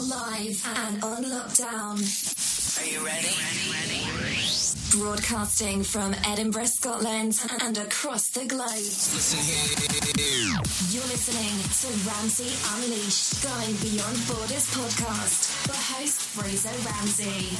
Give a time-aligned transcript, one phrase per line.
[0.00, 2.00] live and on lockdown.
[2.80, 3.28] Are you ready?
[3.70, 4.00] ready?
[4.90, 8.70] Broadcasting from Edinburgh, Scotland and across the globe.
[8.70, 10.58] Listen here.
[10.90, 17.56] You're listening to Ramsey Unleashed, Going Beyond Borders podcast for host Fraser Ramsey.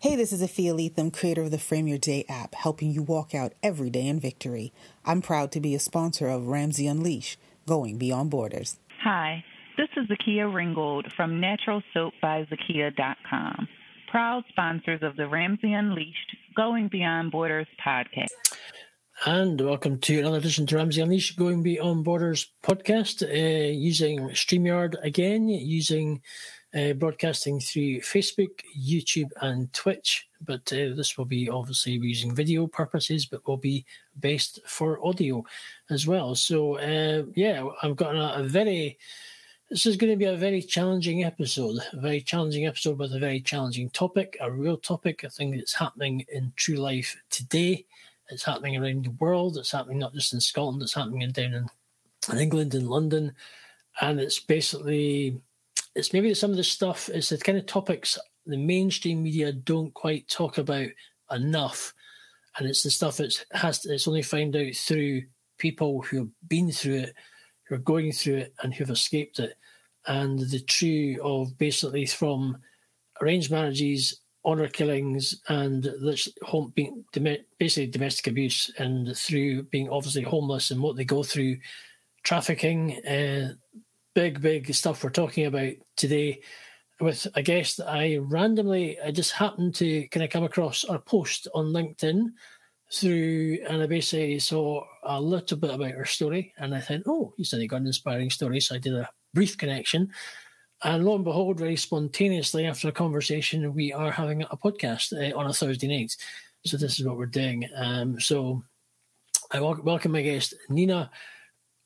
[0.00, 3.34] Hey, this is Afia Leatham, creator of the Frame Your Day app, helping you walk
[3.34, 4.72] out every day in victory.
[5.04, 8.78] I'm proud to be a sponsor of Ramsey Unleash, going beyond borders.
[9.02, 9.44] Hi,
[9.76, 13.68] this is Zakia Ringgold from NaturalSoapByZakia.com,
[14.08, 18.28] proud sponsors of the Ramsey Unleashed, Going Beyond Borders podcast.
[19.24, 24.96] And welcome to another edition to Ramsey Unleashed Going Beyond Borders podcast uh, using StreamYard
[25.02, 26.20] again, using
[26.74, 30.25] uh, broadcasting through Facebook, YouTube, and Twitch.
[30.44, 33.84] But uh, this will be obviously using video purposes, but will be
[34.20, 35.44] based for audio
[35.90, 36.34] as well.
[36.34, 38.98] So, uh, yeah, I've got a, a very
[39.68, 43.18] this is going to be a very challenging episode, a very challenging episode with a
[43.18, 47.84] very challenging topic, a real topic, a thing that's happening in true life today.
[48.28, 49.56] It's happening around the world.
[49.56, 51.66] It's happening not just in Scotland, it's happening in, down in,
[52.30, 53.34] in England, in London.
[54.00, 55.40] And it's basically,
[55.96, 59.92] it's maybe some of the stuff, it's the kind of topics the mainstream media don't
[59.94, 60.88] quite talk about
[61.30, 61.92] enough.
[62.58, 65.22] And it's the stuff that's has it's only found out through
[65.58, 67.14] people who have been through it
[67.64, 69.56] who are going through it and who've escaped it,
[70.06, 72.56] and the true of basically from
[73.20, 77.04] arranged marriages, honor killings, and this home being
[77.58, 81.56] basically domestic abuse, and through being obviously homeless and what they go through,
[82.22, 83.52] trafficking, uh,
[84.14, 86.40] big big stuff we're talking about today.
[86.98, 90.98] With a guest that I randomly, I just happened to kind of come across our
[90.98, 92.28] post on LinkedIn
[92.92, 97.34] through and I basically saw a little bit about her story and I thought, oh,
[97.36, 98.60] you said you got an inspiring story.
[98.60, 100.10] So I did a brief connection.
[100.84, 105.36] And lo and behold, very spontaneously after a conversation, we are having a podcast uh,
[105.36, 106.16] on a Thursday night.
[106.64, 107.68] So this is what we're doing.
[107.76, 108.62] Um, so
[109.52, 111.10] I welcome my guest, Nina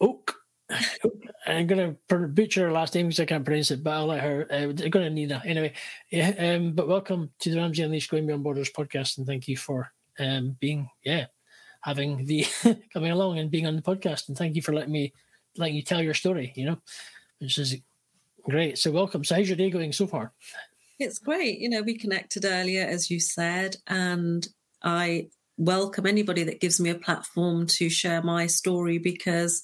[0.01, 0.40] Oak.
[1.47, 4.23] I'm going to butcher her last name because I can't pronounce it, but I'll let
[4.23, 4.47] her.
[4.51, 5.73] Uh, I'm going to need Nina anyway.
[6.11, 6.33] Yeah.
[6.39, 9.93] Um, but welcome to the Ramsey Unleashed Going Beyond Borders podcast, and thank you for
[10.21, 11.27] um, being yeah
[11.83, 12.47] having the
[12.93, 15.13] coming along and being on the podcast and thank you for letting me
[15.57, 16.79] letting you tell your story you know
[17.39, 17.77] which is
[18.49, 20.33] great so welcome so how's your day going so far
[20.99, 24.49] it's great you know we connected earlier as you said and
[24.83, 25.27] i
[25.57, 29.63] welcome anybody that gives me a platform to share my story because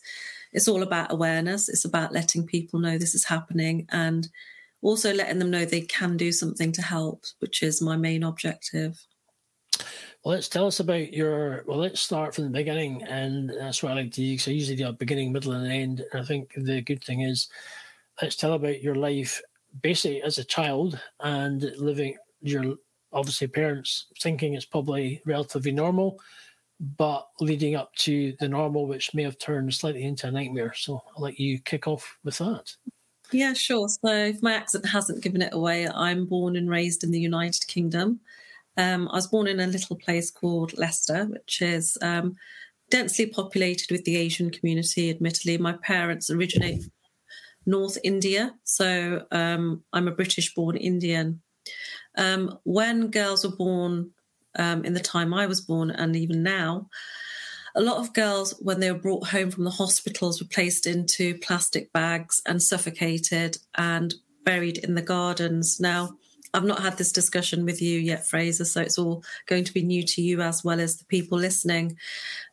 [0.56, 4.28] it's all about awareness it's about letting people know this is happening and
[4.82, 9.06] also letting them know they can do something to help which is my main objective
[10.26, 11.62] well, let's tell us about your.
[11.68, 14.38] Well, let's start from the beginning, and that's what I like to do.
[14.38, 16.04] So I usually do a beginning, middle, and end.
[16.10, 17.48] And I think the good thing is,
[18.20, 19.40] let's tell about your life,
[19.82, 22.74] basically as a child, and living your
[23.12, 26.18] obviously parents thinking it's probably relatively normal,
[26.80, 30.74] but leading up to the normal, which may have turned slightly into a nightmare.
[30.74, 32.74] So I'll let you kick off with that.
[33.32, 33.88] Yeah, sure.
[33.88, 37.66] So if my accent hasn't given it away, I'm born and raised in the United
[37.66, 38.20] Kingdom.
[38.76, 42.36] Um, I was born in a little place called Leicester, which is um,
[42.90, 45.10] densely populated with the Asian community.
[45.10, 46.92] Admittedly, my parents originate from
[47.64, 51.40] North India, so um, I'm a British-born Indian.
[52.16, 54.12] Um, when girls were born
[54.56, 56.88] um, in the time I was born, and even now,
[57.74, 61.38] a lot of girls, when they were brought home from the hospitals, were placed into
[61.38, 65.78] plastic bags and suffocated and buried in the gardens.
[65.78, 66.16] Now,
[66.54, 69.82] I've not had this discussion with you yet, Fraser, so it's all going to be
[69.82, 71.98] new to you as well as the people listening.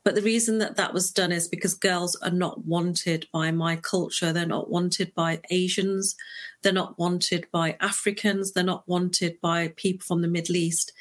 [0.04, 3.78] But the reason that that was done is because girls are not wanted by my
[3.78, 4.34] culture.
[4.34, 6.18] They're not wanted by Asians.
[6.64, 8.52] They're not wanted by Africans.
[8.52, 10.92] They're not wanted by people from the Middle East.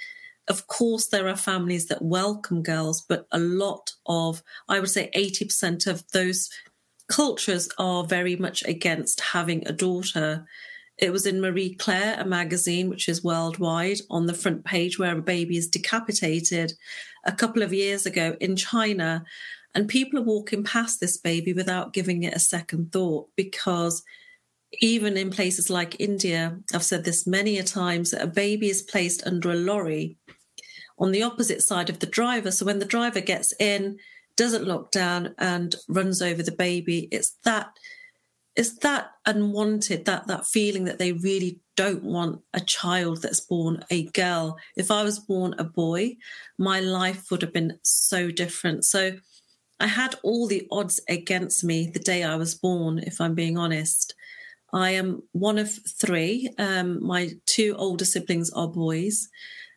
[0.48, 5.10] Of course, there are families that welcome girls, but a lot of, I would say
[5.16, 6.50] 80% of those
[7.08, 10.47] cultures are very much against having a daughter
[10.98, 15.18] it was in Marie Claire, a magazine which is worldwide, on the front page where
[15.18, 16.72] a baby is decapitated
[17.24, 19.24] a couple of years ago in China.
[19.74, 24.04] And people are walking past this baby without giving it a second thought because
[24.80, 29.27] even in places like India, I've said this many a times, a baby is placed
[29.27, 30.16] under a lorry
[30.98, 32.51] on the opposite side of the driver.
[32.51, 33.98] So when the driver gets in,
[34.36, 37.69] doesn't look down and runs over the baby, it's that
[38.54, 43.83] is that unwanted that that feeling that they really don't want a child that's born
[43.89, 46.15] a girl if i was born a boy
[46.59, 49.13] my life would have been so different so
[49.83, 53.59] I had all the odds against me the day I was born, if I'm being
[53.59, 54.15] honest.
[54.72, 55.71] I am one of
[56.01, 56.48] three.
[56.59, 59.28] Um, my two older siblings are boys.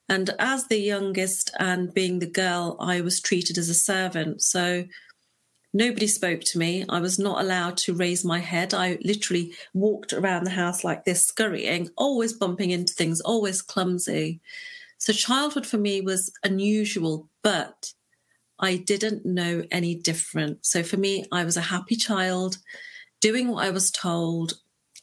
[0.07, 4.41] And as the youngest and being the girl, I was treated as a servant.
[4.41, 4.85] So
[5.73, 6.85] nobody spoke to me.
[6.87, 8.73] I was not allowed to raise my head.
[8.73, 14.41] I literally walked around the house like this, scurrying, always bumping into things, always clumsy.
[14.99, 17.93] So childhood for me was unusual, but
[18.59, 20.65] I didn't know any different.
[20.65, 22.57] So for me, I was a happy child
[23.19, 24.53] doing what I was told.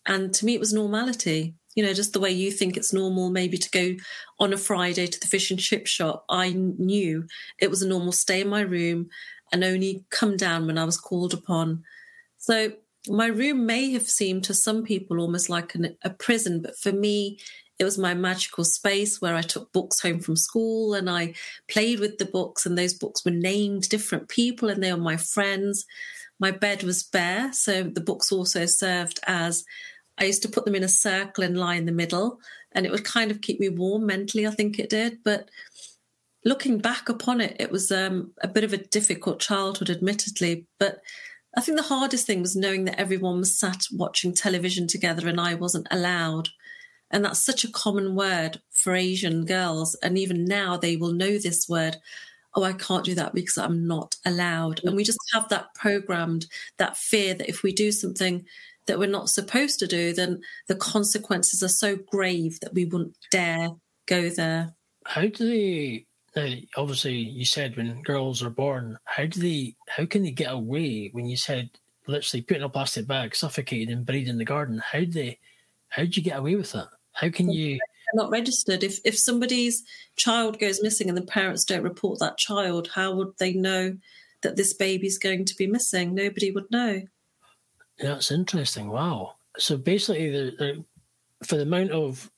[0.07, 3.31] And to me, it was normality you know, just the way you think it's normal
[3.31, 4.03] maybe to go
[4.39, 6.25] on a Friday to the fish and chip shop.
[6.29, 7.27] I knew
[7.59, 9.09] it was a normal stay in my room
[9.53, 11.85] and only come down when I was called upon.
[12.39, 12.73] So
[13.09, 16.93] my room may have seemed to some people almost like an, a prison, but for
[16.93, 17.39] me,
[17.79, 21.35] it was my magical space where I took books home from school and I
[21.69, 25.17] played with the books, and those books were named different people and they were my
[25.17, 25.85] friends.
[26.43, 29.65] My bed was bare, so the books also served as
[30.19, 32.41] I used to put them in a circle and lie in the middle,
[32.73, 35.19] and it would kind of keep me warm mentally, I think it did.
[35.23, 35.49] But
[36.45, 40.67] looking back upon it, it was um, a bit of a difficult childhood, admittedly.
[40.81, 41.01] But
[41.57, 45.41] I think the hardest thing was knowing that everyone was sat watching television together and
[45.41, 46.49] I wasn't allowed.
[47.13, 49.95] And that's such a common word for Asian girls.
[50.03, 51.99] And even now, they will know this word.
[52.55, 54.81] Oh, I can't do that because I'm not allowed.
[54.85, 55.07] And we mm.
[55.07, 56.47] just have that programmed,
[56.79, 58.45] that fear that if we do something
[58.87, 63.17] that we're not supposed to do, then the consequences are so grave that we wouldn't
[63.31, 63.71] dare
[64.07, 64.75] go there.
[65.07, 66.07] How do they?
[66.35, 69.77] Now, obviously, you said when girls are born, how do they?
[69.89, 71.11] How can they get away?
[71.13, 71.71] When you said
[72.07, 75.39] literally put in a plastic bag, suffocated, and buried in the garden, how do they?
[75.89, 76.89] How do you get away with that?
[77.13, 77.79] How can you?
[78.15, 78.83] Not registered.
[78.83, 79.83] If if somebody's
[80.17, 83.97] child goes missing and the parents don't report that child, how would they know
[84.43, 86.15] that this baby's going to be missing?
[86.15, 87.03] Nobody would know.
[87.99, 88.89] That's interesting.
[88.89, 89.35] Wow.
[89.59, 90.77] So basically, they're, they're,
[91.45, 92.31] for the amount of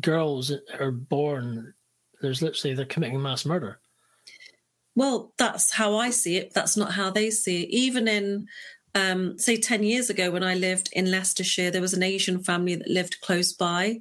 [0.00, 1.74] girls that are born,
[2.20, 3.80] there's literally they're committing mass murder.
[4.96, 6.54] Well, that's how I see it.
[6.54, 7.70] That's not how they see it.
[7.70, 8.46] Even in,
[8.94, 12.76] um, say, 10 years ago when I lived in Leicestershire, there was an Asian family
[12.76, 14.00] that lived close by.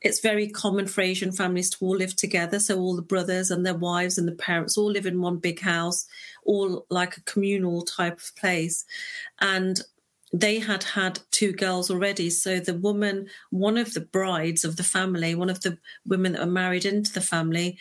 [0.00, 2.60] It's very common for Asian families to all live together.
[2.60, 5.60] So, all the brothers and their wives and the parents all live in one big
[5.60, 6.06] house,
[6.44, 8.84] all like a communal type of place.
[9.40, 9.80] And
[10.32, 12.30] they had had two girls already.
[12.30, 16.42] So the woman, one of the brides of the family, one of the women that
[16.42, 17.78] were married into the family,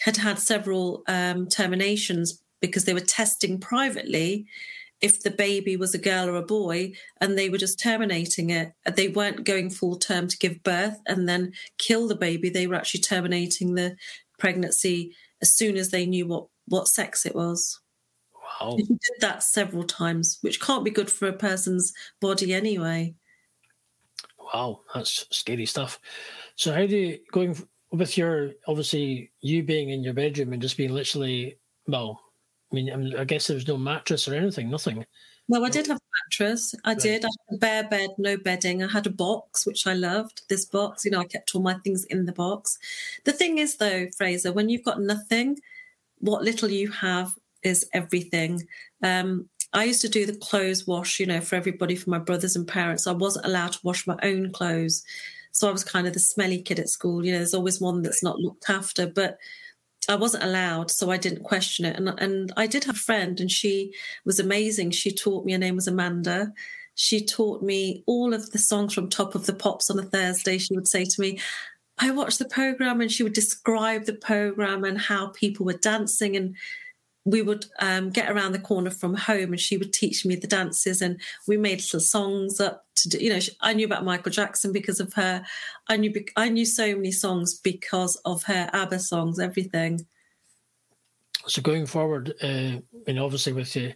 [0.00, 4.46] had had several um, terminations because they were testing privately
[5.00, 8.72] if the baby was a girl or a boy, and they were just terminating it.
[8.94, 12.48] They weren't going full term to give birth and then kill the baby.
[12.48, 13.96] They were actually terminating the
[14.38, 17.80] pregnancy as soon as they knew what what sex it was.
[18.60, 18.76] Wow.
[18.76, 23.14] He did that several times, which can't be good for a person's body anyway.
[24.52, 26.00] Wow, that's scary stuff.
[26.56, 27.56] So, how do you going
[27.92, 32.20] with your obviously you being in your bedroom and just being literally well?
[32.78, 35.04] I mean, I guess there was no mattress or anything, nothing.
[35.48, 36.74] No, I did have a mattress.
[36.84, 36.98] I right.
[36.98, 37.24] did.
[37.24, 38.82] I had a bare bed, no bedding.
[38.82, 40.42] I had a box, which I loved.
[40.48, 42.78] This box, you know, I kept all my things in the box.
[43.24, 45.58] The thing is, though, Fraser, when you've got nothing,
[46.18, 48.66] what little you have is everything.
[49.02, 52.56] Um, I used to do the clothes wash, you know, for everybody, for my brothers
[52.56, 53.06] and parents.
[53.06, 55.02] I wasn't allowed to wash my own clothes.
[55.50, 57.24] So I was kind of the smelly kid at school.
[57.24, 59.38] You know, there's always one that's not looked after, but
[60.08, 61.96] I wasn't allowed, so I didn't question it.
[61.96, 63.92] And, and I did have a friend, and she
[64.24, 64.90] was amazing.
[64.90, 66.52] She taught me, her name was Amanda.
[66.94, 70.58] She taught me all of the songs from Top of the Pops on a Thursday.
[70.58, 71.40] She would say to me,
[71.98, 76.36] I watched the program, and she would describe the program and how people were dancing.
[76.36, 76.56] And
[77.24, 80.46] we would um, get around the corner from home and she would teach me the
[80.46, 84.30] dances and we made little songs up to do, you know i knew about michael
[84.30, 85.44] jackson because of her.
[85.88, 90.06] I knew i knew so many songs because of her abba songs everything.
[91.46, 93.94] So going forward uh, i mean obviously with you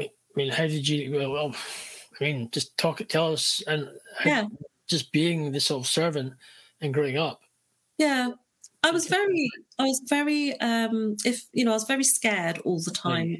[0.00, 1.54] i mean how did you well
[2.20, 4.44] i mean just talk tell us and how, yeah.
[4.88, 6.34] just being the sort of servant
[6.80, 7.42] and growing up.
[7.98, 8.32] Yeah
[8.82, 12.80] I was very, I was very, um, if you know, I was very scared all
[12.80, 13.36] the time.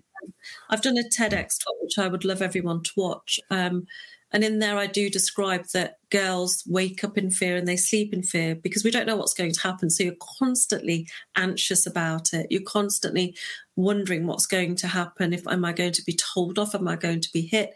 [0.71, 3.87] I've done a TEDx talk which I would love everyone to watch, um,
[4.33, 8.15] and in there I do describe that girls wake up in fear and they sleep
[8.15, 9.91] in fear because we don't know what's going to happen.
[9.91, 12.47] So you're constantly anxious about it.
[12.49, 13.37] You're constantly
[13.77, 15.33] wondering what's going to happen.
[15.33, 16.75] If am I going to be told off?
[16.75, 17.75] Am I going to be hit?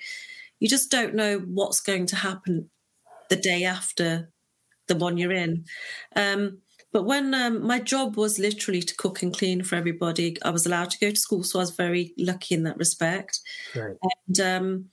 [0.60, 2.70] You just don't know what's going to happen
[3.28, 4.30] the day after
[4.86, 5.64] the one you're in.
[6.14, 6.58] Um,
[6.96, 10.64] but when um, my job was literally to cook and clean for everybody, I was
[10.64, 13.38] allowed to go to school, so I was very lucky in that respect.
[13.74, 13.96] Right.
[14.26, 14.84] And um,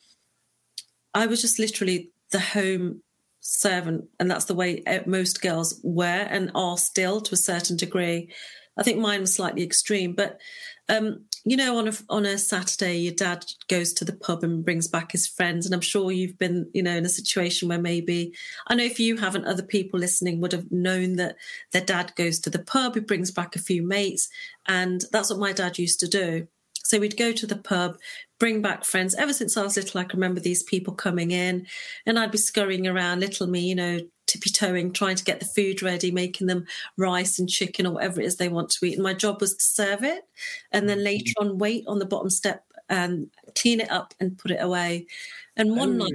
[1.14, 3.02] I was just literally the home
[3.40, 7.78] servant, and that's the way uh, most girls were and are still to a certain
[7.78, 8.30] degree.
[8.76, 10.42] I think mine was slightly extreme, but
[10.90, 14.64] um, you know, on a on a Saturday, your dad goes to the pub and
[14.64, 17.82] brings back his friends, and I'm sure you've been, you know, in a situation where
[17.82, 18.34] maybe
[18.68, 21.36] I know if you haven't, other people listening would have known that
[21.74, 24.30] their dad goes to the pub, he brings back a few mates,
[24.68, 26.48] and that's what my dad used to do.
[26.86, 27.98] So we'd go to the pub,
[28.40, 29.16] bring back friends.
[29.16, 31.68] Ever since I was little, I can remember these people coming in,
[32.06, 35.46] and I'd be scurrying around, little me, you know, tippy toeing, trying to get the
[35.46, 36.66] food ready, making them
[36.98, 38.96] rice and chicken or whatever it is they want to eat.
[38.96, 40.24] And my job was to serve it
[40.72, 41.06] and then mm-hmm.
[41.06, 45.08] later on wait on the bottom step and clean it up and put it away.
[45.56, 46.14] And one how, night,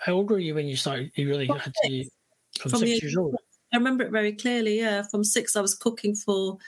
[0.00, 1.12] how old were you when you started?
[1.14, 2.04] You really had to
[2.58, 3.36] from, From six years old.
[3.72, 4.78] I remember it very clearly.
[4.78, 6.58] Yeah, from six, I was cooking for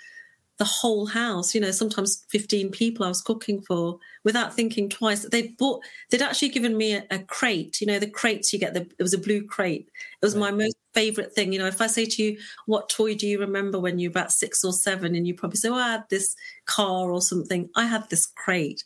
[0.59, 1.55] the whole house.
[1.55, 5.23] You know, sometimes fifteen people I was cooking for without thinking twice.
[5.25, 7.81] They'd bought, they'd actually given me a, a crate.
[7.81, 8.75] You know, the crates you get.
[8.75, 9.89] The, it was a blue crate.
[10.21, 11.53] It was my most favorite thing.
[11.53, 14.13] You know, if I say to you, "What toy do you remember when you were
[14.13, 15.15] about six or seven?
[15.15, 16.35] and you probably say, "Oh, I had this
[16.67, 18.85] car or something." I had this crate,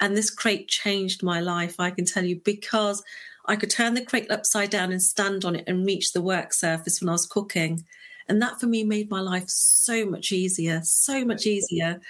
[0.00, 1.76] and this crate changed my life.
[1.80, 3.02] I can tell you because.
[3.46, 6.54] I could turn the crate upside down and stand on it and reach the work
[6.54, 7.84] surface when I was cooking.
[8.28, 12.00] And that for me made my life so much easier, so much easier.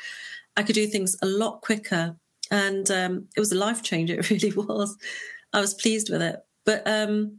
[0.57, 2.17] I could do things a lot quicker.
[2.51, 4.97] And um, it was a life changer, it really was.
[5.53, 6.45] I was pleased with it.
[6.65, 7.39] But um,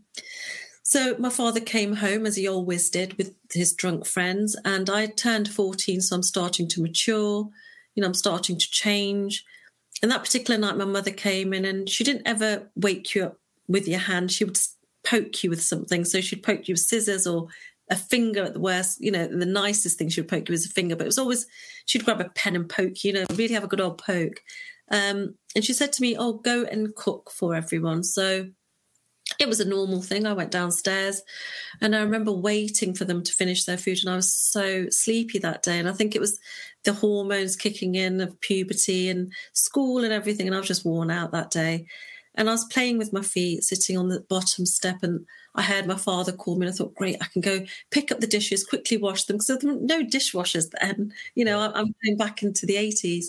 [0.84, 4.55] so my father came home, as he always did, with his drunk friends.
[4.65, 7.50] And I turned 14, so I'm starting to mature.
[7.96, 9.44] You know, I'm starting to change.
[10.01, 13.39] And that particular night, my mother came in and she didn't ever wake you up
[13.67, 14.32] with your hand.
[14.32, 14.60] She would
[15.03, 16.05] poke you with something.
[16.05, 17.48] So she'd poke you with scissors or
[17.89, 20.65] a finger at the worst, you know, the nicest thing she would poke you was
[20.65, 21.46] a finger, but it was always,
[21.86, 24.42] she'd grab a pen and poke, you know, really have a good old poke.
[24.92, 28.04] Um, and she said to me, Oh, go and cook for everyone.
[28.04, 28.48] So
[29.39, 30.25] it was a normal thing.
[30.25, 31.22] I went downstairs
[31.82, 34.00] and I remember waiting for them to finish their food.
[34.01, 35.80] And I was so sleepy that day.
[35.80, 36.39] And I think it was
[36.84, 40.48] the hormones kicking in of puberty and school and everything.
[40.48, 41.88] And I was just worn out that day.
[42.36, 45.25] And I was playing with my feet, sitting on the bottom step, and
[45.56, 46.66] I heard my father call me.
[46.68, 49.48] And I thought, great, I can go pick up the dishes, quickly wash them because
[49.48, 51.14] there were no dishwashers then.
[51.36, 53.26] You know, I'm going back into the 80s.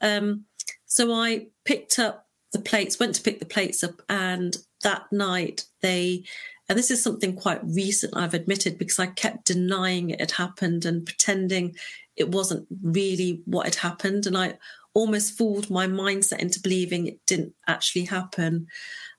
[0.00, 0.44] Um,
[0.86, 5.64] so I picked up the plates, went to pick the plates up, and that night
[5.80, 6.24] they,
[6.68, 10.84] and this is something quite recent, I've admitted, because I kept denying it had happened
[10.84, 11.74] and pretending
[12.16, 14.26] it wasn't really what had happened.
[14.26, 14.54] And I
[14.94, 18.66] almost fooled my mindset into believing it didn't actually happen.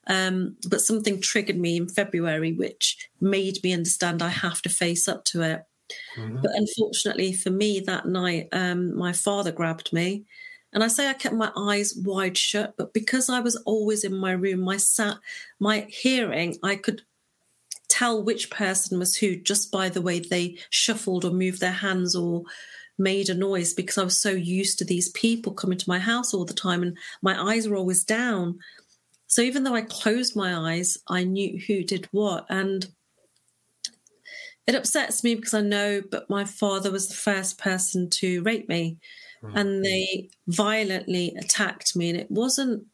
[0.08, 5.08] Um, but something triggered me in February, which made me understand I have to face
[5.08, 5.62] up to it.
[6.42, 10.24] But unfortunately for me, that night, um, my father grabbed me.
[10.72, 14.14] And I say I kept my eyes wide shut, but because I was always in
[14.14, 15.18] my room, my sat,
[15.58, 17.02] my hearing, I could
[17.88, 22.14] tell which person was who just by the way they shuffled or moved their hands
[22.14, 22.42] or
[22.98, 26.32] made a noise because I was so used to these people coming to my house
[26.32, 28.58] all the time and my eyes were always down.
[29.26, 32.46] So even though I closed my eyes, I knew who did what.
[32.48, 32.86] And
[34.66, 38.68] it upsets me because I know, but my father was the first person to rape
[38.68, 38.98] me
[39.54, 42.10] and they violently attacked me.
[42.10, 42.84] And it wasn't,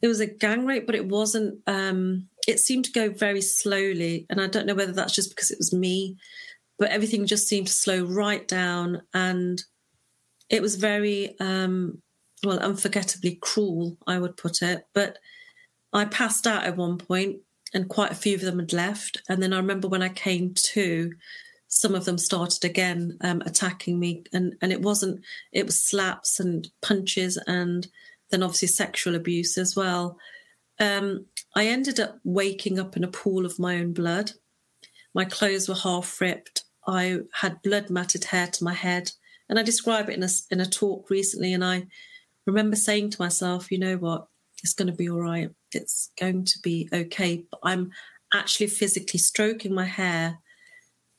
[0.00, 4.26] it was a gang rape, but it wasn't, um, it seemed to go very slowly.
[4.30, 6.16] And I don't know whether that's just because it was me,
[6.78, 9.02] but everything just seemed to slow right down.
[9.14, 9.62] And
[10.50, 12.02] it was very, um,
[12.44, 14.86] well, unforgettably cruel, I would put it.
[14.94, 15.18] But
[15.92, 17.38] I passed out at one point
[17.74, 19.22] and quite a few of them had left.
[19.28, 21.12] And then I remember when I came to,
[21.68, 24.24] some of them started again um, attacking me.
[24.32, 25.20] And, and it wasn't,
[25.52, 27.86] it was slaps and punches and
[28.30, 30.18] then obviously sexual abuse as well.
[30.78, 34.32] Um, I ended up waking up in a pool of my own blood.
[35.14, 36.55] My clothes were half ripped.
[36.86, 39.12] I had blood matted hair to my head.
[39.48, 41.52] And I describe it in a, in a talk recently.
[41.52, 41.86] And I
[42.46, 44.26] remember saying to myself, you know what?
[44.62, 45.50] It's going to be all right.
[45.72, 47.44] It's going to be okay.
[47.50, 47.90] But I'm
[48.32, 50.38] actually physically stroking my hair,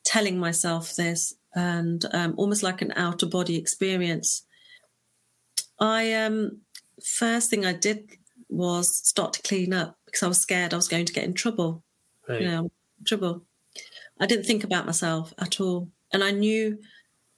[0.04, 4.44] telling myself this, and um, almost like an outer body experience.
[5.80, 6.62] I um,
[7.02, 8.10] first thing I did
[8.48, 11.34] was start to clean up because I was scared I was going to get in
[11.34, 11.84] trouble.
[12.28, 12.42] Right.
[12.42, 12.70] You know,
[13.06, 13.44] trouble.
[14.20, 16.78] I didn't think about myself at all, and I knew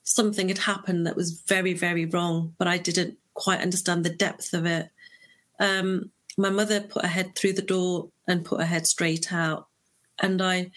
[0.02, 4.54] something had happened that was very, very wrong, but I didn't quite understand the depth
[4.54, 4.90] of it.
[5.58, 9.68] Um, my mother put her head through the door and put her head straight out,
[10.20, 10.70] and I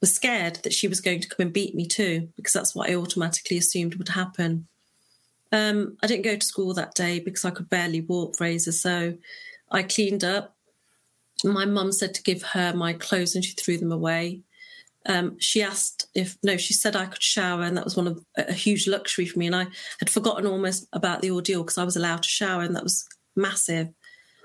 [0.00, 2.88] was scared that she was going to come and beat me too, because that's what
[2.88, 4.68] I automatically assumed would happen.
[5.50, 8.72] Um, I didn't go to school that day because I could barely walk, Fraser.
[8.72, 9.14] So
[9.70, 10.54] I cleaned up.
[11.44, 14.42] My mum said to give her my clothes and she threw them away.
[15.06, 18.24] Um, she asked if, no, she said I could shower, and that was one of
[18.36, 19.46] a huge luxury for me.
[19.46, 19.66] And I
[19.98, 23.06] had forgotten almost about the ordeal because I was allowed to shower, and that was
[23.36, 23.88] massive.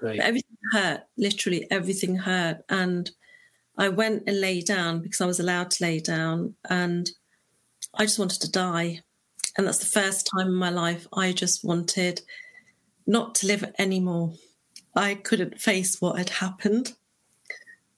[0.02, 0.20] Right.
[0.20, 2.64] Everything hurt, literally everything hurt.
[2.70, 3.10] And
[3.78, 7.10] I went and lay down because I was allowed to lay down, and
[7.96, 9.02] I just wanted to die.
[9.58, 12.22] And that's the first time in my life I just wanted
[13.06, 14.34] not to live anymore.
[14.96, 16.94] I couldn't face what had happened.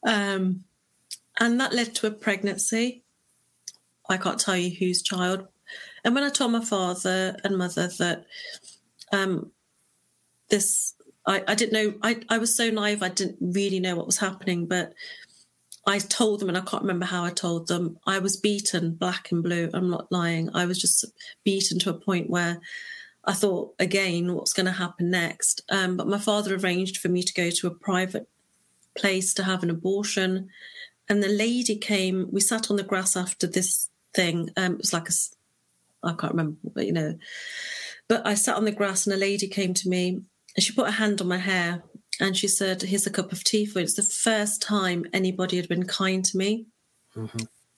[0.05, 0.63] Um,
[1.39, 3.03] and that led to a pregnancy.
[4.09, 5.47] I can't tell you whose child.
[6.03, 8.25] And when I told my father and mother that
[9.11, 9.51] um,
[10.49, 10.93] this,
[11.25, 14.17] I, I didn't know, I, I was so naive, I didn't really know what was
[14.17, 14.93] happening, but
[15.87, 19.31] I told them, and I can't remember how I told them, I was beaten black
[19.31, 19.69] and blue.
[19.73, 20.49] I'm not lying.
[20.53, 21.05] I was just
[21.43, 22.59] beaten to a point where
[23.23, 25.61] I thought, again, what's going to happen next?
[25.69, 28.27] Um, but my father arranged for me to go to a private
[28.95, 30.49] place to have an abortion.
[31.07, 34.49] And the lady came, we sat on the grass after this thing.
[34.57, 35.13] Um, it was like a,
[36.03, 37.17] I can't remember, but you know,
[38.07, 40.21] but I sat on the grass and a lady came to me
[40.55, 41.83] and she put a hand on my hair
[42.19, 43.83] and she said, Here's a cup of tea for you.
[43.83, 46.67] It's the first time anybody had been kind to me.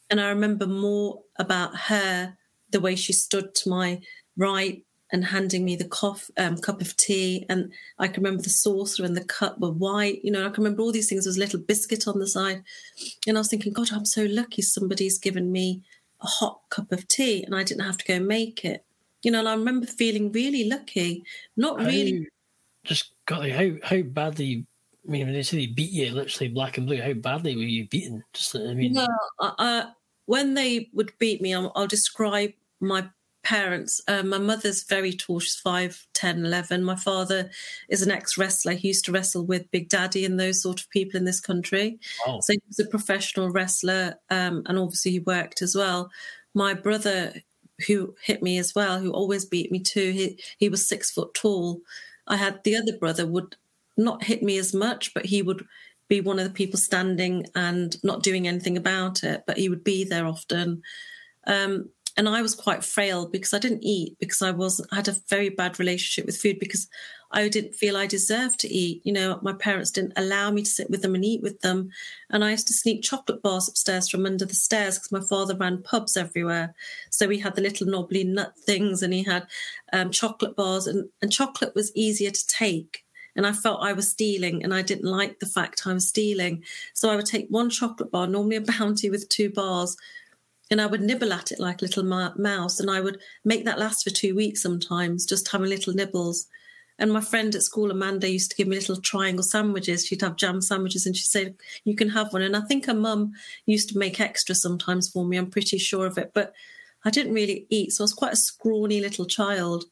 [0.09, 2.37] And I remember more about her,
[2.69, 4.01] the way she stood to my
[4.37, 7.45] right and handing me the cough, um, cup of tea.
[7.49, 10.23] And I can remember the saucer and the cup were white.
[10.23, 11.23] You know, I can remember all these things.
[11.23, 12.63] There was a little biscuit on the side.
[13.27, 15.83] And I was thinking, God, I'm so lucky somebody's given me
[16.21, 18.83] a hot cup of tea and I didn't have to go make it.
[19.23, 21.23] You know, and I remember feeling really lucky.
[21.55, 22.27] Not really.
[22.83, 24.65] Just got like, how how badly?
[25.05, 27.61] I mean, when they say they beat you, literally black and blue, how badly were
[27.61, 28.23] you beaten?
[28.33, 29.07] Just I mean, Well,
[29.39, 29.85] uh, uh,
[30.25, 33.09] when they would beat me, I'll, I'll describe my
[33.43, 34.01] parents.
[34.07, 36.83] Uh, my mother's very tall; she's 5, 10, 11.
[36.83, 37.49] My father
[37.89, 38.73] is an ex-wrestler.
[38.73, 41.99] He used to wrestle with Big Daddy and those sort of people in this country.
[42.25, 42.39] wow.
[42.41, 46.09] So he was a professional wrestler, um, and obviously he worked as well.
[46.53, 47.33] My brother,
[47.87, 51.33] who hit me as well, who always beat me too, he he was six foot
[51.33, 51.81] tall.
[52.27, 53.55] I had the other brother would
[53.97, 55.65] not hit me as much, but he would
[56.07, 59.83] be one of the people standing and not doing anything about it, but he would
[59.83, 60.81] be there often.
[61.45, 65.07] Um, and I was quite frail because I didn't eat because I was I had
[65.07, 66.89] a very bad relationship with food because
[67.31, 69.01] I didn't feel I deserved to eat.
[69.03, 71.89] You know, my parents didn't allow me to sit with them and eat with them,
[72.31, 75.55] and I used to sneak chocolate bars upstairs from under the stairs because my father
[75.55, 76.73] ran pubs everywhere.
[77.11, 79.45] So he had the little knobbly nut things, and he had
[79.93, 83.03] um, chocolate bars, and and chocolate was easier to take.
[83.35, 86.63] And I felt I was stealing, and I didn't like the fact I was stealing.
[86.95, 89.95] So I would take one chocolate bar, normally a bounty with two bars,
[90.69, 93.79] and I would nibble at it like a little mouse, and I would make that
[93.79, 96.47] last for two weeks sometimes, just having little nibbles.
[96.99, 100.05] And my friend at school, Amanda, used to give me little triangle sandwiches.
[100.05, 101.53] She'd have jam sandwiches, and she'd say,
[101.83, 103.33] "You can have one." And I think her mum
[103.65, 105.37] used to make extra sometimes for me.
[105.37, 106.53] I'm pretty sure of it, but
[107.05, 109.85] I didn't really eat, so I was quite a scrawny little child,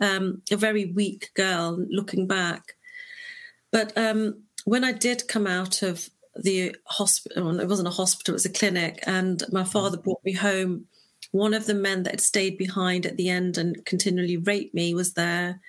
[0.00, 1.84] um, a very weak girl.
[1.90, 2.76] Looking back,
[3.72, 8.36] but um, when I did come out of the hospital, it wasn't a hospital, it
[8.36, 9.70] was a clinic, and my mm-hmm.
[9.70, 10.86] father brought me home.
[11.30, 14.94] One of the men that had stayed behind at the end and continually raped me
[14.94, 15.60] was there.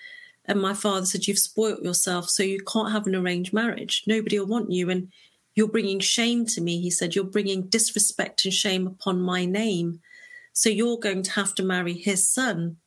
[0.45, 4.03] And my father said, You've spoilt yourself, so you can't have an arranged marriage.
[4.05, 4.89] Nobody will want you.
[4.89, 5.11] And
[5.55, 6.81] you're bringing shame to me.
[6.81, 10.01] He said, You're bringing disrespect and shame upon my name.
[10.53, 12.77] So you're going to have to marry his son.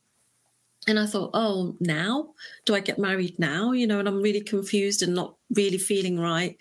[0.87, 2.29] And I thought, oh, now?
[2.65, 3.73] Do I get married now?
[3.73, 6.57] You know, and I'm really confused and not really feeling right.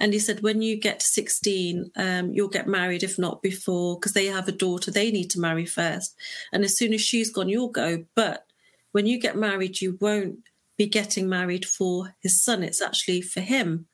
[0.00, 3.96] And he said, when you get to 16, um, you'll get married, if not before,
[3.96, 6.16] because they have a daughter, they need to marry first.
[6.52, 8.04] And as soon as she's gone, you'll go.
[8.14, 8.46] But
[8.92, 10.38] when you get married, you won't
[10.78, 12.62] be getting married for his son.
[12.62, 13.86] It's actually for him.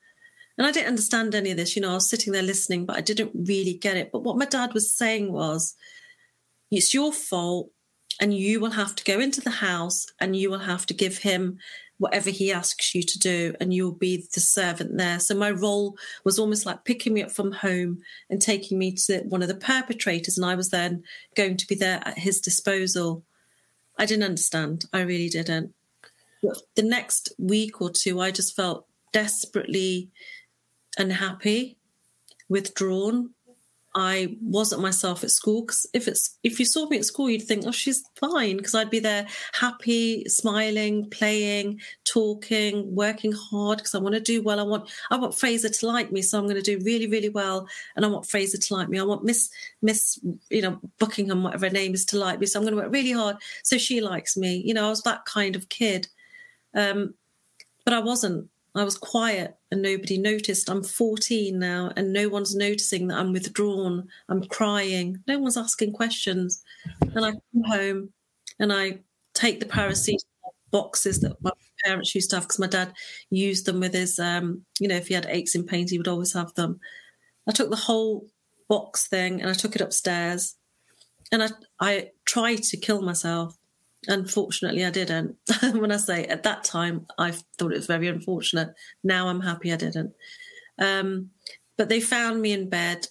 [0.57, 1.75] And I didn't understand any of this.
[1.75, 4.11] You know, I was sitting there listening, but I didn't really get it.
[4.11, 5.75] But what my dad was saying was,
[6.71, 7.69] it's your fault
[8.19, 11.17] and you will have to go into the house and you will have to give
[11.19, 11.59] him
[11.99, 15.19] whatever he asks you to do and you'll be the servant there.
[15.19, 19.21] So my role was almost like picking me up from home and taking me to
[19.21, 21.03] one of the perpetrators and i was then
[21.35, 23.23] going to be there at his disposal.
[23.97, 24.85] I didn't understand.
[24.93, 25.73] I really didn't.
[26.43, 30.11] But the next week or two i just felt desperately
[30.97, 31.77] unhappy
[32.49, 33.31] withdrawn
[33.97, 35.61] I wasn't myself at school.
[35.63, 38.75] Because if it's if you saw me at school, you'd think, oh, she's fine, because
[38.75, 43.79] I'd be there happy, smiling, playing, talking, working hard.
[43.79, 44.59] Because I want to do well.
[44.59, 47.29] I want I want Fraser to like me, so I'm going to do really, really
[47.29, 47.67] well.
[47.95, 48.99] And I want Fraser to like me.
[48.99, 49.49] I want Miss
[49.81, 50.19] Miss
[50.51, 52.45] you know Buckingham, whatever her name is, to like me.
[52.45, 54.61] So I'm going to work really hard so she likes me.
[54.63, 56.07] You know, I was that kind of kid.
[56.75, 57.15] Um,
[57.83, 58.49] but I wasn't.
[58.79, 60.69] I was quiet and nobody noticed.
[60.69, 64.07] I'm 14 now and no one's noticing that I'm withdrawn.
[64.29, 65.23] I'm crying.
[65.27, 66.63] No one's asking questions.
[67.01, 68.09] And I come home
[68.59, 68.99] and I
[69.33, 70.19] take the paracetamol
[70.71, 71.51] boxes that my
[71.85, 72.93] parents used to have because my dad
[73.29, 76.07] used them with his, um, you know, if he had aches and pains, he would
[76.07, 76.79] always have them.
[77.47, 78.27] I took the whole
[78.69, 80.55] box thing and I took it upstairs
[81.31, 83.56] and I, I tried to kill myself.
[84.07, 85.35] Unfortunately, I didn't.
[85.73, 88.73] when I say at that time, I thought it was very unfortunate.
[89.03, 90.13] Now I'm happy I didn't.
[90.79, 91.31] Um,
[91.77, 93.07] but they found me in bed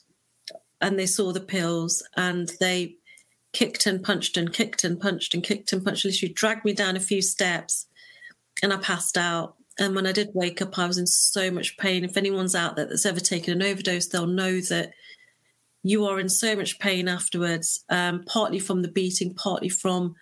[0.80, 2.96] and they saw the pills and they
[3.52, 6.04] kicked and punched and kicked and punched and kicked and punched.
[6.04, 7.86] Literally dragged me down a few steps
[8.62, 9.56] and I passed out.
[9.78, 12.04] And when I did wake up, I was in so much pain.
[12.04, 14.92] If anyone's out there that's ever taken an overdose, they'll know that
[15.82, 20.14] you are in so much pain afterwards, um, partly from the beating, partly from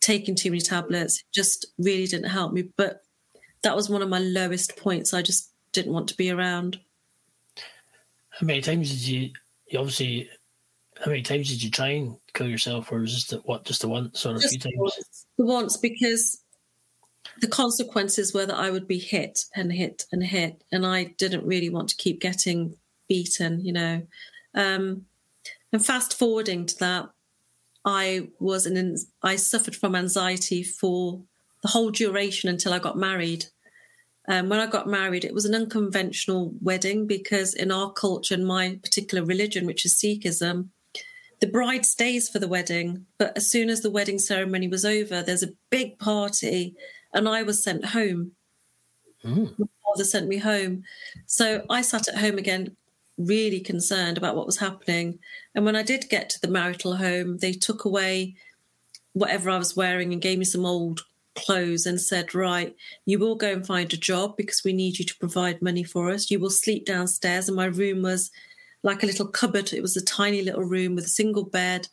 [0.00, 2.68] taking too many tablets just really didn't help me.
[2.76, 3.02] But
[3.62, 5.14] that was one of my lowest points.
[5.14, 6.78] I just didn't want to be around.
[8.30, 9.30] How many times did you,
[9.66, 10.30] you obviously,
[10.98, 13.80] how many times did you try and kill yourself, or was just the, what, just
[13.80, 14.76] the once or just a few times?
[14.76, 16.42] Once, once because
[17.40, 21.46] the consequences were that I would be hit and hit and hit, and I didn't
[21.46, 22.76] really want to keep getting
[23.08, 24.06] beaten, you know.
[24.54, 25.06] Um,
[25.72, 27.08] and fast forwarding to that,
[27.86, 31.22] I was an I suffered from anxiety for
[31.62, 33.46] the whole duration until I got married.
[34.28, 38.44] Um, when I got married, it was an unconventional wedding because in our culture, and
[38.44, 40.70] my particular religion, which is Sikhism,
[41.38, 45.22] the bride stays for the wedding, but as soon as the wedding ceremony was over,
[45.22, 46.74] there's a big party,
[47.12, 48.32] and I was sent home.
[49.24, 49.56] Mm.
[49.58, 50.82] My father sent me home,
[51.26, 52.76] so I sat at home again,
[53.18, 55.18] really concerned about what was happening.
[55.54, 58.34] And when I did get to the marital home, they took away
[59.12, 61.02] whatever I was wearing and gave me some old
[61.34, 62.74] clothes and said, Right,
[63.04, 66.10] you will go and find a job because we need you to provide money for
[66.10, 66.30] us.
[66.30, 67.48] You will sleep downstairs.
[67.48, 68.30] And my room was
[68.82, 69.72] like a little cupboard.
[69.72, 71.88] It was a tiny little room with a single bed.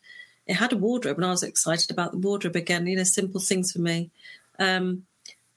[0.47, 3.39] It had a wardrobe, and I was excited about the wardrobe again, you know, simple
[3.39, 4.11] things for me.
[4.59, 5.03] Um,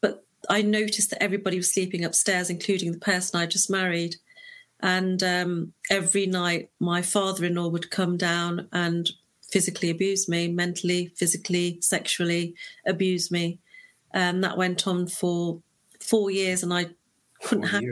[0.00, 4.16] but I noticed that everybody was sleeping upstairs, including the person I just married.
[4.86, 9.10] And um, every night, my father in law would come down and
[9.50, 12.54] physically abuse me, mentally, physically, sexually
[12.86, 13.58] abuse me.
[14.14, 15.60] And that went on for
[16.00, 16.86] four years, and I
[17.42, 17.82] couldn't have.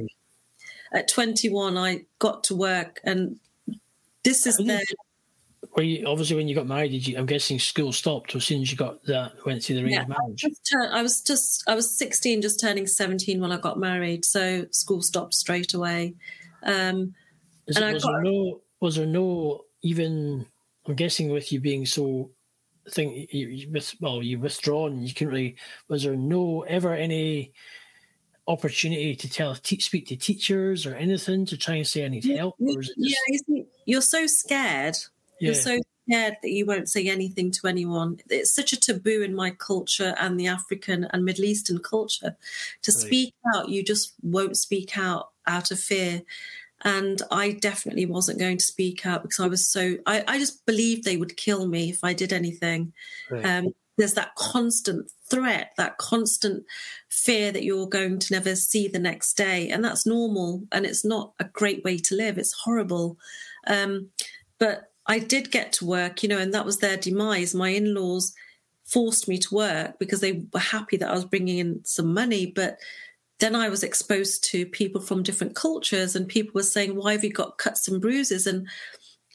[0.92, 3.40] At 21, I got to work, and
[4.22, 4.86] this is the.
[5.76, 7.18] Well, you, obviously, when you got married, did you?
[7.18, 10.06] I'm guessing school stopped as soon as you got that went through the arranged yeah,
[10.06, 10.44] marriage.
[10.92, 15.02] I was just I was 16, just turning 17 when I got married, so school
[15.02, 16.14] stopped straight away.
[16.64, 17.14] Um,
[17.66, 18.60] Is, and was got, there no?
[18.80, 20.46] Was there no even?
[20.86, 22.30] I'm guessing with you being so
[22.90, 25.56] think you, you with well you withdrawn you couldn't really
[25.88, 27.52] was there no ever any
[28.46, 32.24] opportunity to tell te- speak to teachers or anything to try and say I need
[32.24, 33.44] help or is it just...
[33.48, 34.96] yeah you're so scared
[35.40, 35.46] yeah.
[35.46, 39.34] you're so scared that you won't say anything to anyone it's such a taboo in
[39.34, 42.36] my culture and the African and Middle Eastern culture
[42.82, 43.00] to right.
[43.00, 46.22] speak out you just won't speak out out of fear.
[46.82, 50.66] And I definitely wasn't going to speak out because I was so, I, I just
[50.66, 52.92] believed they would kill me if I did anything.
[53.30, 53.44] Right.
[53.44, 56.64] Um, there's that constant threat, that constant
[57.08, 59.70] fear that you're going to never see the next day.
[59.70, 60.64] And that's normal.
[60.72, 62.36] And it's not a great way to live.
[62.36, 63.16] It's horrible.
[63.66, 64.10] Um,
[64.58, 67.54] but I did get to work, you know, and that was their demise.
[67.54, 68.34] My in laws
[68.84, 72.46] forced me to work because they were happy that I was bringing in some money.
[72.46, 72.78] But
[73.40, 77.24] then I was exposed to people from different cultures, and people were saying, "Why have
[77.24, 78.68] you got cuts and bruises?" And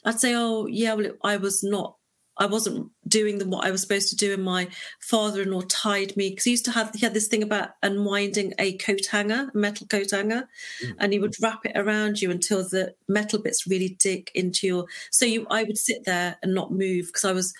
[0.04, 1.96] I'd say, "Oh, yeah, well, I was not."
[2.40, 4.68] I wasn't doing the, what I was supposed to do, and my
[5.00, 8.78] father-in-law tied me because he used to have he had this thing about unwinding a
[8.78, 10.48] coat hanger, a metal coat hanger,
[10.82, 10.92] mm-hmm.
[10.98, 14.86] and he would wrap it around you until the metal bits really dig into your.
[15.10, 17.52] So you, I would sit there and not move because I was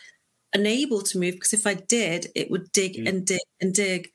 [0.55, 3.07] unable to move because if I did, it would dig mm-hmm.
[3.07, 4.11] and dig and dig.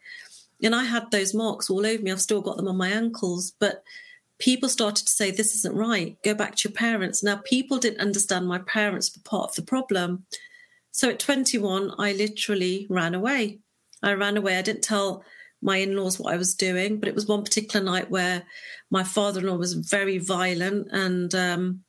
[0.64, 2.12] And I had those marks all over me.
[2.12, 3.54] I've still got them on my ankles.
[3.60, 3.84] But
[4.40, 6.18] people started to say, this isn't right.
[6.24, 7.24] Go back to your parents.
[7.24, 10.26] Now, people didn't understand my parents were part of the problem.
[10.92, 13.60] So at 21, I literally ran away.
[14.02, 14.58] I ran away.
[14.58, 15.24] I didn't tell
[15.62, 18.44] my in laws what I was doing, but it was one particular night where
[18.92, 21.84] my father in law was very violent and um,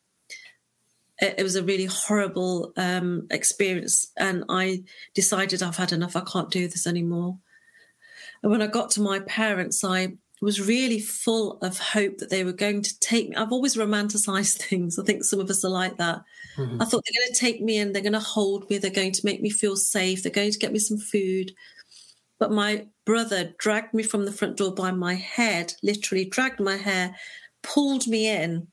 [1.20, 4.10] it, it was a really horrible um, experience.
[4.16, 6.16] And I decided I've had enough.
[6.16, 7.38] I can't do this anymore.
[8.42, 12.44] And when I got to my parents, I was really full of hope that they
[12.44, 13.36] were going to take me.
[13.36, 14.98] I've always romanticized things.
[14.98, 16.22] I think some of us are like that.
[16.56, 16.82] Mm-hmm.
[16.82, 19.12] I thought they're going to take me in, they're going to hold me, they're going
[19.12, 21.52] to make me feel safe, they're going to get me some food.
[22.38, 26.76] But my brother dragged me from the front door by my head, literally dragged my
[26.76, 27.14] hair,
[27.62, 28.68] pulled me in,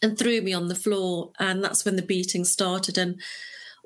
[0.00, 1.32] and threw me on the floor.
[1.40, 2.98] And that's when the beating started.
[2.98, 3.20] And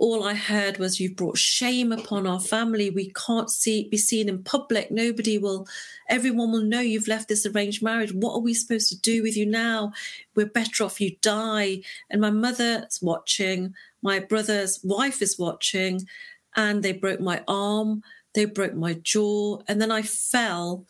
[0.03, 2.91] all I heard was, You've brought shame upon our family.
[2.91, 4.91] We can't see be seen in public.
[4.91, 5.69] Nobody will,
[6.09, 8.13] everyone will know you've left this arranged marriage.
[8.13, 9.93] What are we supposed to do with you now?
[10.35, 11.83] We're better off you die.
[12.11, 16.01] And my mother's watching, my brother's wife is watching,
[16.57, 18.03] and they broke my arm,
[18.35, 20.85] they broke my jaw, and then I fell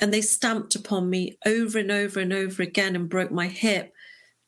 [0.00, 3.92] and they stamped upon me over and over and over again and broke my hip.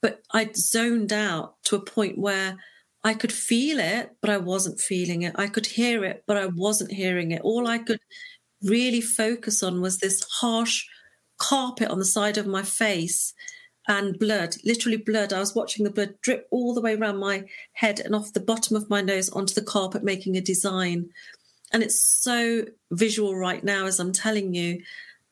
[0.01, 2.57] But I zoned out to a point where
[3.05, 5.35] I could feel it, but I wasn't feeling it.
[5.37, 7.43] I could hear it, but I wasn't hearing it.
[7.43, 8.01] All I could
[8.63, 10.85] really focus on was this harsh
[11.39, 13.33] carpet on the side of my face
[13.87, 15.33] and blood, literally blood.
[15.33, 18.41] I was watching the blood drip all the way around my head and off the
[18.41, 21.09] bottom of my nose onto the carpet, making a design.
[21.73, 24.83] And it's so visual right now as I'm telling you.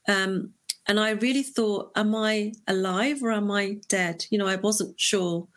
[0.08, 0.52] Um,
[0.88, 4.24] and I really thought, am I alive or am I dead?
[4.30, 5.48] You know, I wasn't sure.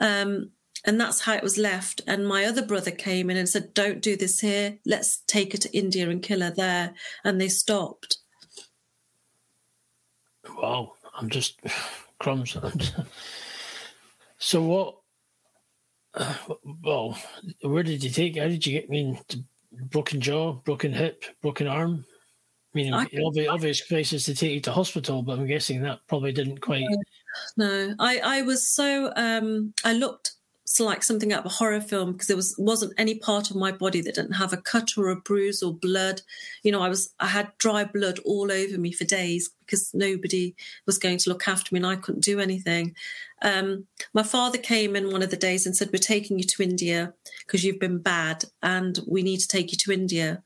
[0.00, 0.50] Um,
[0.88, 2.00] and that's how it was left.
[2.06, 4.78] And my other brother came in and said, Don't do this here.
[4.86, 6.94] Let's take her to India and kill her there.
[7.24, 8.16] And they stopped.
[10.56, 10.94] Wow.
[11.14, 11.60] I'm just
[12.18, 12.56] crumbs.
[14.38, 14.96] so what?
[16.14, 16.34] Uh,
[16.82, 17.18] well,
[17.60, 18.38] where did you take?
[18.38, 18.86] How did you get?
[18.88, 19.20] I mean,
[19.90, 22.06] broken jaw, broken hip, broken arm.
[22.74, 26.00] I mean, I, obvious, obvious places to take you to hospital, but I'm guessing that
[26.06, 26.86] probably didn't quite.
[27.58, 30.37] No, I I was so um I looked
[30.80, 33.72] like something out of a horror film because there was wasn't any part of my
[33.72, 36.20] body that didn't have a cut or a bruise or blood.
[36.62, 40.54] You know, I was I had dry blood all over me for days because nobody
[40.86, 42.94] was going to look after me and I couldn't do anything.
[43.42, 46.62] Um, my father came in one of the days and said, "We're taking you to
[46.62, 47.14] India
[47.46, 50.42] because you've been bad, and we need to take you to India."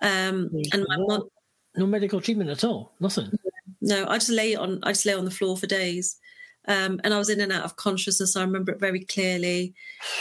[0.00, 1.28] Um, and my mom,
[1.76, 3.32] no medical treatment at all, nothing.
[3.80, 6.16] No, I just lay on I just lay on the floor for days.
[6.68, 8.36] Um, and I was in and out of consciousness.
[8.36, 9.74] I remember it very clearly.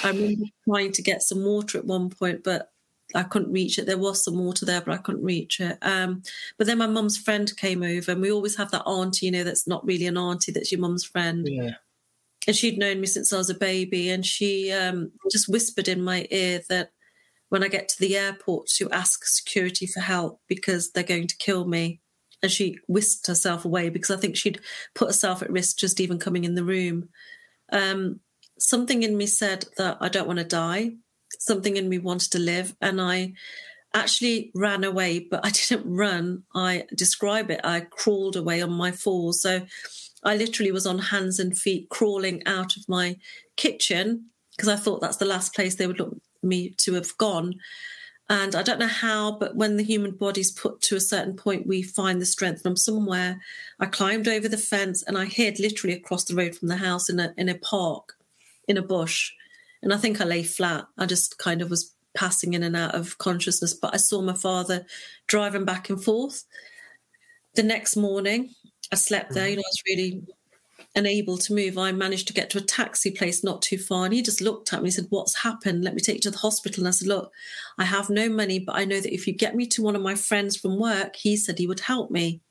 [0.03, 2.71] I remember trying to get some water at one point, but
[3.13, 3.85] I couldn't reach it.
[3.85, 5.77] There was some water there, but I couldn't reach it.
[5.81, 6.23] Um,
[6.57, 9.43] but then my mum's friend came over, and we always have that auntie, you know,
[9.43, 11.47] that's not really an auntie, that's your mum's friend.
[11.47, 11.75] Yeah.
[12.47, 16.01] And she'd known me since I was a baby, and she um, just whispered in
[16.01, 16.91] my ear that
[17.49, 21.37] when I get to the airport to ask security for help because they're going to
[21.37, 22.01] kill me
[22.41, 24.61] and she whisked herself away because I think she'd
[24.93, 27.09] put herself at risk just even coming in the room.
[27.71, 28.19] Um,
[28.59, 30.91] something in me said that I don't want to die.
[31.39, 33.33] Something in me wanted to live, and I
[33.93, 36.43] actually ran away, but I didn't run.
[36.55, 37.61] I describe it.
[37.63, 39.41] I crawled away on my fours.
[39.41, 39.65] So
[40.23, 43.17] I literally was on hands and feet crawling out of my
[43.55, 47.55] kitchen because I thought that's the last place they would look me to have gone.
[48.29, 51.65] And I don't know how, but when the human body's put to a certain point,
[51.65, 53.39] we find the strength from somewhere.
[53.79, 57.09] I climbed over the fence and I hid literally across the road from the house
[57.09, 58.17] in a in a park,
[58.67, 59.31] in a bush.
[59.81, 60.87] And I think I lay flat.
[60.97, 63.73] I just kind of was passing in and out of consciousness.
[63.73, 64.85] But I saw my father
[65.27, 66.43] driving back and forth.
[67.55, 68.53] The next morning,
[68.91, 69.43] I slept there.
[69.43, 69.51] Mm-hmm.
[69.51, 70.23] You know, I was really
[70.97, 74.05] unable to move, I managed to get to a taxi place not too far.
[74.05, 75.83] And he just looked at me and said, What's happened?
[75.83, 76.81] Let me take you to the hospital.
[76.81, 77.31] And I said, Look,
[77.77, 80.01] I have no money, but I know that if you get me to one of
[80.01, 82.41] my friends from work, he said he would help me.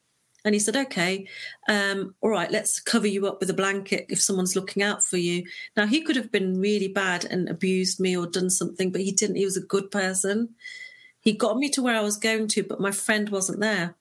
[0.44, 1.26] And he said, Okay,
[1.68, 5.16] um, all right, let's cover you up with a blanket if someone's looking out for
[5.16, 5.44] you.
[5.76, 9.10] Now, he could have been really bad and abused me or done something, but he
[9.10, 9.36] didn't.
[9.36, 10.54] He was a good person.
[11.20, 13.96] He got me to where I was going to, but my friend wasn't there.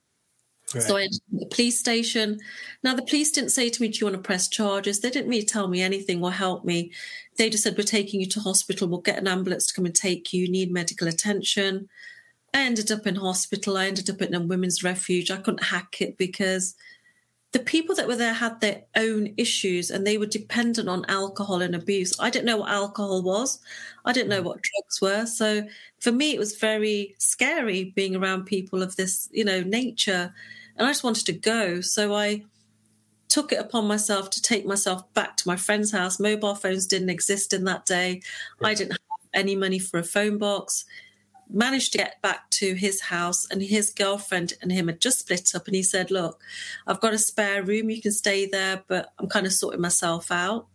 [0.76, 0.86] Right.
[0.86, 2.38] So I entered the police station.
[2.82, 5.00] Now, the police didn't say to me, Do you want to press charges?
[5.00, 6.92] They didn't really tell me anything or help me.
[7.36, 8.88] They just said, We're taking you to hospital.
[8.88, 10.42] We'll get an ambulance to come and take you.
[10.42, 11.88] You need medical attention.
[12.54, 13.76] I ended up in hospital.
[13.76, 15.30] I ended up in a women's refuge.
[15.30, 16.74] I couldn't hack it because
[17.52, 21.62] the people that were there had their own issues and they were dependent on alcohol
[21.62, 22.12] and abuse.
[22.20, 23.60] I didn't know what alcohol was.
[24.04, 24.44] I didn't know mm.
[24.44, 25.26] what drugs were.
[25.26, 25.66] So
[26.00, 30.34] for me, it was very scary being around people of this, you know, nature
[30.76, 31.80] and I just wanted to go.
[31.80, 32.44] So I
[33.28, 36.20] took it upon myself to take myself back to my friend's house.
[36.20, 38.22] Mobile phones didn't exist in that day.
[38.62, 39.00] I didn't have
[39.34, 40.84] any money for a phone box.
[41.48, 45.54] Managed to get back to his house, and his girlfriend and him had just split
[45.54, 45.66] up.
[45.66, 46.40] And he said, Look,
[46.86, 47.88] I've got a spare room.
[47.88, 50.66] You can stay there, but I'm kind of sorting myself out.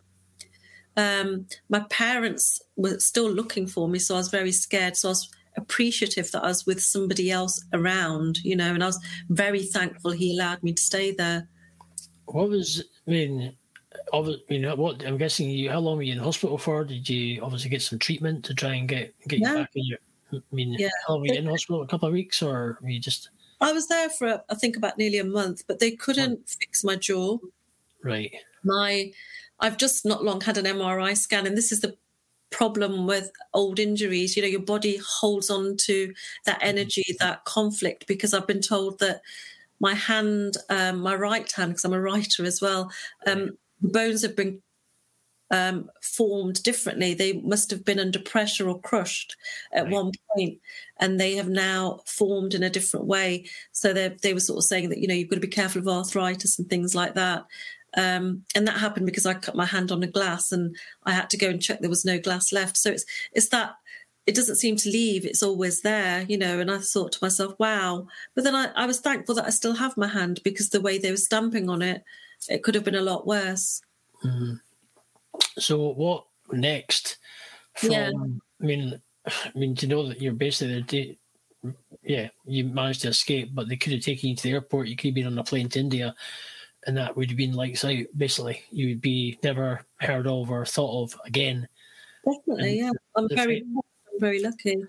[0.95, 4.95] Um, my parents were still looking for me, so I was very scared.
[4.95, 8.87] So I was appreciative that I was with somebody else around, you know, and I
[8.87, 11.47] was very thankful he allowed me to stay there.
[12.25, 13.55] What was, I mean,
[14.13, 16.83] obviously, you know, what I'm guessing you, how long were you in hospital for?
[16.85, 19.99] Did you obviously get some treatment to try and get, get you back in your,
[20.33, 20.89] I mean, Yeah.
[21.07, 21.81] how long were you in hospital?
[21.81, 24.97] A couple of weeks or were you just, I was there for, I think, about
[24.97, 27.37] nearly a month, but they couldn't fix my jaw.
[28.03, 28.31] right?
[28.63, 29.11] my
[29.59, 31.95] I've just not long had an MRI scan, and this is the
[32.51, 34.35] problem with old injuries.
[34.35, 36.13] You know, your body holds on to
[36.45, 39.21] that energy, that conflict, because I've been told that
[39.79, 42.91] my hand, um, my right hand, because I'm a writer as well,
[43.27, 44.61] um, the bones have been
[45.51, 47.13] um, formed differently.
[47.13, 49.35] They must have been under pressure or crushed
[49.73, 49.91] at Right.
[49.93, 50.59] one point,
[50.99, 53.45] and they have now formed in a different way.
[53.73, 55.81] So they they were sort of saying that you know you've got to be careful
[55.81, 57.45] of arthritis and things like that.
[57.97, 61.29] Um, and that happened because I cut my hand on a glass, and I had
[61.31, 62.77] to go and check there was no glass left.
[62.77, 63.75] So it's it's that
[64.25, 66.59] it doesn't seem to leave; it's always there, you know.
[66.59, 69.73] And I thought to myself, "Wow!" But then I, I was thankful that I still
[69.73, 72.03] have my hand because the way they were stamping on it,
[72.49, 73.81] it could have been a lot worse.
[75.57, 77.17] So what next?
[77.73, 78.11] From, Yeah.
[78.61, 81.17] I mean, I mean, to know that you're basically
[81.63, 81.73] there,
[82.03, 84.87] yeah, you managed to escape, but they could have taken you to the airport.
[84.87, 86.15] You could have been on a plane to India,
[86.87, 87.97] and that would have been lights out.
[88.15, 91.67] Basically, you would be never heard of or thought of again.
[92.25, 92.91] Definitely, yeah.
[93.15, 94.83] I'm very, I'm very lucky.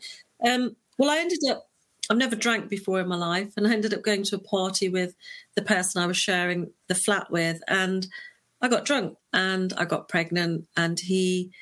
[0.44, 1.68] Um, well, I ended up.
[2.10, 4.88] I've never drank before in my life, and I ended up going to a party
[4.88, 5.14] with
[5.54, 8.06] the person I was sharing the flat with, and
[8.60, 11.52] I got drunk and I got pregnant, and he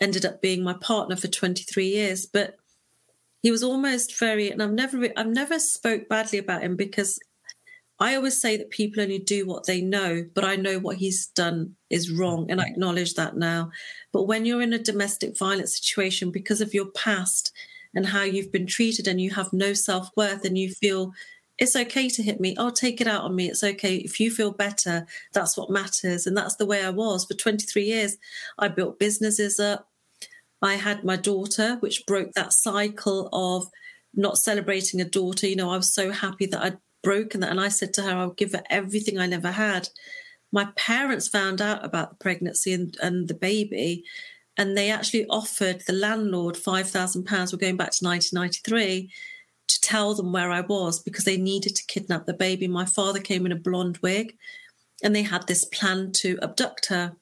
[0.00, 2.26] ended up being my partner for 23 years.
[2.26, 2.56] But
[3.42, 7.18] he was almost very, and I've never, I've never spoke badly about him because
[7.98, 11.28] I always say that people only do what they know, but I know what he's
[11.28, 12.72] done is wrong, and I mm-hmm.
[12.72, 13.70] acknowledge that now.
[14.12, 17.52] But when you're in a domestic violence situation because of your past
[17.94, 21.12] and how you've been treated, and you have no self worth, and you feel
[21.58, 23.48] it's okay to hit me, I'll take it out on me.
[23.48, 23.96] It's okay.
[23.96, 26.26] If you feel better, that's what matters.
[26.26, 28.18] And that's the way I was for 23 years.
[28.58, 29.88] I built businesses up.
[30.60, 33.68] I had my daughter, which broke that cycle of
[34.14, 35.46] not celebrating a daughter.
[35.46, 37.50] You know, I was so happy that I'd broken that.
[37.50, 39.88] And I said to her, I'll give her everything I never had.
[40.50, 44.02] My parents found out about the pregnancy and, and the baby,
[44.56, 47.52] and they actually offered the landlord £5,000.
[47.52, 49.08] We're going back to 1993
[49.68, 52.66] to tell them where I was because they needed to kidnap the baby.
[52.66, 54.36] My father came in a blonde wig
[55.04, 57.14] and they had this plan to abduct her.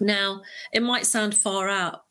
[0.00, 2.04] Now, it might sound far out,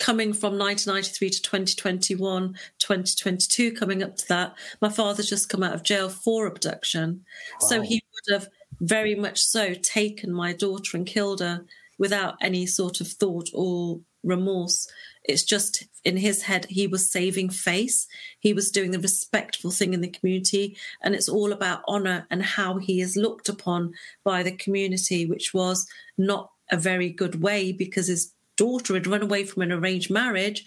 [0.00, 5.74] coming from 1993 to 2021, 2022, coming up to that, my father's just come out
[5.74, 7.24] of jail for abduction.
[7.60, 8.48] So he would have
[8.80, 11.64] very much so taken my daughter and killed her
[11.98, 14.88] without any sort of thought or remorse.
[15.24, 18.06] It's just in his head, he was saving face.
[18.40, 20.78] He was doing the respectful thing in the community.
[21.02, 23.92] And it's all about honor and how he is looked upon
[24.24, 25.86] by the community, which was
[26.16, 30.62] not a very good way because his daughter had run away from an arranged marriage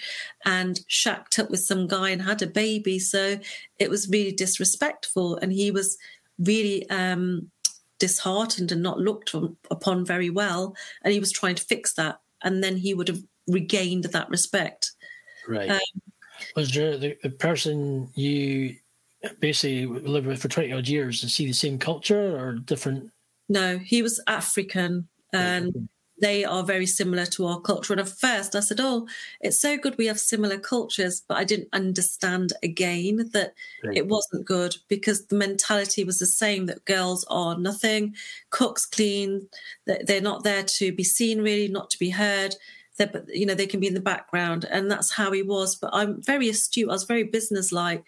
[0.45, 2.97] and shacked up with some guy and had a baby.
[2.97, 3.37] So
[3.77, 5.37] it was really disrespectful.
[5.37, 5.95] And he was
[6.39, 7.51] really um,
[7.99, 10.75] disheartened and not looked on, upon very well.
[11.03, 12.19] And he was trying to fix that.
[12.43, 14.91] And then he would have regained that respect.
[15.47, 15.69] Right.
[15.69, 15.79] Um,
[16.55, 18.75] was there the, the person you
[19.39, 23.11] basically lived with for 20 odd years and see the same culture or different?
[23.49, 25.89] No, he was African and
[26.21, 27.93] they are very similar to our culture.
[27.93, 29.07] And at first I said, Oh,
[29.41, 33.97] it's so good we have similar cultures, but I didn't understand again that Right.
[33.97, 38.15] it wasn't good because the mentality was the same that girls are nothing,
[38.51, 39.47] cooks clean,
[39.85, 42.55] that they're not there to be seen really, not to be heard.
[42.97, 45.75] They're, you know, they can be in the background, and that's how he was.
[45.75, 46.89] But I'm very astute.
[46.89, 48.03] I was very businesslike.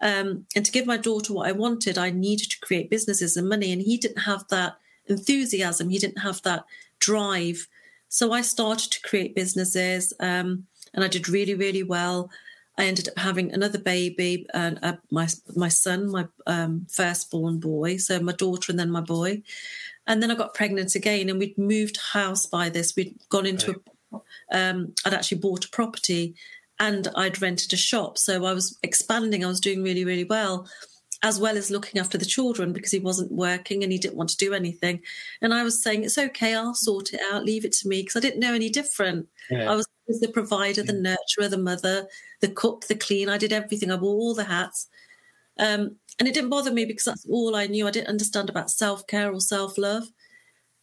[0.00, 3.48] Um, and to give my daughter what I wanted, I needed to create businesses and
[3.48, 3.72] money.
[3.72, 5.90] And he didn't have that enthusiasm.
[5.90, 6.64] He didn't have that
[7.02, 7.68] drive.
[8.08, 12.30] So I started to create businesses, um, and I did really, really well.
[12.78, 17.98] I ended up having another baby, and uh, my my son, my um, firstborn boy.
[17.98, 19.42] So my daughter, and then my boy.
[20.06, 22.96] And then I got pregnant again, and we'd moved house by this.
[22.96, 23.74] We'd gone into a
[24.50, 26.34] um, I'd actually bought a property
[26.78, 28.18] and I'd rented a shop.
[28.18, 29.44] So I was expanding.
[29.44, 30.68] I was doing really, really well,
[31.22, 34.30] as well as looking after the children because he wasn't working and he didn't want
[34.30, 35.00] to do anything.
[35.40, 38.16] And I was saying, it's okay, I'll sort it out, leave it to me because
[38.16, 39.28] I didn't know any different.
[39.48, 39.70] Yeah.
[39.70, 39.86] I was
[40.20, 42.06] the provider, the nurturer, the mother,
[42.40, 43.28] the cook, the clean.
[43.28, 43.90] I did everything.
[43.90, 44.88] I wore all the hats.
[45.58, 47.86] Um, and it didn't bother me because that's all I knew.
[47.86, 50.04] I didn't understand about self care or self love.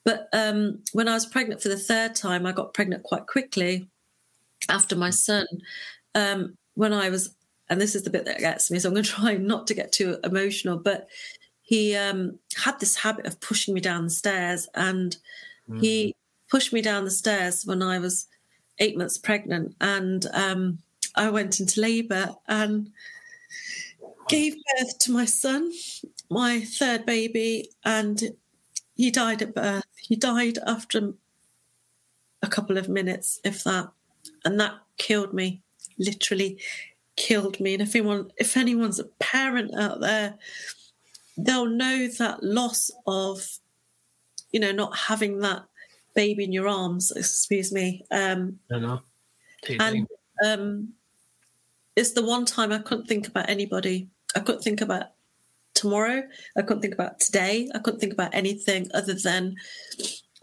[0.06, 3.88] But um, when I was pregnant for the third time, I got pregnant quite quickly
[4.70, 5.46] after my son.
[6.16, 7.36] Um, when I was,
[7.70, 9.74] and this is the bit that gets me, so I'm going to try not to
[9.74, 11.08] get too emotional, but
[11.62, 15.16] he um, had this habit of pushing me down the stairs, and
[15.70, 15.80] mm.
[15.82, 16.16] he
[16.50, 18.28] pushed me down the stairs when I was
[18.80, 20.80] eight months pregnant, and um,
[21.16, 22.92] I went into labour and
[24.30, 25.72] gave birth to my son,
[26.30, 28.36] my third baby, and
[28.96, 29.84] he died at birth.
[29.98, 31.14] He died after
[32.42, 33.90] a couple of minutes, if that,
[34.46, 35.62] and that killed me.
[35.98, 36.60] Literally
[37.20, 37.74] killed me.
[37.74, 40.36] And if anyone, if anyone's a parent out there,
[41.38, 43.48] they'll know that loss of,
[44.52, 45.64] you know, not having that
[46.16, 47.12] baby in your arms.
[47.12, 48.04] Excuse me.
[48.10, 49.00] Um, no, no.
[49.80, 50.08] And
[50.44, 50.94] um,
[51.96, 54.08] it's the one time I couldn't think about anybody.
[54.36, 55.08] I couldn't think about
[55.76, 56.24] tomorrow.
[56.58, 57.70] I couldn't think about today.
[57.76, 59.56] I couldn't think about anything other than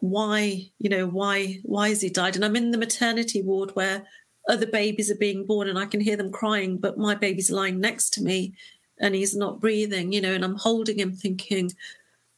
[0.00, 2.36] why, you know, why why has he died?
[2.36, 4.06] And I'm in the maternity ward where
[4.48, 7.80] other babies are being born and I can hear them crying, but my baby's lying
[7.80, 8.54] next to me
[8.98, 11.72] and he's not breathing, you know, and I'm holding him thinking,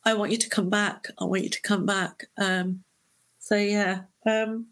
[0.05, 1.09] I want you to come back.
[1.19, 2.27] I want you to come back.
[2.39, 2.83] Um,
[3.39, 4.67] so yeah, um,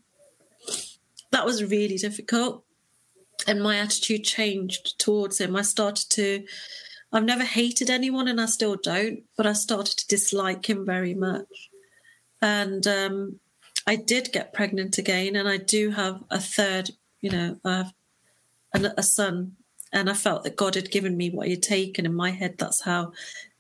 [1.31, 2.65] that was really difficult.
[3.47, 5.55] And my attitude changed towards him.
[5.55, 6.45] I started to
[7.13, 11.15] I've never hated anyone and I still don't, but I started to dislike him very
[11.15, 11.71] much.
[12.43, 13.41] And um,
[13.87, 16.91] I did get pregnant again, and I do have a third,
[17.21, 17.77] you know, I
[18.75, 19.57] have a son.
[19.93, 22.05] And I felt that God had given me what He had taken.
[22.05, 23.13] In my head, that's how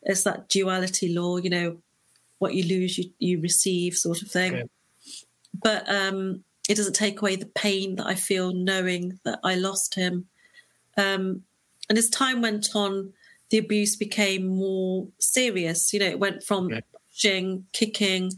[0.02, 1.78] it's that duality law, you know,
[2.38, 4.54] what you lose, you, you receive, sort of thing.
[4.54, 4.68] Okay.
[5.54, 9.94] But um, it doesn't take away the pain that I feel knowing that I lost
[9.94, 10.26] him.
[10.96, 11.42] Um,
[11.88, 13.12] and as time went on,
[13.50, 15.92] the abuse became more serious.
[15.92, 16.80] You know, it went from yeah.
[17.11, 18.32] pushing, kicking.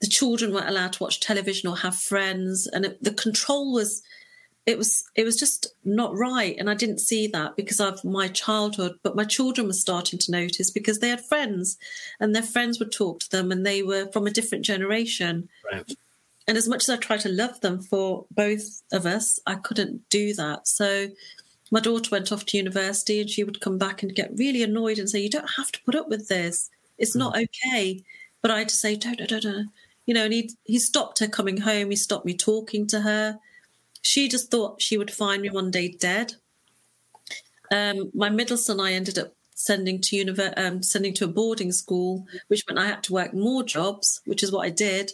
[0.00, 4.02] The children weren't allowed to watch television or have friends, and it, the control was.
[4.68, 8.28] It was it was just not right, and I didn't see that because of my
[8.28, 8.98] childhood.
[9.02, 11.78] But my children were starting to notice because they had friends,
[12.20, 15.48] and their friends would talk to them, and they were from a different generation.
[15.72, 15.90] Right.
[16.46, 20.06] And as much as I tried to love them for both of us, I couldn't
[20.10, 20.68] do that.
[20.68, 21.08] So
[21.70, 24.98] my daughter went off to university and she would come back and get really annoyed
[24.98, 26.68] and say, You don't have to put up with this.
[26.98, 27.46] It's not mm.
[27.46, 28.04] okay.
[28.42, 29.70] But I had to say, Don't, don't, don't.
[30.04, 31.88] You know, and he, he stopped her coming home.
[31.88, 33.38] He stopped me talking to her.
[34.08, 36.32] She just thought she would find me one day dead.
[37.70, 41.72] Um, my middle son, I ended up sending to univer- um, sending to a boarding
[41.72, 45.12] school, which meant I had to work more jobs, which is what I did,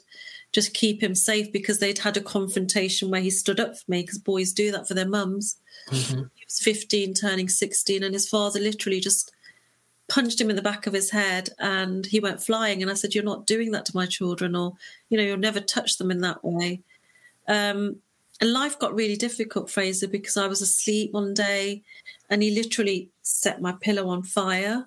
[0.52, 4.02] just keep him safe because they'd had a confrontation where he stood up for me
[4.02, 5.56] because boys do that for their mums.
[5.90, 6.22] Mm-hmm.
[6.32, 9.32] He was 15, turning 16, and his father literally just
[10.08, 12.80] punched him in the back of his head and he went flying.
[12.80, 14.74] And I said, You're not doing that to my children, or,
[15.08, 16.82] you know, you'll never touch them in that way.
[17.48, 17.96] Um,
[18.40, 21.82] and life got really difficult, Fraser, because I was asleep one day
[22.30, 24.86] and he literally set my pillow on fire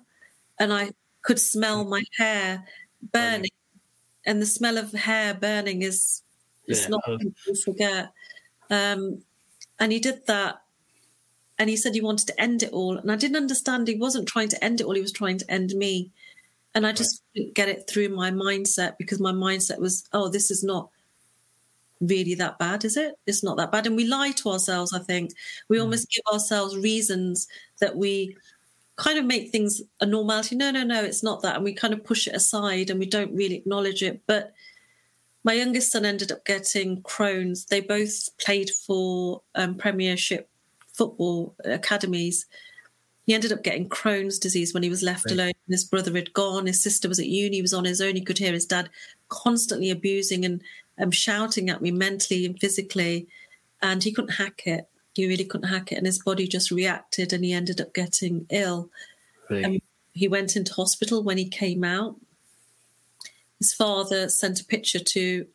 [0.58, 0.92] and I
[1.22, 2.64] could smell my hair
[3.12, 3.50] burning.
[4.26, 6.22] And the smell of hair burning is
[6.66, 6.88] it's yeah.
[6.88, 8.12] not to forget.
[8.70, 9.22] Um,
[9.80, 10.60] and he did that
[11.58, 12.98] and he said he wanted to end it all.
[12.98, 15.50] And I didn't understand he wasn't trying to end it all, he was trying to
[15.50, 16.10] end me.
[16.74, 17.42] And I just right.
[17.42, 20.90] didn't get it through my mindset because my mindset was, oh, this is not
[22.00, 23.14] really that bad, is it?
[23.26, 23.86] It's not that bad.
[23.86, 25.32] And we lie to ourselves, I think.
[25.68, 25.82] We mm.
[25.82, 27.48] almost give ourselves reasons
[27.80, 28.36] that we
[28.96, 30.56] kind of make things a normality.
[30.56, 31.56] No, no, no, it's not that.
[31.56, 34.20] And we kind of push it aside and we don't really acknowledge it.
[34.26, 34.52] But
[35.44, 37.64] my youngest son ended up getting Crohn's.
[37.66, 40.48] They both played for um, Premiership
[40.92, 42.46] football academies.
[43.24, 45.34] He ended up getting Crohn's disease when he was left right.
[45.34, 45.52] alone.
[45.68, 46.66] His brother had gone.
[46.66, 47.56] His sister was at uni.
[47.56, 48.16] He was on his own.
[48.16, 48.90] He could hear his dad
[49.28, 50.62] constantly abusing and
[50.98, 53.28] um, shouting at me mentally and physically.
[53.82, 54.88] And he couldn't hack it.
[55.14, 55.96] He really couldn't hack it.
[55.96, 58.90] And his body just reacted and he ended up getting ill.
[59.50, 59.64] Right.
[59.64, 59.78] Um,
[60.12, 62.16] he went into hospital when he came out.
[63.58, 65.46] His father sent a picture to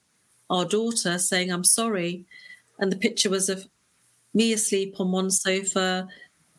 [0.49, 2.25] our daughter saying, I'm sorry.
[2.79, 3.67] And the picture was of
[4.33, 6.07] me asleep on one sofa,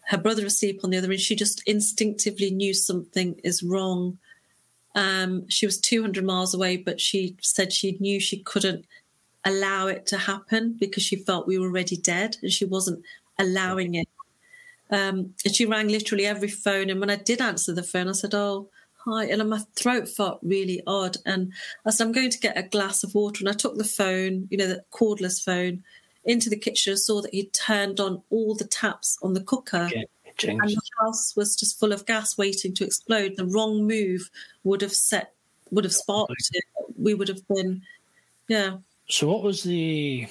[0.07, 4.19] her brother asleep on the other, and she just instinctively knew something is wrong.
[4.95, 8.87] Um, she was 200 miles away, but she said she knew she couldn't
[9.45, 13.05] allow it to happen because she felt we were already dead and she wasn't
[13.39, 14.09] allowing it.
[14.91, 16.91] Um, and she rang literally every phone.
[16.91, 18.69] And when I did answer the phone, I said, Oh,
[19.05, 19.27] hi.
[19.27, 21.17] And my throat felt really odd.
[21.27, 21.53] And
[21.85, 23.41] I said, I'm going to get a glass of water.
[23.41, 25.83] And I took the phone, you know, the cordless phone,
[26.25, 29.87] into the kitchen and saw that he'd turned on all the taps on the cooker.
[29.87, 30.07] Okay.
[30.43, 33.37] And the house was just full of gas waiting to explode.
[33.37, 34.31] The wrong move
[34.65, 35.33] would have set
[35.71, 36.65] would have sparked it.
[36.97, 37.83] We would have been,
[38.49, 38.79] yeah.
[39.09, 40.27] So, what was the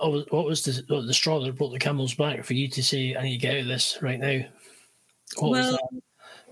[0.00, 2.82] oh, what was the what, the straw that brought the camel's back for you to
[2.82, 4.40] say, "I need to get out of this right now"?
[5.38, 5.78] What well,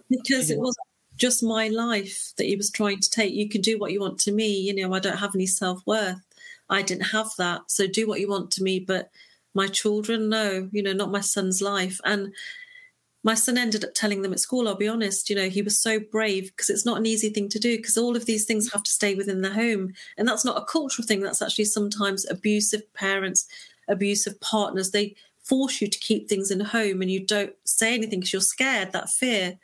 [0.09, 0.77] because it was
[1.17, 3.33] just my life that he was trying to take.
[3.33, 4.49] You can do what you want to me.
[4.61, 6.21] You know, I don't have any self worth.
[6.69, 7.63] I didn't have that.
[7.71, 9.11] So do what you want to me, but
[9.55, 12.01] my children, no, you know, not my son's life.
[12.05, 12.33] And
[13.23, 15.79] my son ended up telling them at school, I'll be honest, you know, he was
[15.79, 18.73] so brave because it's not an easy thing to do because all of these things
[18.73, 19.93] have to stay within the home.
[20.17, 21.21] And that's not a cultural thing.
[21.21, 23.47] That's actually sometimes abusive parents,
[23.89, 24.91] abusive partners.
[24.91, 28.41] They force you to keep things in home and you don't say anything because you're
[28.41, 29.59] scared, that fear.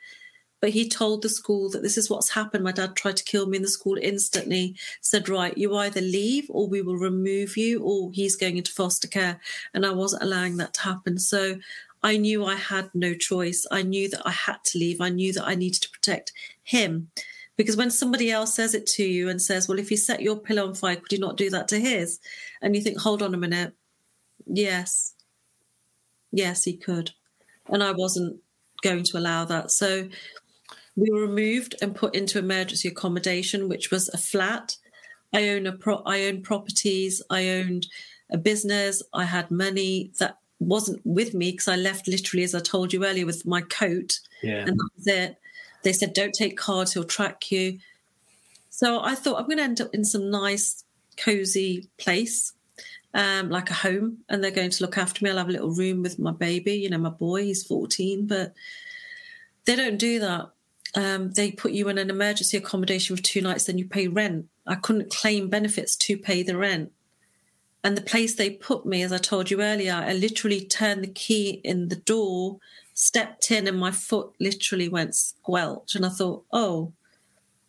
[0.59, 2.63] But he told the school that this is what's happened.
[2.63, 6.47] My dad tried to kill me in the school instantly, said, Right, you either leave
[6.49, 9.39] or we will remove you or he's going into foster care.
[9.73, 11.19] And I wasn't allowing that to happen.
[11.19, 11.57] So
[12.03, 13.65] I knew I had no choice.
[13.71, 14.99] I knew that I had to leave.
[15.01, 16.33] I knew that I needed to protect
[16.63, 17.11] him.
[17.55, 20.37] Because when somebody else says it to you and says, Well, if you set your
[20.37, 22.19] pillow on fire, could you not do that to his?
[22.61, 23.73] And you think, Hold on a minute.
[24.45, 25.13] Yes.
[26.31, 27.11] Yes, he could.
[27.67, 28.39] And I wasn't
[28.83, 29.71] going to allow that.
[29.71, 30.07] So
[30.97, 34.75] we were removed and put into emergency accommodation, which was a flat.
[35.31, 37.21] I own a pro- I owned properties.
[37.29, 37.87] I owned
[38.31, 39.03] a business.
[39.13, 43.05] I had money that wasn't with me because I left literally, as I told you
[43.05, 44.19] earlier, with my coat.
[44.41, 44.65] Yeah.
[44.65, 45.37] And that was it.
[45.83, 47.77] They said, "Don't take cards; he'll track you."
[48.71, 50.83] So I thought I'm going to end up in some nice,
[51.15, 52.53] cozy place,
[53.13, 55.29] um, like a home, and they're going to look after me.
[55.29, 57.43] I'll have a little room with my baby, you know, my boy.
[57.43, 58.53] He's 14, but
[59.65, 60.49] they don't do that
[60.95, 64.47] um, they put you in an emergency accommodation for two nights, then you pay rent.
[64.65, 66.91] I couldn't claim benefits to pay the rent.
[67.83, 71.11] And the place they put me, as I told you earlier, I literally turned the
[71.11, 72.57] key in the door,
[72.93, 75.95] stepped in, and my foot literally went squelch.
[75.95, 76.91] And I thought, oh,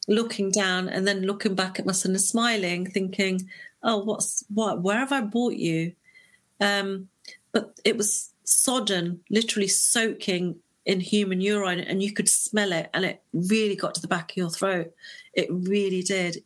[0.08, 3.48] looking down and then looking back at my son and smiling, thinking,
[3.82, 4.82] oh, what's what?
[4.82, 5.92] Where have I brought you?
[6.60, 7.08] Um,
[7.52, 10.56] but it was sodden, literally soaking
[10.88, 14.30] in human urine and you could smell it and it really got to the back
[14.30, 14.90] of your throat.
[15.34, 16.42] It really did.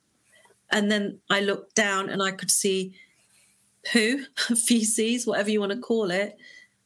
[0.72, 2.92] And then I looked down and I could see
[3.86, 4.24] poo,
[4.56, 6.36] feces, whatever you want to call it,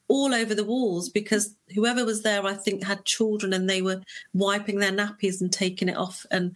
[0.07, 4.03] all over the walls because whoever was there, I think, had children and they were
[4.35, 6.27] wiping their nappies and taking it off.
[6.29, 6.55] And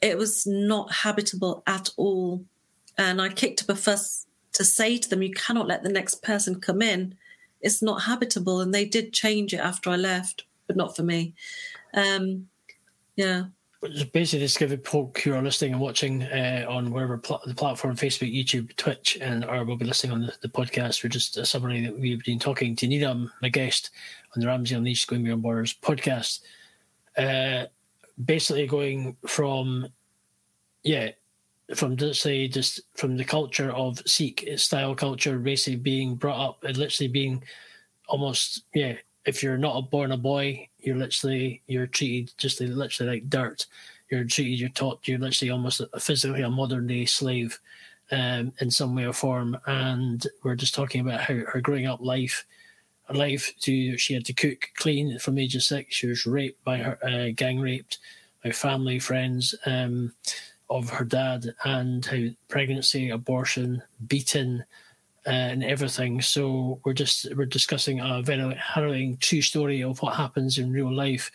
[0.00, 2.44] it was not habitable at all.
[2.98, 6.20] And I kicked up a fuss to say to them, you cannot let the next
[6.22, 7.14] person come in
[7.62, 8.60] it's not habitable.
[8.60, 11.34] And they did change it after I left, but not for me.
[11.94, 12.48] Um,
[13.16, 13.44] yeah.
[13.84, 17.54] Just basically, just give folk who are listening and watching uh, on wherever pl- the
[17.54, 21.02] platform, Facebook, YouTube, Twitch, and or we'll be listening on the, the podcast.
[21.02, 23.90] We're just a summary that we've been talking to Nina, my guest
[24.36, 26.42] on the Ramsey Unleashed Going Beyond Borders podcast.
[27.16, 27.66] Uh,
[28.24, 29.88] basically, going from
[30.84, 31.10] yeah,
[31.74, 36.76] from say just from the culture of Sikh style culture, basically being brought up and
[36.76, 37.42] literally being
[38.08, 38.94] almost yeah.
[39.24, 43.66] If you're not a born a boy, you're literally you're treated just literally like dirt.
[44.10, 47.58] You're treated, you're taught, you're literally almost a, physically a modern day slave
[48.10, 49.56] um, in some way or form.
[49.66, 52.44] And we're just talking about how her growing up life
[53.12, 56.78] life to she had to cook clean from age of six she was raped by
[56.78, 57.98] her uh, gang raped
[58.42, 60.12] by family friends um,
[60.72, 64.64] of her dad and how pregnancy, abortion, beaten,
[65.26, 66.20] uh, and everything.
[66.20, 70.92] So we're just we're discussing a very harrowing true story of what happens in real
[70.92, 71.30] life,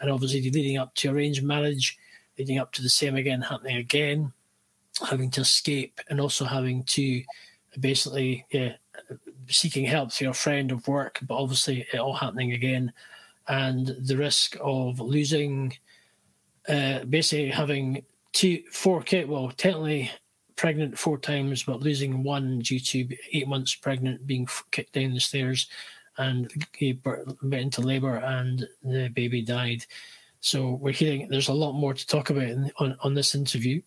[0.00, 1.98] and obviously leading up to arranged marriage,
[2.38, 4.32] leading up to the same again happening again,
[5.08, 7.22] having to escape, and also having to
[7.78, 8.72] basically yeah,
[9.48, 12.92] seeking help through a friend of work, but obviously it all happening again,
[13.46, 15.76] and the risk of losing.
[16.68, 18.04] Uh, basically having
[18.38, 19.28] two, four kids.
[19.28, 20.12] Well, technically
[20.54, 25.20] pregnant four times, but losing one due to eight months pregnant, being kicked down the
[25.20, 25.68] stairs,
[26.18, 26.48] and
[27.04, 29.84] went into labour, and the baby died.
[30.40, 33.82] So we're hearing there's a lot more to talk about in, on on this interview,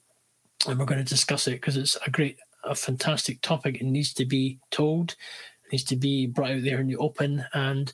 [0.67, 3.77] and we're going to discuss it because it's a great, a fantastic topic.
[3.77, 5.15] It needs to be told,
[5.63, 7.93] it needs to be brought out there in the open, and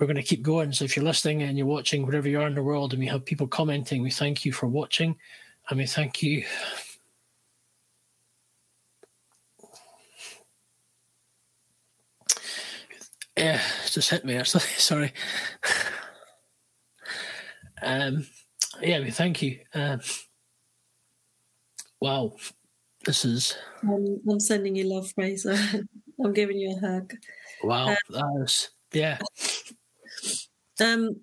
[0.00, 0.72] we're going to keep going.
[0.72, 3.06] So if you're listening and you're watching, wherever you are in the world, and we
[3.06, 5.16] have people commenting, we thank you for watching.
[5.68, 6.44] I mean, thank you.
[13.36, 13.60] Yeah,
[13.90, 14.60] just hit me actually.
[14.78, 15.12] Sorry.
[17.82, 18.26] um,
[18.80, 19.58] yeah, I mean, thank you.
[19.74, 20.00] Um,
[22.00, 22.34] wow,
[23.04, 23.56] this is.
[23.82, 25.56] Um, I'm sending you love, Fraser.
[26.24, 27.12] I'm giving you a hug.
[27.62, 29.18] Wow, uh, that was yeah.
[30.80, 31.20] Um,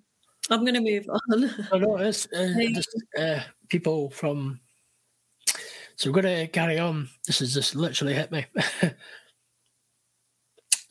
[0.50, 1.50] I'm going to move on.
[1.72, 3.40] I know it's uh, just, uh,
[3.74, 4.60] people from.
[5.96, 7.10] So we're going to carry on.
[7.26, 8.46] This has just literally hit me.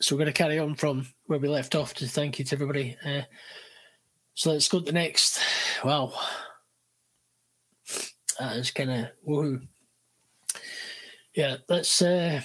[0.01, 2.55] so we're going to carry on from where we left off to thank you to
[2.55, 2.97] everybody.
[3.05, 3.21] Uh,
[4.33, 5.39] so let's go to the next.
[5.85, 6.11] Wow.
[8.37, 9.65] That is kind of woohoo.
[11.35, 12.41] Yeah, let's uh,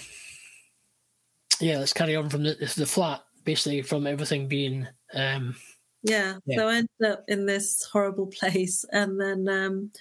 [1.59, 5.55] yeah, let's carry on from the the flat, basically from everything being um
[6.03, 6.37] Yeah.
[6.45, 6.57] Yeah.
[6.57, 9.91] So I ended up in this horrible place, and then um,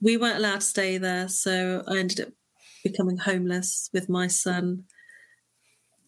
[0.00, 1.28] we weren't allowed to stay there.
[1.28, 2.32] So I ended up
[2.84, 4.84] becoming homeless with my son.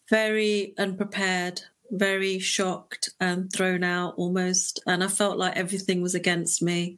[0.09, 1.61] Very unprepared,
[1.91, 4.81] very shocked and thrown out almost.
[4.87, 6.97] And I felt like everything was against me.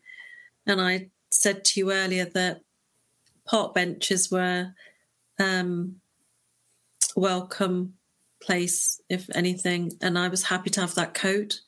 [0.66, 2.62] And I said to you earlier that
[3.46, 4.74] park benches were
[5.40, 5.96] um,
[7.16, 7.96] welcome
[8.42, 9.92] place, if anything.
[10.02, 11.62] And I was happy to have that coat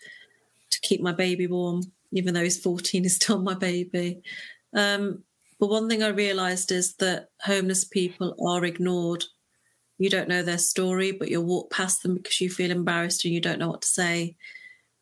[0.71, 4.21] to keep my baby warm, even though he's 14, he's still my baby.
[4.76, 5.24] Um,
[5.59, 9.24] but one thing I realized is that homeless people are ignored.
[9.97, 13.34] You don't know their story, but you'll walk past them because you feel embarrassed and
[13.34, 14.36] you don't know what to say.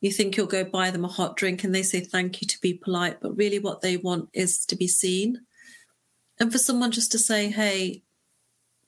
[0.02, 2.60] You think you'll go buy them a hot drink and they say thank you to
[2.62, 5.42] be polite, but really what they want is to be seen.
[6.40, 8.04] And for someone just to say, hey,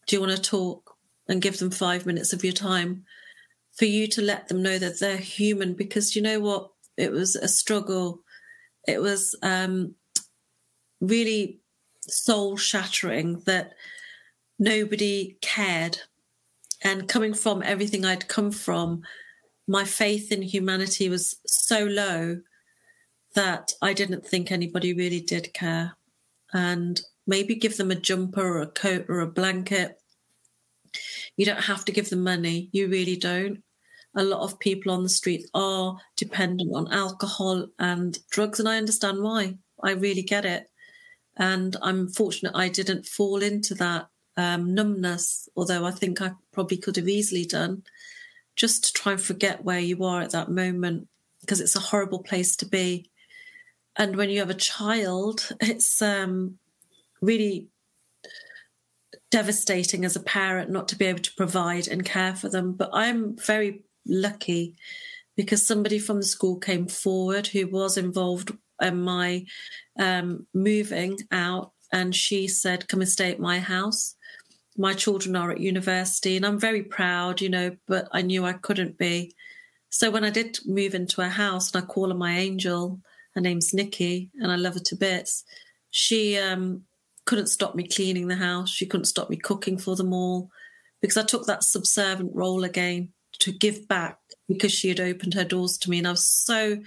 [0.08, 0.93] do you want to talk?
[1.28, 3.06] And give them five minutes of your time
[3.78, 6.70] for you to let them know that they're human because you know what?
[6.98, 8.20] It was a struggle.
[8.88, 9.96] It was um,
[11.02, 11.60] really
[12.02, 13.74] soul shattering that
[14.60, 15.98] nobody cared.
[16.84, 19.04] And coming from everything I'd come from,
[19.68, 22.42] my faith in humanity was so low
[23.36, 25.96] that I didn't think anybody really did care.
[26.54, 30.00] And maybe give them a jumper or a coat or a blanket.
[31.38, 32.70] You don't have to give them money.
[32.72, 33.64] You really don't.
[34.16, 38.78] A lot of people on the street are dependent on alcohol and drugs, and I
[38.78, 39.58] understand why.
[39.84, 40.68] I really get it.
[41.38, 44.08] And I'm fortunate I didn't fall into that
[44.38, 47.84] um, numbness, although I think I probably could have easily done,
[48.56, 51.08] just to try and forget where you are at that moment,
[51.42, 53.10] because it's a horrible place to be.
[53.96, 56.60] And when you have a child, it's um,
[57.22, 57.68] really
[59.34, 62.74] devastating as a parent not to be able to provide and care for them.
[62.74, 64.76] But I'm very lucky
[65.36, 69.46] because somebody from the school came forward who was involved in my
[69.98, 74.16] um, moving out, and she said, "Come and stay at my house."
[74.78, 78.54] My children are at university, and I'm very proud, you know, but I knew I
[78.54, 79.34] couldn't be.
[79.90, 83.00] So when I did move into a house, and I call her my angel,
[83.34, 85.44] her name's Nikki, and I love her to bits.
[85.90, 86.84] She um,
[87.26, 88.70] couldn't stop me cleaning the house.
[88.70, 90.50] She couldn't stop me cooking for them all
[91.02, 93.10] because I took that subservient role again
[93.40, 95.98] to give back because she had opened her doors to me.
[95.98, 96.78] And I was so,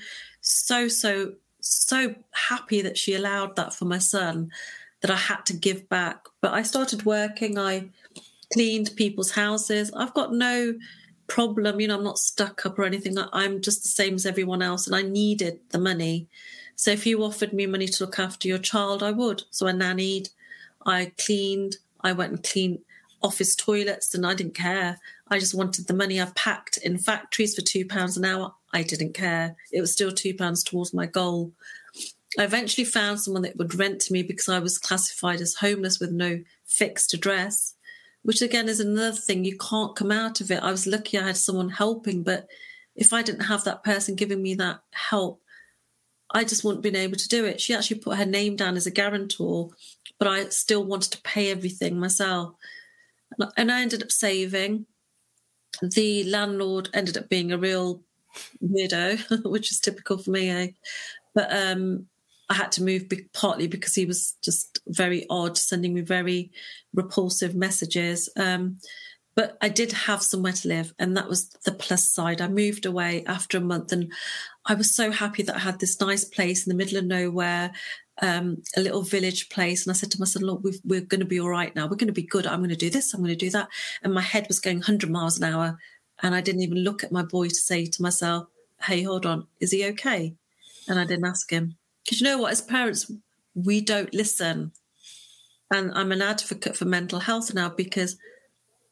[0.41, 4.51] so, so, so happy that she allowed that for my son
[5.03, 6.25] that I had to give back.
[6.41, 7.91] But I started working, I
[8.53, 9.91] cleaned people's houses.
[9.95, 10.75] I've got no
[11.27, 13.17] problem, you know, I'm not stuck up or anything.
[13.33, 16.29] I'm just the same as everyone else, and I needed the money.
[16.77, 19.43] So if you offered me money to look after your child, I would.
[19.51, 20.29] So I nannied,
[20.85, 22.81] I cleaned, I went and cleaned
[23.23, 25.01] office toilets, and I didn't care.
[25.29, 26.21] I just wanted the money.
[26.21, 28.55] I packed in factories for two pounds an hour.
[28.73, 29.57] I didn't care.
[29.73, 31.53] It was still two pounds towards my goal.
[32.39, 35.99] I eventually found someone that would rent to me because I was classified as homeless
[35.99, 37.75] with no fixed address,
[38.23, 39.45] which again is another thing.
[39.45, 40.63] You can't come out of it.
[40.63, 42.47] I was lucky I had someone helping, but
[42.95, 45.41] if I didn't have that person giving me that help,
[46.31, 47.61] I just wouldn't been able to do it.
[47.61, 49.71] She actually put her name down as a guarantor,
[50.19, 52.55] but I still wanted to pay everything myself.
[53.57, 54.87] And I ended up saving.
[55.83, 58.03] The landlord ended up being a real
[58.63, 60.51] weirdo, which is typical for me.
[60.51, 60.69] Eh?
[61.35, 62.07] But um,
[62.49, 66.51] I had to move be- partly because he was just very odd, sending me very
[66.95, 68.29] repulsive messages.
[68.37, 68.79] Um,
[69.37, 72.41] but I did have somewhere to live, and that was the plus side.
[72.41, 74.11] I moved away after a month, and
[74.65, 77.71] I was so happy that I had this nice place in the middle of nowhere,
[78.23, 79.85] um, a little village place.
[79.85, 81.87] And I said to myself, "Look, we've, we're going to be all right now.
[81.87, 82.47] We're going to be good.
[82.47, 83.13] I'm going to do this.
[83.13, 83.69] I'm going to do that."
[84.03, 85.79] And my head was going 100 miles an hour,
[86.23, 88.47] and I didn't even look at my boy to say to myself,
[88.85, 90.35] "Hey, hold on, is he okay?"
[90.89, 92.53] And I didn't ask him because you know what?
[92.53, 93.13] As parents,
[93.55, 94.73] we don't listen,
[95.71, 98.17] and I'm an advocate for mental health now because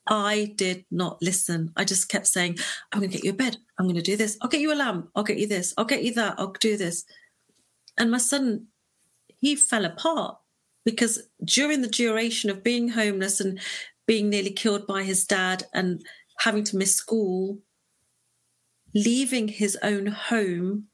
[0.07, 1.73] I did not listen.
[1.77, 2.59] I just kept saying,
[2.93, 3.57] I'm going to get you a bed.
[3.79, 4.37] I'm going to do this.
[4.41, 5.11] I'll get you a lamp.
[5.15, 5.75] I'll get you this.
[5.77, 6.35] I'll get you that.
[6.39, 7.05] I'll do this.
[7.97, 8.67] And my son,
[9.41, 10.37] he fell apart
[10.85, 13.61] because during the duration of being homeless and
[14.07, 16.05] being nearly killed by his dad and
[16.41, 17.59] having to miss school,
[18.95, 20.89] leaving his own home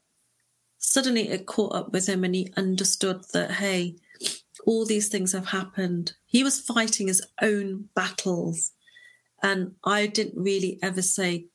[0.81, 3.95] suddenly it caught up with him and he understood that, hey,
[4.65, 6.13] all these things have happened.
[6.25, 8.71] He was fighting his own battles.
[9.43, 11.47] And I didn't really ever say,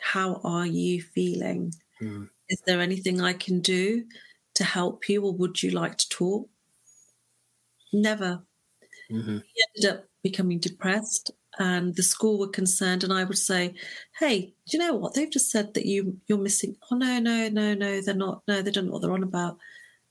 [0.00, 1.72] How are you feeling?
[2.02, 2.30] Mm.
[2.48, 4.06] Is there anything I can do
[4.54, 6.48] to help you, or would you like to talk?
[7.92, 8.42] Never.
[9.10, 13.04] hmm He ended up becoming depressed, and the school were concerned.
[13.04, 13.74] And I would say,
[14.18, 15.14] "Hey, do you know what?
[15.14, 16.76] They've just said that you you're missing.
[16.90, 18.42] Oh no, no, no, no, they're not.
[18.48, 19.58] No, they don't know what they're on about."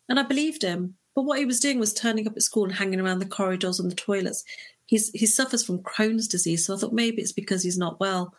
[0.10, 0.98] And I believed him.
[1.16, 3.80] But what he was doing was turning up at school and hanging around the corridors
[3.80, 4.44] and the toilets.
[4.90, 8.34] He's he suffers from Crohn's disease, so I thought maybe it's because he's not well.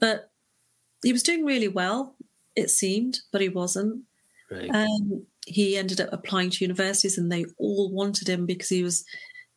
[0.00, 0.32] But
[1.04, 2.16] he was doing really well,
[2.56, 4.02] it seemed, but he wasn't.
[4.50, 4.68] Right.
[4.74, 9.04] Um, he ended up applying to universities, and they all wanted him because he was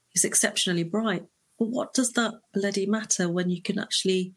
[0.09, 1.23] he's exceptionally bright.
[1.57, 4.35] But what does that bloody matter when you can actually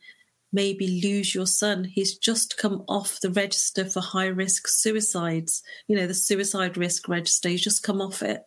[0.51, 1.84] maybe lose your son?
[1.84, 5.62] He's just come off the register for high risk suicides.
[5.88, 7.51] You know, the suicide risk register.
[7.51, 8.45] He's just come off it,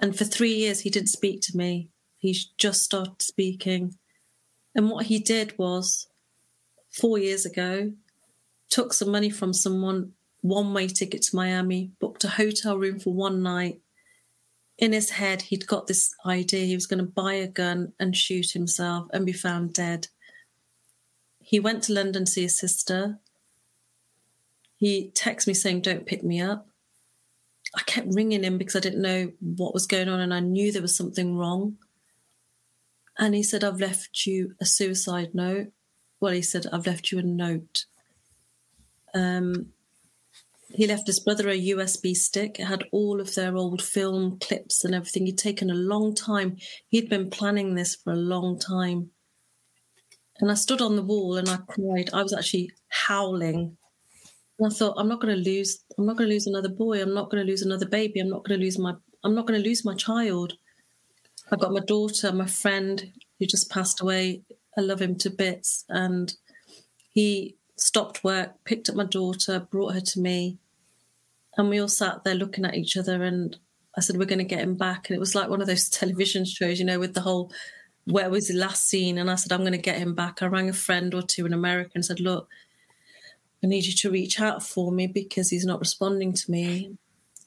[0.00, 1.88] and for three years he didn't speak to me.
[2.18, 3.96] He just started speaking,
[4.74, 6.08] and what he did was
[6.90, 7.92] four years ago
[8.68, 13.12] took some money from someone one way ticket to Miami, booked a hotel room for
[13.12, 13.80] one night.
[14.78, 18.16] In his head, he'd got this idea he was going to buy a gun and
[18.16, 20.08] shoot himself and be found dead.
[21.40, 23.18] He went to London to see his sister.
[24.76, 26.69] He texted me saying, Don't pick me up.
[27.74, 30.72] I kept ringing him because I didn't know what was going on and I knew
[30.72, 31.76] there was something wrong.
[33.18, 35.68] And he said, I've left you a suicide note.
[36.20, 37.84] Well, he said, I've left you a note.
[39.14, 39.72] Um,
[40.72, 42.58] he left his brother a USB stick.
[42.58, 45.26] It had all of their old film clips and everything.
[45.26, 46.56] He'd taken a long time.
[46.88, 49.10] He'd been planning this for a long time.
[50.38, 52.10] And I stood on the wall and I cried.
[52.12, 53.76] I was actually howling.
[54.60, 55.78] And I thought, I'm not going to lose.
[55.96, 57.00] I'm not going to lose another boy.
[57.00, 58.20] I'm not going to lose another baby.
[58.20, 58.94] I'm not going to lose my.
[59.24, 60.52] I'm not going to lose my child.
[61.50, 64.42] I've got my daughter, my friend who just passed away.
[64.76, 66.32] I love him to bits, and
[67.08, 70.58] he stopped work, picked up my daughter, brought her to me,
[71.56, 73.24] and we all sat there looking at each other.
[73.24, 73.56] And
[73.96, 75.88] I said, "We're going to get him back." And it was like one of those
[76.00, 77.50] television shows, you know, with the whole
[78.04, 80.46] "Where was he last seen?" And I said, "I'm going to get him back." I
[80.48, 82.46] rang a friend or two in America and said, "Look,
[83.62, 86.96] I need you to reach out for me because he's not responding to me."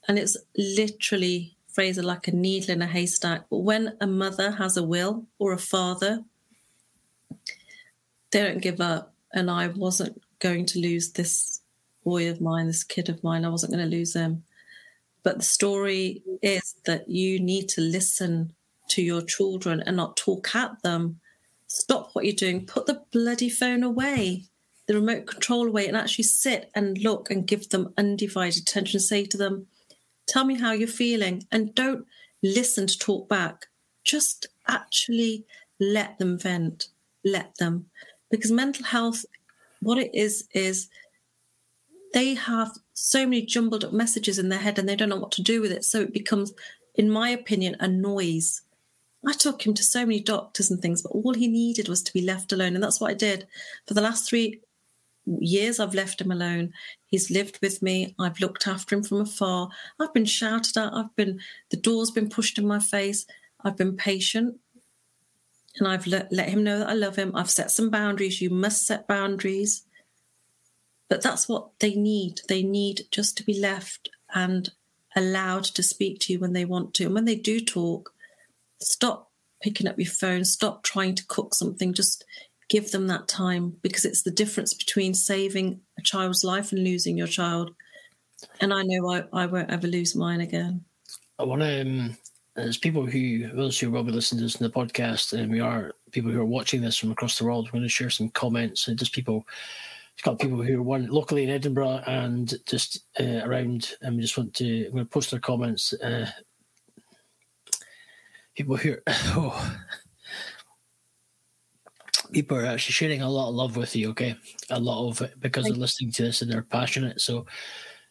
[0.06, 3.46] And it's literally Fraser like a needle in a haystack.
[3.50, 6.24] But when a mother has a will or a father,
[8.30, 9.12] they don't give up.
[9.32, 11.60] And I wasn't going to lose this
[12.04, 13.44] boy of mine, this kid of mine.
[13.44, 14.44] I wasn't going to lose him.
[15.24, 18.54] But the story is that you need to listen
[18.90, 21.18] to your children and not talk at them.
[21.66, 22.66] Stop what you're doing.
[22.66, 24.44] Put the bloody phone away,
[24.86, 29.00] the remote control away, and actually sit and look and give them undivided attention.
[29.00, 29.66] Say to them,
[30.26, 31.46] Tell me how you're feeling.
[31.52, 32.06] And don't
[32.42, 33.66] listen to talk back.
[34.04, 35.44] Just actually
[35.80, 36.88] let them vent.
[37.24, 37.86] Let them.
[38.30, 39.24] Because mental health,
[39.80, 40.88] what it is, is
[42.12, 45.32] they have so many jumbled up messages in their head and they don't know what
[45.32, 45.84] to do with it.
[45.84, 46.52] So it becomes,
[46.94, 48.62] in my opinion, a noise.
[49.26, 52.12] I took him to so many doctors and things, but all he needed was to
[52.12, 52.74] be left alone.
[52.74, 53.46] And that's what I did.
[53.86, 54.60] For the last three
[55.26, 56.72] years, I've left him alone.
[57.06, 58.14] He's lived with me.
[58.18, 59.68] I've looked after him from afar.
[60.00, 60.92] I've been shouted at.
[60.92, 63.26] I've been, the door's been pushed in my face.
[63.64, 64.56] I've been patient
[65.78, 67.32] and I've let, let him know that I love him.
[67.34, 68.40] I've set some boundaries.
[68.40, 69.84] You must set boundaries.
[71.08, 72.40] But that's what they need.
[72.48, 74.70] They need just to be left and
[75.16, 77.04] allowed to speak to you when they want to.
[77.04, 78.12] And when they do talk,
[78.80, 79.30] stop
[79.62, 82.24] picking up your phone, stop trying to cook something, just
[82.74, 87.16] give them that time because it's the difference between saving a child's life and losing
[87.16, 87.72] your child.
[88.60, 90.84] And I know I, I won't ever lose mine again.
[91.38, 91.82] I want to.
[91.82, 92.16] Um,
[92.56, 95.60] there's people who, those who will be listening to this in the podcast, and we
[95.60, 97.66] are people who are watching this from across the world.
[97.66, 99.46] We're going to share some comments and just people.
[100.14, 104.22] It's got people who are one locally in Edinburgh and just uh, around, and we
[104.22, 104.86] just want to.
[104.86, 105.92] I'm going to post their comments.
[105.92, 106.28] Uh,
[108.56, 109.76] people who, oh,
[112.34, 114.10] people are actually sharing a lot of love with you.
[114.10, 114.36] Okay,
[114.70, 117.20] a lot of it because they're listening to this and they're passionate.
[117.20, 117.46] So,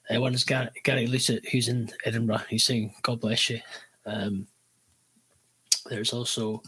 [0.10, 2.42] uh, one is Gary, Gary Lucet, who's in Edinburgh.
[2.50, 3.60] He's saying, "God bless you."
[4.06, 4.48] Um,
[5.90, 6.62] there's also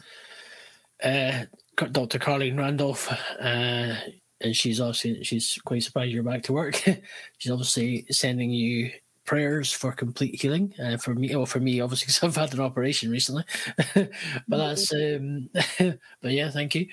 [1.04, 1.46] uh,
[1.92, 2.20] Dr.
[2.20, 3.96] Carleen Randolph, uh,
[4.42, 6.76] and she's obviously she's quite surprised you're back to work.
[7.38, 8.92] she's obviously sending you
[9.26, 11.36] prayers for complete healing uh, for me.
[11.36, 13.44] Well, for me, obviously, because I've had an operation recently.
[13.96, 14.10] but
[14.48, 15.50] that's um,
[16.22, 16.88] but yeah, thank you.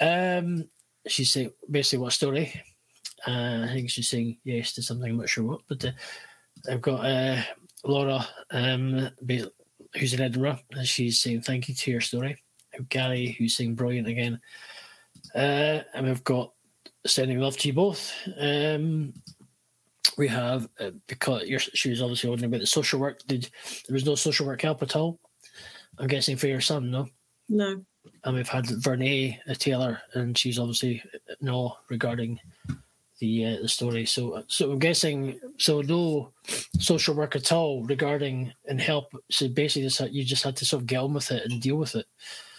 [0.00, 0.68] Um,
[1.06, 2.60] she's saying basically what story.
[3.26, 5.10] Uh, I think she's saying yes to something.
[5.10, 5.92] I'm not sure what, but uh,
[6.70, 7.42] I've got uh,
[7.84, 9.10] Laura, um,
[9.96, 12.42] who's in Edinburgh, and she's saying thank you to your story.
[12.88, 14.40] Gary, who's saying brilliant again.
[15.34, 16.52] Uh, and we've got
[17.06, 18.12] sending love to you both.
[18.38, 19.12] Um,
[20.16, 21.42] we have uh, because
[21.74, 23.20] she was obviously wondering about the social work.
[23.26, 23.48] Did
[23.86, 25.18] there was no social work help at all?
[25.98, 27.06] I'm guessing for your son, no.
[27.48, 27.84] No.
[28.24, 32.40] And we've had Vernay uh, Taylor, and she's obviously uh, no regarding
[33.18, 34.06] the uh, the story.
[34.06, 36.32] So, so I'm guessing so no
[36.78, 39.12] social work at all regarding and help.
[39.30, 41.76] So basically, just you just had to sort of get on with it and deal
[41.76, 42.06] with it.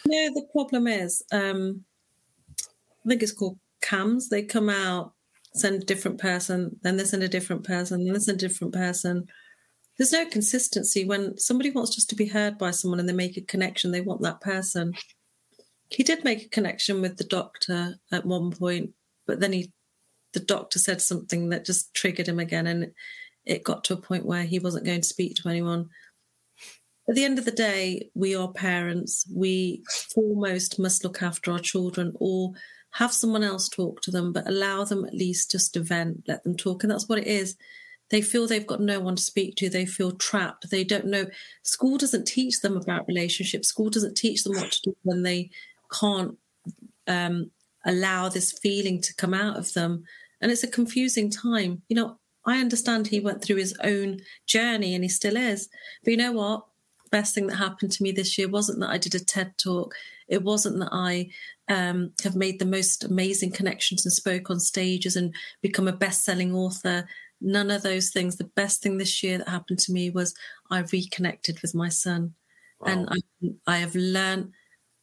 [0.08, 1.84] No, the problem is, um,
[2.60, 4.30] I think it's called CAMHS.
[4.30, 5.14] They come out,
[5.54, 8.74] send a different person, then they send a different person, then they send a different
[8.74, 9.28] person.
[9.98, 11.06] There's no consistency.
[11.06, 14.02] When somebody wants just to be heard by someone and they make a connection, they
[14.02, 14.94] want that person.
[15.90, 18.92] He did make a connection with the doctor at one point,
[19.28, 19.72] but then he,
[20.34, 22.92] the doctor said something that just triggered him again, and
[23.46, 25.90] it got to a point where he wasn't going to speak to anyone
[27.08, 29.26] at the end of the day, we are parents.
[29.34, 29.84] We
[30.14, 32.54] foremost must look after our children or
[32.92, 36.44] have someone else talk to them, but allow them at least just to vent, let
[36.44, 36.84] them talk.
[36.84, 37.56] And that's what it is.
[38.10, 39.70] They feel they've got no one to speak to.
[39.70, 40.70] They feel trapped.
[40.70, 41.26] They don't know.
[41.64, 43.68] School doesn't teach them about relationships.
[43.68, 45.50] School doesn't teach them what to do when they
[46.00, 46.38] can't
[47.08, 47.52] um,
[47.86, 50.04] allow this feeling to come out of them.
[50.42, 51.82] And it's a confusing time.
[51.90, 55.70] You know, I understand he went through his own journey and he still is.
[56.04, 56.66] But you know what?
[57.16, 59.96] best thing that happened to me this year wasn't that I did a TED talk.
[60.28, 61.30] It wasn't that I
[61.70, 66.54] um, have made the most amazing connections and spoke on stages and become a best-selling
[66.54, 67.08] author.
[67.40, 68.36] None of those things.
[68.36, 70.36] The best thing this year that happened to me was
[70.70, 72.34] I reconnected with my son,
[72.86, 74.52] and I, I have learned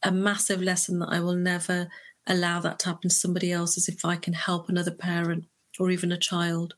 [0.02, 1.88] a massive lesson that I will never
[2.26, 3.76] allow that to happen to somebody else.
[3.76, 5.44] As if I can help another parent
[5.78, 6.74] or even a child.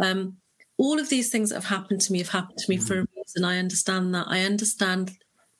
[0.00, 0.38] Um,
[0.76, 3.06] all of these things that have happened to me have happened to me for a
[3.16, 3.44] reason.
[3.44, 4.26] I understand that.
[4.28, 5.12] I understand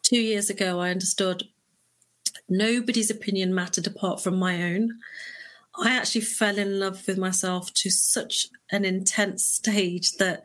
[0.03, 1.45] two years ago, I understood
[2.49, 4.91] nobody's opinion mattered apart from my own.
[5.77, 10.45] I actually fell in love with myself to such an intense stage that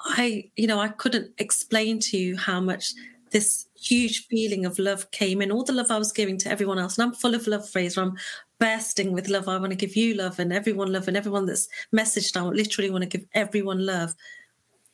[0.00, 2.92] I, you know, I couldn't explain to you how much
[3.34, 6.78] this huge feeling of love came in, all the love I was giving to everyone
[6.78, 6.96] else.
[6.96, 8.00] And I'm full of love, Fraser.
[8.00, 8.16] I'm
[8.60, 9.48] bursting with love.
[9.48, 12.36] I want to give you love and everyone love and everyone that's messaged.
[12.36, 14.14] I literally want to give everyone love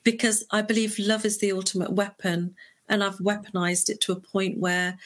[0.05, 2.55] because I believe love is the ultimate weapon.
[2.89, 4.97] And I've weaponized it to a point where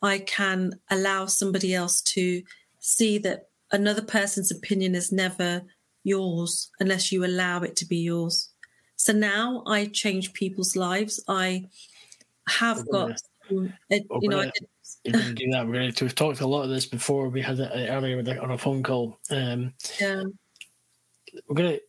[0.00, 2.44] I can allow somebody else to
[2.78, 5.62] see that another person's opinion is never
[6.04, 8.50] yours unless you allow it to be yours.
[8.94, 11.18] So now I change people's lives.
[11.26, 11.66] I
[12.48, 13.18] have got,
[13.50, 14.68] a- you know, I gonna- did
[15.04, 15.66] You're going to do that.
[15.66, 16.04] We're going to.
[16.04, 17.28] We've talked a lot of this before.
[17.28, 19.18] We had it uh, earlier the- on a phone call.
[19.30, 20.24] Um, yeah.
[21.48, 21.80] we're going to.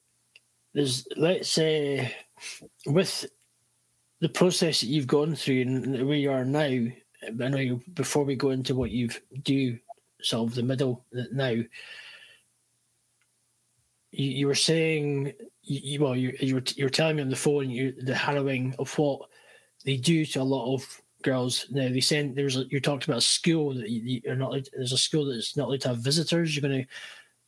[0.74, 2.14] There's let's say
[2.86, 3.26] with
[4.20, 6.60] the process that you've gone through and where you are now.
[6.64, 6.92] I
[7.32, 9.80] know you, before we go into what you've do
[10.34, 11.50] of the middle now.
[11.50, 11.66] You,
[14.12, 15.34] you were saying
[15.64, 18.16] you, you well you you were you were telling me on the phone you the
[18.16, 19.30] harrowing of what
[19.86, 21.66] they do to a lot of girls.
[21.72, 24.94] Now they send there's a, you talked about a school that you, you're not there's
[24.94, 26.56] a school that's not allowed to have visitors.
[26.56, 26.88] You're going to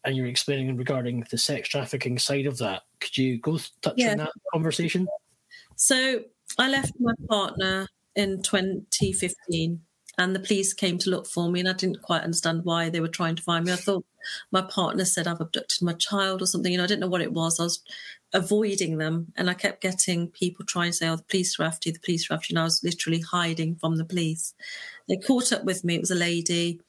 [0.03, 2.83] and you're explaining regarding the sex trafficking side of that.
[3.01, 4.11] Could you go touch Yeah.
[4.11, 5.07] on that conversation?
[5.75, 6.21] So
[6.57, 9.81] I left my partner in 2015,
[10.17, 13.01] and the police came to look for me, and I didn't quite understand why they
[13.01, 13.73] were trying to find me.
[13.73, 14.05] I thought
[14.51, 16.71] my partner said I've abducted my child or something.
[16.71, 17.59] You know, I didn't know what it was.
[17.59, 17.83] I was
[18.33, 21.89] avoiding them, and I kept getting people trying to say, "Oh, the police are after
[21.89, 21.93] you.
[21.93, 24.53] The police are after you." And I was literally hiding from the police.
[25.07, 25.95] They caught up with me.
[25.95, 26.81] It was a lady,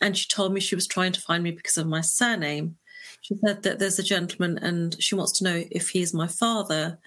[0.00, 2.76] and she told me she was trying to find me because of my surname.
[3.20, 6.26] She said that there's a gentleman, and she wants to know if he is my
[6.26, 6.98] father.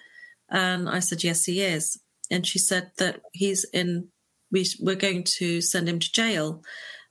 [0.48, 1.98] And I said, yes, he is.
[2.30, 4.08] And she said that he's in,
[4.50, 6.62] we, we're going to send him to jail,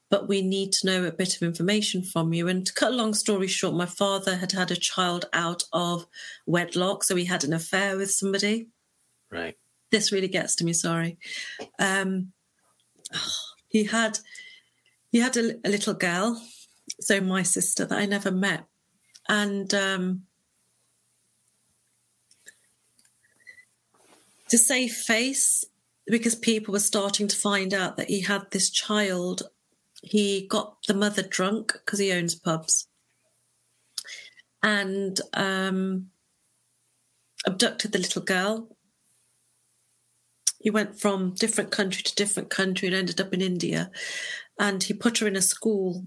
[0.09, 2.47] but we need to know a bit of information from you.
[2.47, 6.05] And to cut a long story short, my father had had a child out of
[6.45, 7.03] wedlock.
[7.03, 8.67] So he had an affair with somebody.
[9.31, 9.57] Right.
[9.91, 11.17] This really gets to me, sorry.
[11.79, 12.33] Um,
[13.67, 14.19] he had,
[15.11, 16.41] he had a, a little girl,
[16.99, 18.65] so my sister that I never met.
[19.27, 20.23] And, um,
[24.49, 25.65] to save face
[26.05, 29.41] because people were starting to find out that he had this child
[30.01, 32.87] he got the mother drunk because he owns pubs
[34.63, 36.07] and um,
[37.45, 38.75] abducted the little girl
[40.59, 43.91] he went from different country to different country and ended up in india
[44.59, 46.05] and he put her in a school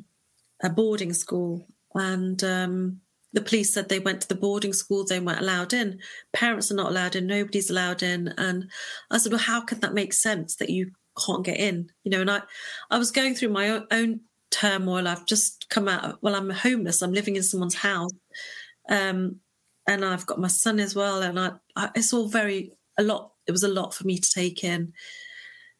[0.63, 3.01] a boarding school and um,
[3.33, 5.99] the police said they went to the boarding school, they weren't allowed in.
[6.33, 8.29] Parents are not allowed in, nobody's allowed in.
[8.39, 8.71] And
[9.11, 10.93] I said, Well, how can that make sense that you
[11.25, 11.91] can't get in?
[12.05, 12.43] You know, and I,
[12.91, 15.07] I was going through my own, turmoil.
[15.07, 18.13] I've just come out, well, I'm homeless, I'm living in someone's house.
[18.89, 19.41] Um,
[19.87, 21.23] and I've got my son as well.
[21.23, 24.31] And I, I, it's all very, a lot, it was a lot for me to
[24.31, 24.93] take in.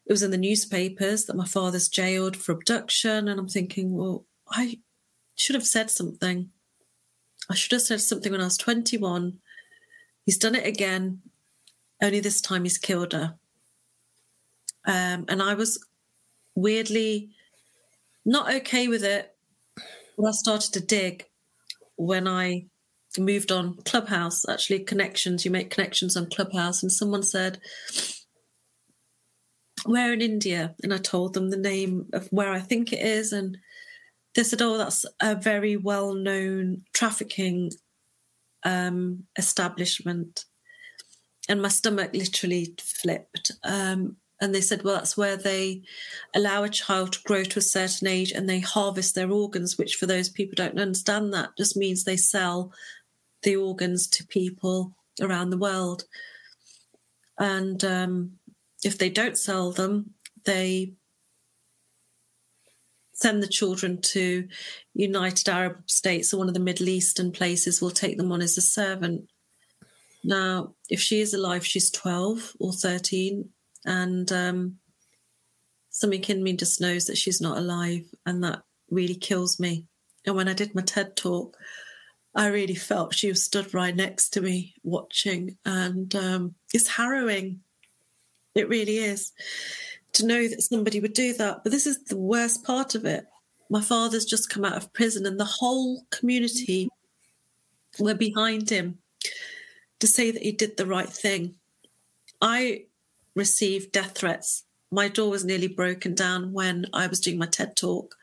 [0.05, 3.27] It was in the newspapers that my father's jailed for abduction.
[3.27, 4.79] And I'm thinking, well, I
[5.35, 6.49] should have said something
[7.49, 9.39] I should have said something when I was 21.
[10.25, 11.21] He's done it again,
[12.01, 13.38] only this time he's killed her.
[14.89, 15.85] Um, and I was
[16.55, 17.29] weirdly
[18.25, 19.33] not okay with it
[20.17, 21.25] when I started to dig
[21.95, 22.65] when I
[23.17, 25.45] moved on Clubhouse, actually, connections.
[25.45, 26.81] You make connections on Clubhouse.
[26.83, 27.59] And someone said,
[29.85, 30.75] Where in India?
[30.83, 33.31] And I told them the name of where I think it is.
[33.33, 33.57] And
[34.35, 37.71] they said, "Oh, that's a very well-known trafficking
[38.63, 40.45] um, establishment,"
[41.49, 43.51] and my stomach literally flipped.
[43.63, 45.83] Um, and they said, "Well, that's where they
[46.35, 49.95] allow a child to grow to a certain age, and they harvest their organs." Which,
[49.95, 52.71] for those people don't understand, that just means they sell
[53.43, 56.05] the organs to people around the world.
[57.37, 58.33] And um,
[58.83, 60.13] if they don't sell them,
[60.45, 60.93] they
[63.13, 64.47] send the children to
[64.93, 68.57] United Arab States or one of the Middle Eastern places, will take them on as
[68.57, 69.29] a servant.
[70.23, 73.49] Now, if she is alive, she's 12 or 13,
[73.85, 74.75] and um,
[75.89, 79.85] something in me just knows that she's not alive, and that really kills me.
[80.25, 81.57] And when I did my TED talk,
[82.35, 87.61] I really felt she was stood right next to me watching, and um, it's harrowing.
[88.55, 89.31] It really is
[90.13, 91.63] to know that somebody would do that.
[91.63, 93.25] But this is the worst part of it.
[93.69, 96.89] My father's just come out of prison, and the whole community
[97.99, 98.99] were behind him
[99.99, 101.55] to say that he did the right thing.
[102.41, 102.85] I
[103.39, 104.63] received death threats.
[104.91, 108.15] My door was nearly broken down when I was doing my TED talk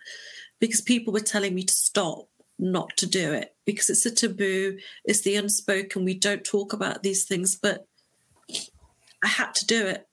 [0.61, 4.79] because people were telling me to stop, not to do it, because it's a taboo,
[5.05, 6.05] it's the unspoken.
[6.05, 7.87] We don't talk about these things, but
[9.25, 10.07] I had to do it.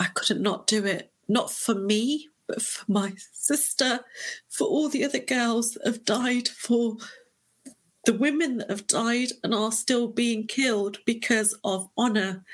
[0.00, 4.00] I couldn't not do it not for me, but for my sister,
[4.48, 6.96] for all the other girls that have died, for
[8.04, 12.44] the women that have died and are still being killed because of honour.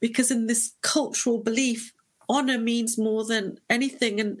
[0.00, 1.92] Because in this cultural belief,
[2.28, 4.20] honour means more than anything.
[4.20, 4.40] And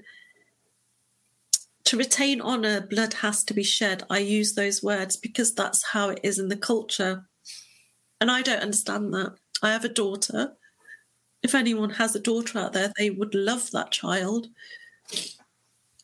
[1.84, 4.04] to retain honour, blood has to be shed.
[4.08, 7.26] I use those words because that's how it is in the culture.
[8.20, 9.34] And I don't understand that.
[9.62, 10.56] I have a daughter
[11.42, 14.48] if anyone has a daughter out there, they would love that child.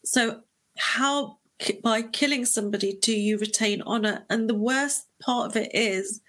[0.04, 0.40] So,
[0.78, 1.38] how
[1.82, 4.24] by killing somebody do you retain honor?
[4.30, 6.20] And the worst part of it is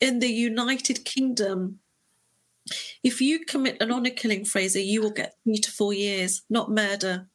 [0.00, 1.80] in the United Kingdom,
[3.02, 6.70] if you commit an honor killing, Fraser, you will get three to four years, not
[6.70, 7.28] murder.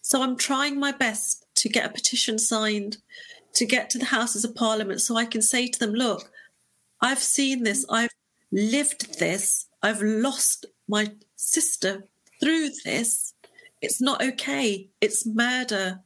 [0.00, 2.98] So I'm trying my best to get a petition signed
[3.54, 6.30] to get to the Houses of Parliament so I can say to them, look,
[7.00, 8.10] I've seen this, I've
[8.52, 9.66] lived this.
[9.82, 12.04] I've lost my sister
[12.40, 13.34] through this.
[13.80, 14.90] It's not okay.
[15.00, 16.00] It's murder.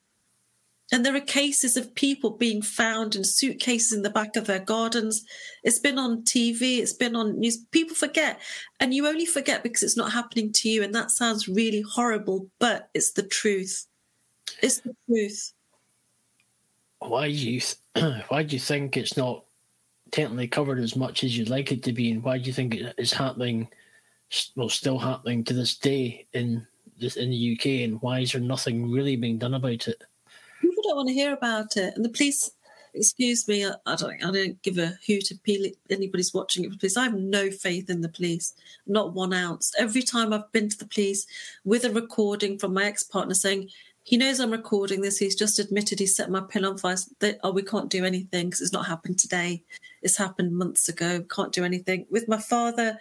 [0.93, 4.61] And there are cases of people being found in suitcases in the back of their
[4.61, 5.24] gardens.
[5.64, 7.59] It's been on TV, it's been on news.
[7.72, 8.39] People forget.
[8.78, 10.84] And you only forget because it's not happening to you.
[10.84, 13.87] And that sounds really horrible, but it's the truth.
[14.62, 15.53] It's the truth.
[17.01, 17.61] Why do you
[18.28, 19.45] why do you think it's not
[20.12, 22.74] technically covered as much as you'd like it to be, and why do you think
[22.74, 23.68] it is happening?
[24.55, 26.66] Well, still happening to this day in
[27.01, 30.03] in the UK, and why is there nothing really being done about it?
[30.87, 32.53] Don't want to hear about it, and the police.
[32.95, 34.24] Excuse me, I, I don't.
[34.24, 36.80] I don't give a hoot if anybody's watching it.
[36.80, 38.55] Please, I have no faith in the police,
[38.87, 39.74] not one ounce.
[39.78, 41.26] Every time I've been to the police
[41.64, 43.68] with a recording from my ex-partner saying,
[44.05, 45.18] he knows I'm recording this.
[45.18, 46.97] He's just admitted he set my pin on fire.
[47.18, 49.62] That, oh, we can't do anything because it's not happened today.
[50.01, 51.22] It's happened months ago.
[51.28, 52.07] Can't do anything.
[52.09, 52.97] With my father,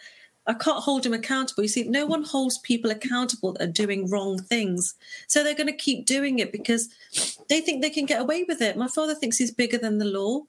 [0.48, 1.64] I can't hold him accountable.
[1.64, 4.96] You see, no one holds people accountable that are doing wrong things.
[5.28, 6.90] So they're going to keep doing it because
[7.50, 8.78] they think they can get away with it.
[8.78, 10.42] My father thinks he's bigger than the law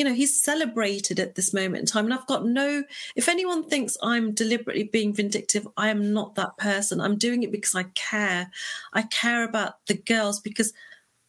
[0.00, 2.06] you know, he's celebrated at this moment in time.
[2.06, 2.84] And I've got no,
[3.16, 7.02] if anyone thinks I'm deliberately being vindictive, I am not that person.
[7.02, 8.50] I'm doing it because I care.
[8.94, 10.72] I care about the girls because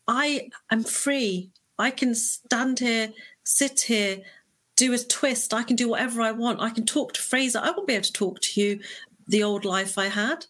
[0.07, 1.51] I am free.
[1.77, 3.11] I can stand here,
[3.43, 4.19] sit here,
[4.77, 5.53] do a twist.
[5.53, 6.61] I can do whatever I want.
[6.61, 7.59] I can talk to Fraser.
[7.61, 8.79] I won't be able to talk to you
[9.27, 10.45] the old life I had.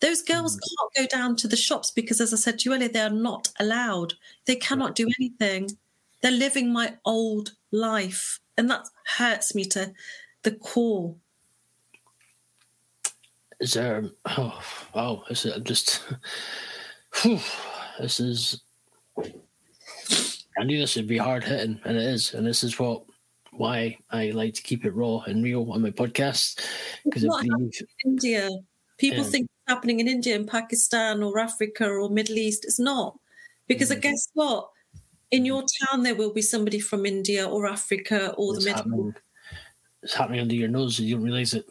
[0.00, 0.60] Those girls mm.
[0.60, 3.10] can't go down to the shops because, as I said to you earlier, they are
[3.10, 4.14] not allowed.
[4.44, 5.70] They cannot do anything.
[6.20, 8.40] They're living my old life.
[8.56, 8.88] And that
[9.18, 9.92] hurts me to
[10.42, 11.16] the core.
[13.60, 14.04] Is there?
[14.26, 14.60] Oh,
[14.94, 15.24] wow!
[15.28, 16.02] This is just.
[17.22, 17.40] Whew,
[18.00, 18.60] this is.
[20.58, 22.34] I knew this would be hard hitting, and it is.
[22.34, 23.04] And this is what
[23.56, 26.60] why I like to keep it raw and real on my podcast
[27.04, 28.50] because Not I believe in India.
[28.98, 29.30] People Yeah.
[29.30, 32.64] think happening in India and Pakistan or Africa or Middle East.
[32.64, 33.18] It's not.
[33.66, 34.00] Because Mm.
[34.02, 34.70] guess what?
[35.30, 39.14] In your town, there will be somebody from India or Africa or the Middle happening.
[40.02, 41.66] It's happening under your nose, and you don't realize it.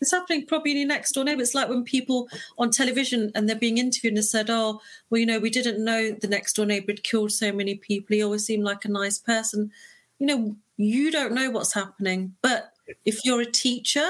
[0.00, 1.40] It's happening probably in your next door neighbor.
[1.42, 2.28] It's like when people
[2.58, 6.10] on television and they're being interviewed and said, "Oh, well, you know, we didn't know
[6.10, 8.14] the next door neighbor had killed so many people.
[8.14, 9.70] He always seemed like a nice person."
[10.18, 12.72] You know, you don't know what's happening, but
[13.04, 14.08] if you're a teacher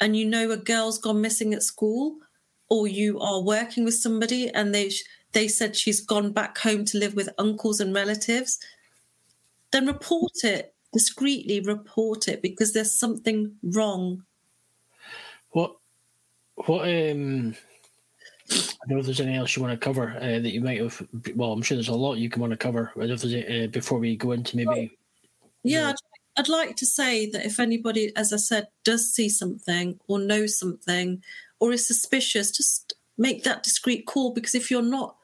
[0.00, 2.16] and you know a girl's gone missing at school,
[2.74, 4.90] or you are working with somebody and they
[5.30, 8.58] they said she's gone back home to live with uncles and relatives,
[9.70, 11.60] then report it discreetly.
[11.60, 14.24] Report it because there's something wrong.
[15.50, 15.76] What?
[16.66, 16.88] What?
[16.88, 17.54] Um.
[18.50, 20.80] I don't know if there's anything else you want to cover uh, that you might
[20.80, 21.00] have.
[21.36, 22.90] Well, I'm sure there's a lot you can want to cover.
[22.96, 24.98] I don't know if there's uh, before we go into maybe.
[25.62, 29.98] Yeah, I'd, I'd like to say that if anybody, as I said, does see something
[30.08, 31.22] or know something
[31.60, 35.16] or is suspicious, just make that discreet call because if you're not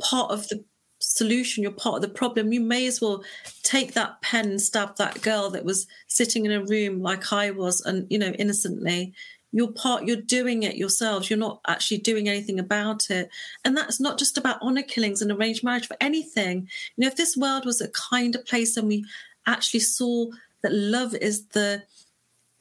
[0.00, 0.64] part of the
[0.98, 3.22] solution, you're part of the problem, you may as well
[3.62, 7.50] take that pen and stab that girl that was sitting in a room like I
[7.50, 9.12] was and, you know, innocently.
[9.54, 11.28] You're part, you're doing it yourselves.
[11.28, 13.28] You're not actually doing anything about it.
[13.64, 16.68] And that's not just about honor killings and arranged marriage, for anything.
[16.96, 19.04] You know, if this world was a kinder place and we
[19.46, 20.26] actually saw
[20.62, 21.82] that love is the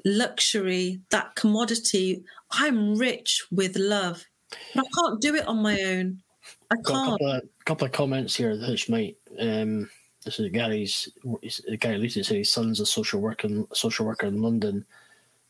[0.06, 2.24] luxury, that commodity.
[2.52, 4.26] I'm rich with love,
[4.76, 6.22] but I can't do it on my own.
[6.72, 7.10] I Got a can't.
[7.12, 9.18] couple of, couple of comments here which might.
[9.40, 9.90] Um,
[10.26, 11.10] this is Gary's.
[11.80, 14.86] Gary Luton said his son's a social worker, social worker in London.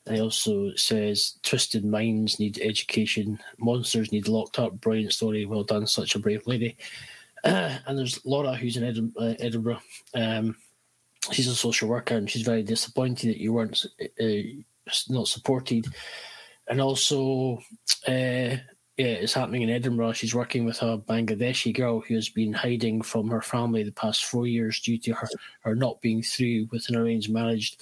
[0.10, 4.80] He also says twisted minds need education, monsters need locked up.
[4.82, 6.76] Brilliant story, well done, such a brave lady.
[7.43, 9.82] Uh, and there's Laura who's in uh, Edinburgh.
[10.14, 10.56] Um,
[11.32, 14.26] she's a social worker and she's very disappointed that you weren't uh,
[15.09, 15.88] not supported.
[16.67, 17.57] And also,
[18.07, 18.57] uh,
[18.97, 20.13] yeah, it's happening in Edinburgh.
[20.13, 24.26] She's working with a Bangladeshi girl who has been hiding from her family the past
[24.26, 25.28] four years due to her,
[25.61, 27.78] her not being through with an arranged marriage.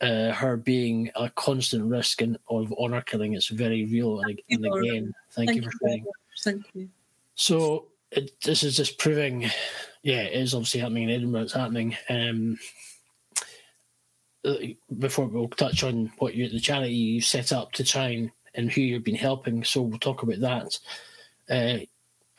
[0.00, 3.32] Uh, her being a constant risk and of honour killing.
[3.32, 4.20] It's very real.
[4.20, 6.06] And, and again, thank, Thank you for sharing.
[6.42, 6.88] Thank you.
[7.36, 7.86] So
[8.16, 9.50] it, this is just proving,
[10.02, 11.42] yeah, it is obviously happening in Edinburgh.
[11.42, 11.96] It's happening.
[12.08, 12.58] Um,
[14.44, 14.56] uh,
[14.98, 18.70] before we'll touch on what you the charity you set up to try and, and
[18.70, 19.64] who you've been helping.
[19.64, 20.78] So we'll talk about that,
[21.48, 21.84] uh,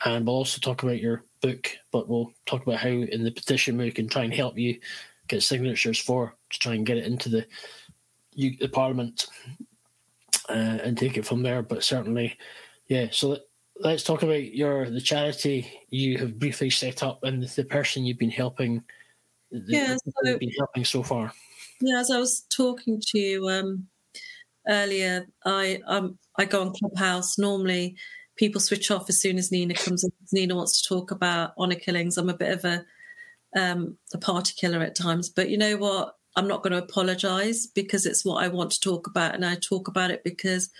[0.04, 1.68] and we'll also talk about your book.
[1.90, 4.78] But we'll talk about how in the petition we can try and help you
[5.28, 7.46] get signatures for to try and get it into the
[8.36, 9.26] the Parliament
[10.48, 11.62] uh, and take it from there.
[11.62, 12.38] But certainly,
[12.86, 13.08] yeah.
[13.10, 13.40] So let,
[13.80, 18.18] let's talk about your the charity you have briefly set up and the person you've
[18.18, 18.82] been helping.
[19.50, 21.32] the Yeah, so- you've been helping so far.
[21.80, 23.86] Yeah, as I was talking to you um,
[24.66, 27.36] earlier, I um, I go on Clubhouse.
[27.38, 27.96] Normally,
[28.36, 30.10] people switch off as soon as Nina comes in.
[30.32, 32.16] Nina wants to talk about honour killings.
[32.16, 32.84] I'm a bit of a
[33.54, 36.14] um, a party killer at times, but you know what?
[36.34, 39.56] I'm not going to apologise because it's what I want to talk about, and I
[39.56, 40.70] talk about it because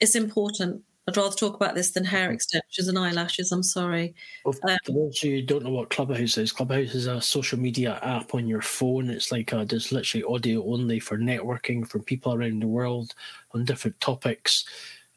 [0.00, 0.82] it's important.
[1.08, 3.50] I'd rather talk about this than hair extensions and eyelashes.
[3.50, 4.14] I'm sorry.
[4.44, 7.98] Well, Um, for those who don't know what Clubhouse is, Clubhouse is a social media
[8.02, 9.08] app on your phone.
[9.08, 13.14] It's like a, just literally audio only for networking from people around the world
[13.54, 14.66] on different topics,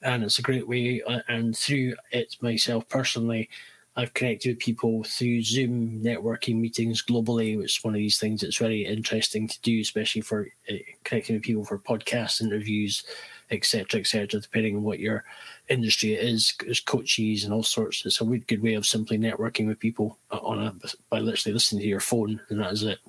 [0.01, 1.01] and it's a great way.
[1.01, 3.49] uh, And through it, myself personally,
[3.97, 8.39] I've connected with people through Zoom networking meetings globally, which is one of these things
[8.39, 13.03] that's very interesting to do, especially for uh, connecting with people for podcast interviews,
[13.51, 14.39] etc., etc.
[14.39, 15.23] depending on what your
[15.69, 16.53] industry is.
[16.59, 18.05] There's coaches and all sorts.
[18.05, 20.73] It's a really good way of simply networking with people on a
[21.09, 22.99] by literally listening to your phone, and that is it.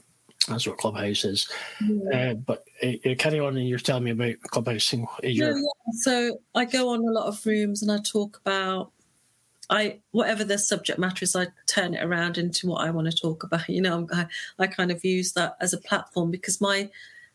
[0.49, 1.49] That's what Clubhouse is.
[2.13, 4.93] Uh, but uh, carry on, and you're telling me about Clubhouse.
[4.93, 5.63] and Your, yeah.
[6.01, 8.93] So I go on a lot of rooms and I talk about
[9.71, 13.17] I whatever the subject matter is, I turn it around into what I want to
[13.17, 13.69] talk about.
[13.69, 14.27] You know, I,
[14.59, 16.91] I kind of use that as a platform because my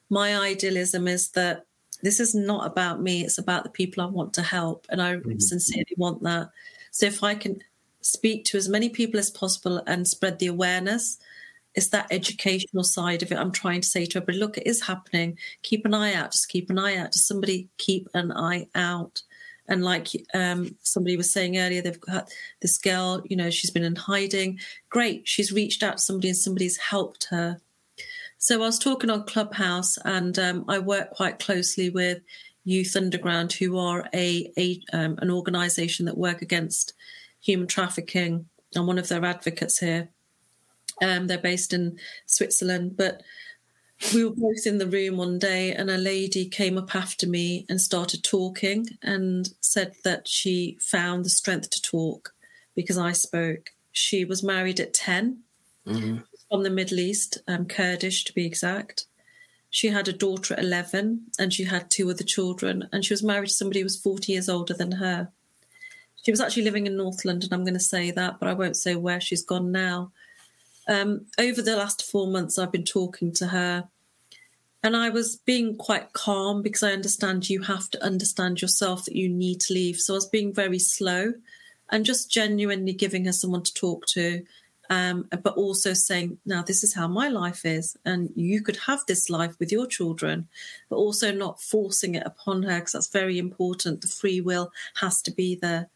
[0.09, 1.65] my idealism is that
[2.01, 5.19] this is not about me; it's about the people I want to help, and I
[5.39, 6.49] sincerely want that.
[6.91, 7.59] So if I can
[8.01, 11.17] speak to as many people as possible and spread the awareness,
[11.75, 13.37] it's that educational side of it.
[13.37, 15.37] I'm trying to say to everybody, look, it is happening.
[15.61, 16.31] Keep an eye out.
[16.31, 17.13] Just keep an eye out.
[17.13, 19.21] Just somebody keep an eye out.
[19.67, 23.83] And like um, somebody was saying earlier, they've got this girl, you know, she's been
[23.83, 24.59] in hiding.
[24.89, 25.27] Great.
[25.27, 27.59] She's reached out to somebody and somebody's helped her.
[28.37, 32.21] So I was talking on Clubhouse and um, I work quite closely with
[32.63, 36.93] Youth Underground, who are a, a um, an organisation that work against
[37.41, 38.47] human trafficking.
[38.75, 40.09] I'm one of their advocates here.
[41.01, 43.23] Um, they're based in Switzerland, but
[44.13, 47.65] we were both in the room one day and a lady came up after me
[47.69, 52.33] and started talking and said that she found the strength to talk
[52.75, 53.71] because I spoke.
[53.91, 55.39] She was married at 10
[55.87, 56.23] Mhm.
[56.49, 59.05] From the Middle East, um, Kurdish to be exact.
[59.69, 63.23] She had a daughter at 11 and she had two other children, and she was
[63.23, 65.29] married to somebody who was 40 years older than her.
[66.23, 68.77] She was actually living in North London, I'm going to say that, but I won't
[68.77, 70.11] say where she's gone now.
[70.87, 73.89] Um, over the last four months, I've been talking to her,
[74.83, 79.15] and I was being quite calm because I understand you have to understand yourself that
[79.15, 79.97] you need to leave.
[79.97, 81.33] So I was being very slow
[81.89, 84.45] and just genuinely giving her someone to talk to,
[84.89, 89.01] um, but also saying, now this is how my life is, and you could have
[89.07, 90.47] this life with your children,
[90.89, 94.01] but also not forcing it upon her because that's very important.
[94.01, 95.89] The free will has to be there.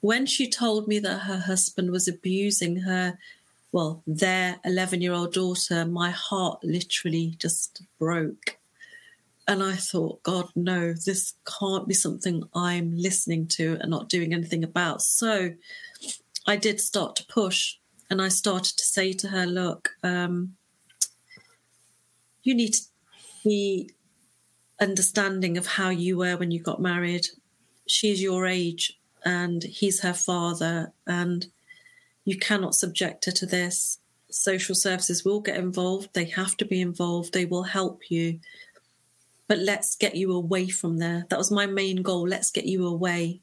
[0.00, 3.18] When she told me that her husband was abusing her,
[3.72, 8.56] well, their 11 year old daughter, my heart literally just broke.
[9.46, 14.32] And I thought, God, no, this can't be something I'm listening to and not doing
[14.32, 15.02] anything about.
[15.02, 15.54] So
[16.46, 17.76] I did start to push
[18.10, 20.56] and I started to say to her, look, um,
[22.42, 22.82] you need to
[23.44, 23.90] be
[24.80, 27.26] understanding of how you were when you got married.
[27.86, 31.46] She's your age and he's her father, and
[32.24, 33.98] you cannot subject her to this.
[34.30, 38.40] Social services will get involved, they have to be involved, they will help you.
[39.46, 41.26] But let's get you away from there.
[41.28, 42.28] That was my main goal.
[42.28, 43.40] Let's get you away.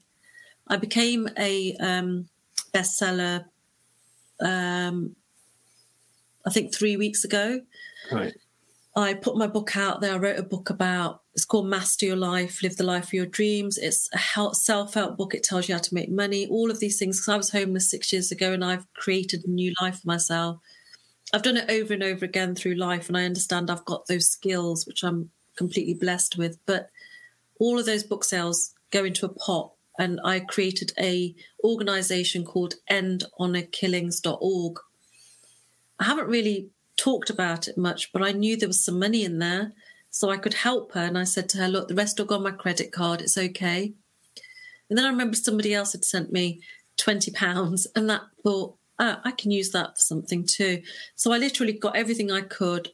[0.66, 2.28] I became a um,
[2.72, 3.44] bestseller,
[4.40, 5.14] um,
[6.46, 7.60] I think, three weeks ago.
[8.10, 8.34] Right.
[8.96, 10.14] I put my book out there.
[10.14, 13.26] I wrote a book about it's called Master Your Life, Live the Life of Your
[13.26, 13.78] Dreams.
[13.78, 15.34] It's a self help book.
[15.34, 17.18] It tells you how to make money, all of these things.
[17.18, 20.58] Because I was homeless six years ago and I've created a new life for myself.
[21.32, 24.28] I've done it over and over again through life, and I understand I've got those
[24.28, 26.58] skills, which I'm completely blessed with.
[26.66, 26.90] But
[27.60, 31.34] all of those book sales go into a pot, and I created a
[31.64, 34.78] organization called EndHonorKillings.org.
[35.98, 39.38] I haven't really talked about it much, but I knew there was some money in
[39.38, 39.72] there,
[40.10, 41.00] so I could help her.
[41.00, 43.20] And I said to her, "Look, the rest will go on my credit card.
[43.20, 43.92] It's okay."
[44.88, 46.60] And then I remember somebody else had sent me
[46.96, 50.82] twenty pounds, and that thought, oh, I can use that for something too.
[51.14, 52.92] So I literally got everything I could,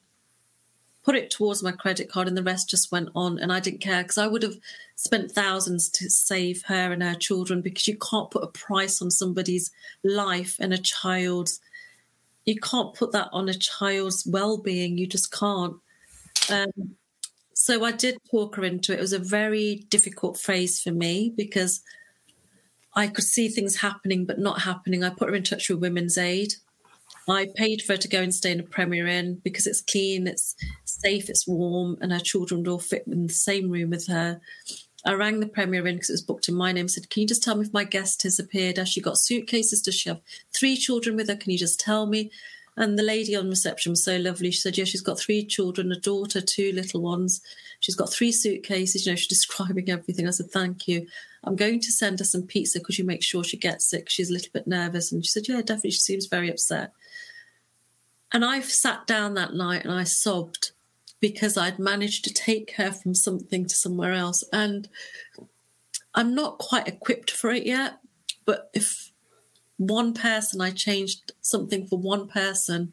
[1.05, 3.39] put it towards my credit card, and the rest just went on.
[3.39, 4.59] And I didn't care because I would have
[4.97, 9.11] spent thousands to save her and her children because you can't put a price on
[9.11, 9.71] somebody's
[10.03, 11.61] life and a child's.
[12.47, 14.99] You can't put that on a child's well-being.
[14.99, 15.77] You just can't.
[16.51, 16.97] Um,
[17.55, 18.99] so I did talk her into it.
[18.99, 21.83] It was a very difficult phase for me because
[22.95, 25.03] I could see things happening but not happening.
[25.03, 26.55] I put her in touch with Women's Aid.
[27.29, 30.27] I paid for her to go and stay in a Premier Inn because it's clean,
[30.27, 34.07] it's safe, it's warm, and her children would all fit in the same room with
[34.09, 34.41] her.
[35.07, 36.89] I rang the Premier Inn because it was booked in my name.
[36.89, 38.79] Said, "Can you just tell me if my guest has appeared?
[38.79, 39.83] Has she got suitcases?
[39.83, 40.21] Does she have
[40.53, 41.37] three children with her?
[41.37, 42.31] Can you just tell me?"
[42.77, 44.51] And the lady on reception was so lovely.
[44.51, 47.41] She said, "Yeah, she's got three children, a daughter, two little ones.
[47.81, 49.05] She's got three suitcases.
[49.07, 51.07] You know, she's describing everything." I said, "Thank you.
[51.45, 52.81] I'm going to send her some pizza.
[52.81, 54.11] Could you make sure she gets it?
[54.11, 55.93] She's a little bit nervous." And she said, "Yeah, definitely.
[55.93, 56.93] She seems very upset."
[58.33, 60.73] And I sat down that night and I sobbed
[61.21, 64.43] because I'd managed to take her from something to somewhere else.
[64.53, 64.89] And
[66.15, 67.99] I'm not quite equipped for it yet.
[68.45, 69.13] But if
[69.77, 72.93] one person, I changed something for one person,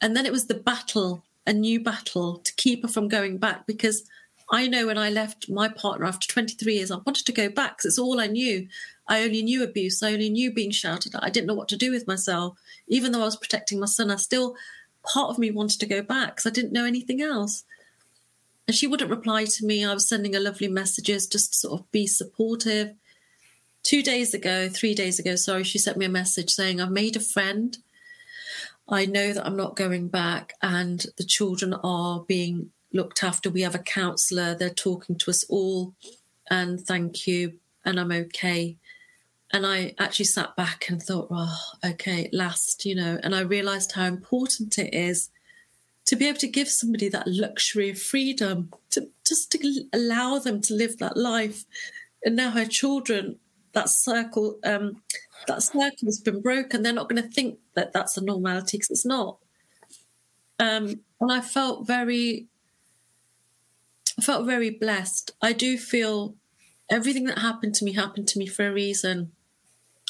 [0.00, 3.66] and then it was the battle, a new battle to keep her from going back
[3.66, 4.04] because
[4.50, 7.76] I know when I left my partner after 23 years, I wanted to go back
[7.76, 8.66] because it's all I knew.
[9.06, 10.02] I only knew abuse.
[10.02, 11.22] I only knew being shouted at.
[11.22, 12.56] I didn't know what to do with myself.
[12.86, 14.54] Even though I was protecting my son, I still,
[15.02, 17.64] part of me wanted to go back because I didn't know anything else.
[18.66, 19.84] And she wouldn't reply to me.
[19.84, 22.94] I was sending her lovely messages just to sort of be supportive.
[23.82, 27.16] Two days ago, three days ago, sorry, she sent me a message saying, I've made
[27.16, 27.76] a friend.
[28.88, 33.50] I know that I'm not going back, and the children are being looked after.
[33.50, 34.54] We have a counsellor.
[34.54, 35.94] They're talking to us all,
[36.50, 37.54] and thank you,
[37.84, 38.76] and I'm okay.
[39.52, 43.92] And I actually sat back and thought, oh, okay, last, you know, and I realised
[43.92, 45.30] how important it is
[46.04, 50.60] to be able to give somebody that luxury of freedom, to just to allow them
[50.62, 51.64] to live that life
[52.24, 53.38] and now her children,
[53.72, 55.02] that circle, um,
[55.46, 56.82] that circle has been broken.
[56.82, 59.38] They're not going to think that that's a normality because it's not.
[60.58, 62.46] Um, and I felt very,
[64.18, 65.30] I felt very blessed.
[65.40, 66.34] I do feel
[66.90, 69.30] everything that happened to me happened to me for a reason.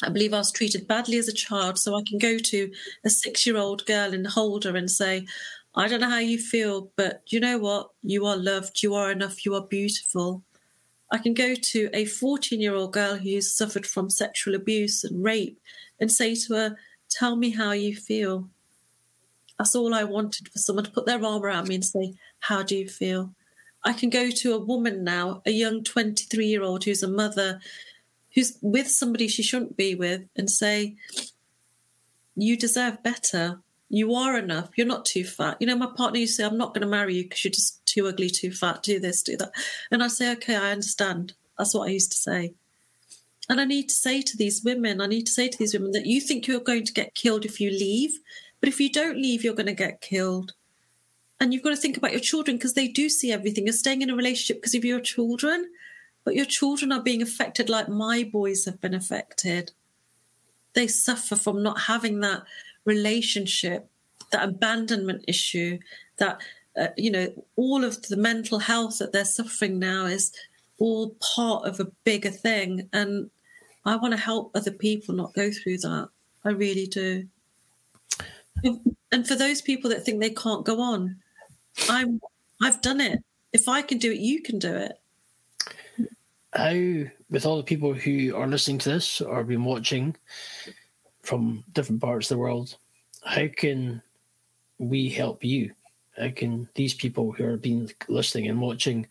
[0.02, 2.72] I believe I was treated badly as a child, so I can go to
[3.04, 5.26] a six-year-old girl and hold her and say,
[5.74, 7.90] "I don't know how you feel, but you know what?
[8.02, 8.82] You are loved.
[8.82, 9.44] You are enough.
[9.44, 10.42] You are beautiful."
[11.10, 15.60] I can go to a 14-year-old girl who's suffered from sexual abuse and rape
[16.00, 16.76] and say to her,
[17.10, 18.48] "Tell me how you feel."
[19.58, 22.62] That's all I wanted for someone to put their arm around me and say, How
[22.62, 23.34] do you feel?
[23.84, 27.60] I can go to a woman now, a young 23 year old who's a mother,
[28.34, 30.96] who's with somebody she shouldn't be with, and say,
[32.34, 33.60] You deserve better.
[33.90, 34.70] You are enough.
[34.76, 35.56] You're not too fat.
[35.60, 37.52] You know, my partner used to say, I'm not going to marry you because you're
[37.52, 39.52] just too ugly, too fat, do this, do that.
[39.90, 41.34] And I say, Okay, I understand.
[41.56, 42.54] That's what I used to say.
[43.48, 45.92] And I need to say to these women, I need to say to these women
[45.92, 48.18] that you think you're going to get killed if you leave.
[48.60, 50.52] But if you don't leave, you're going to get killed.
[51.40, 53.66] And you've got to think about your children because they do see everything.
[53.66, 55.70] You're staying in a relationship because of your children,
[56.24, 59.72] but your children are being affected like my boys have been affected.
[60.74, 62.42] They suffer from not having that
[62.84, 63.88] relationship,
[64.32, 65.78] that abandonment issue,
[66.16, 66.40] that,
[66.76, 70.32] uh, you know, all of the mental health that they're suffering now is
[70.78, 72.88] all part of a bigger thing.
[72.92, 73.30] And
[73.84, 76.08] I want to help other people not go through that.
[76.44, 77.28] I really do.
[79.12, 81.16] And for those people that think they can't go on,
[81.88, 82.20] I'm
[82.62, 83.22] I've done it.
[83.52, 85.00] If I can do it, you can do it.
[86.52, 86.72] How,
[87.30, 90.16] with all the people who are listening to this or been watching
[91.22, 92.76] from different parts of the world,
[93.24, 94.02] how can
[94.78, 95.72] we help you?
[96.16, 99.06] How can these people who are being listening and watching,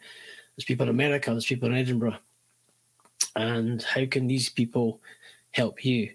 [0.56, 2.18] there's people in America, there's people in Edinburgh,
[3.36, 5.00] and how can these people
[5.52, 6.12] help you?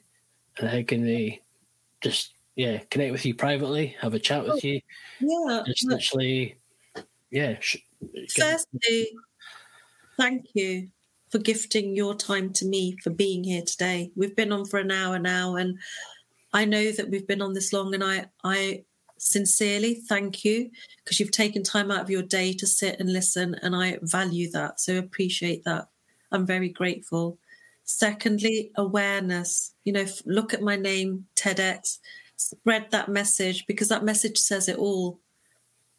[0.59, 1.41] And how can they
[2.01, 4.81] just yeah, connect with you privately, have a chat with oh, you.
[5.21, 5.63] Yeah.
[5.67, 6.57] Just literally,
[7.31, 7.57] yeah.
[7.61, 7.79] sh-
[8.37, 9.11] Firstly,
[10.17, 10.89] thank you
[11.31, 14.11] for gifting your time to me for being here today.
[14.17, 15.79] We've been on for an hour now, and
[16.53, 18.85] I know that we've been on this long, and I, I
[19.17, 23.57] sincerely thank you because you've taken time out of your day to sit and listen,
[23.63, 24.79] and I value that.
[24.81, 25.89] So appreciate that.
[26.33, 27.39] I'm very grateful.
[27.85, 29.75] Secondly, awareness.
[29.85, 31.99] You know, look at my name, TEDx.
[32.51, 35.21] Spread that message because that message says it all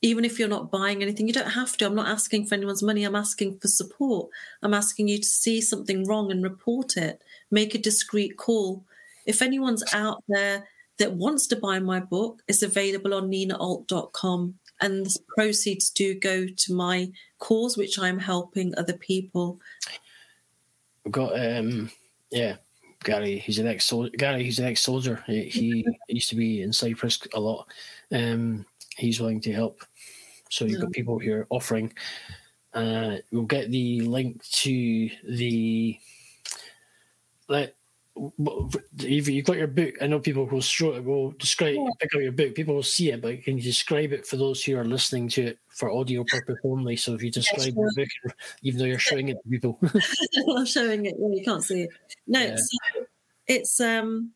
[0.03, 1.85] even if you're not buying anything, you don't have to.
[1.85, 3.05] I'm not asking for anyone's money.
[3.05, 4.29] I'm asking for support.
[4.61, 7.21] I'm asking you to see something wrong and report it.
[7.49, 8.83] Make a discreet call.
[9.25, 10.67] If anyone's out there
[10.97, 14.55] that wants to buy my book, it's available on ninaalt.com.
[14.81, 17.09] And the proceeds do go to my
[17.39, 19.61] cause, which I'm helping other people.
[21.05, 21.91] We've got um
[22.29, 22.57] yeah
[23.03, 23.37] Gary.
[23.39, 24.11] He's an ex soldier.
[24.17, 24.43] Gary.
[24.43, 25.23] He's an ex soldier.
[25.27, 27.67] He, he used to be in Cyprus a lot.
[28.11, 28.65] Um,
[28.97, 29.83] he's willing to help.
[30.49, 31.93] So you've got people here offering.
[32.73, 35.99] Uh, we'll get the link to the.
[37.47, 37.75] Let
[38.15, 42.31] if you've got your book, I know people will show will describe pick up your
[42.31, 42.53] book.
[42.55, 45.47] People will see it, but can you describe it for those who are listening to
[45.47, 46.95] it for audio purpose only?
[46.95, 48.07] So if you describe your book,
[48.61, 49.79] even though you're showing it to people,
[50.57, 51.15] I'm showing it.
[51.17, 51.89] Well, you can't see it.
[52.27, 52.55] No, Yeah.
[52.55, 53.05] so
[53.47, 54.31] it's um.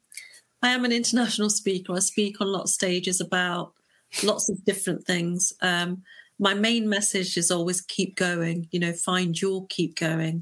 [0.63, 1.93] I am an international speaker.
[1.93, 3.73] I speak on lots of stages about
[4.23, 5.53] lots of different things.
[5.61, 6.01] Um,
[6.39, 8.67] my main message is always keep going.
[8.71, 10.41] You know, find your keep going.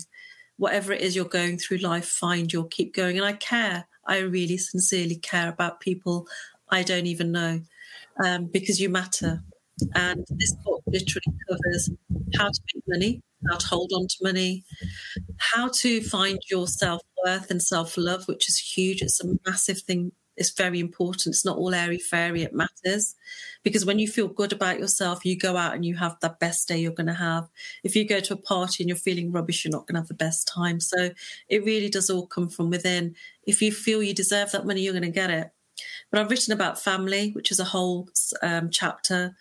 [0.57, 3.17] Whatever it is you're going through life, find your keep going.
[3.17, 3.87] And I care.
[4.07, 6.27] I really sincerely care about people
[6.69, 7.61] I don't even know
[8.23, 9.43] um, because you matter.
[9.93, 11.89] And this book literally covers
[12.37, 14.63] how to make money, how to hold on to money,
[15.37, 19.01] how to find your self worth and self love, which is huge.
[19.01, 20.11] It's a massive thing.
[20.37, 21.35] It's very important.
[21.35, 22.43] It's not all airy fairy.
[22.43, 23.15] It matters
[23.63, 26.67] because when you feel good about yourself, you go out and you have the best
[26.67, 27.47] day you're going to have.
[27.83, 30.07] If you go to a party and you're feeling rubbish, you're not going to have
[30.07, 30.79] the best time.
[30.79, 31.09] So
[31.49, 33.15] it really does all come from within.
[33.47, 35.51] If you feel you deserve that money, you're going to get it.
[36.11, 38.09] But I've written about family, which is a whole
[38.41, 39.35] um, chapter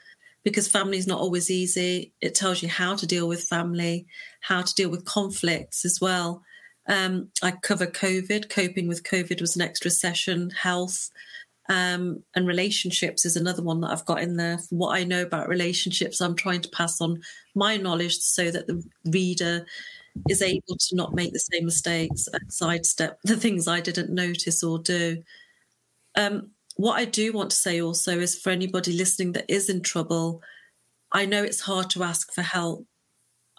[0.45, 2.13] because family is not always easy.
[2.21, 4.07] It tells you how to deal with family,
[4.41, 6.43] how to deal with conflicts as well.
[6.87, 8.51] Um, I cover COVID.
[8.51, 10.51] Coping with COVID was an extra session.
[10.51, 11.11] Health
[11.69, 14.59] um, and relationships is another one that I've got in there.
[14.59, 17.23] From what I know about relationships, I'm trying to pass on
[17.55, 19.65] my knowledge so that the reader
[20.29, 24.63] is able to not make the same mistakes and sidestep the things I didn't notice
[24.63, 25.23] or do.
[26.17, 29.81] Um, what I do want to say also is for anybody listening that is in
[29.81, 30.43] trouble,
[31.13, 32.87] I know it's hard to ask for help.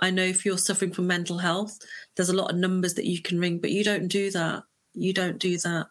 [0.06, 1.80] I know if you're suffering from mental health,
[2.16, 4.62] there's a lot of numbers that you can ring, but you don't do that.
[4.94, 5.88] You don't do that.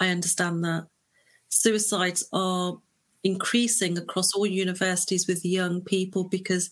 [0.00, 0.88] I understand that.
[1.50, 2.76] Suicides are
[3.22, 6.68] increasing across all universities with young people because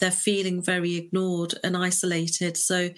[0.00, 2.56] they're feeling very ignored and isolated.
[2.56, 2.90] So,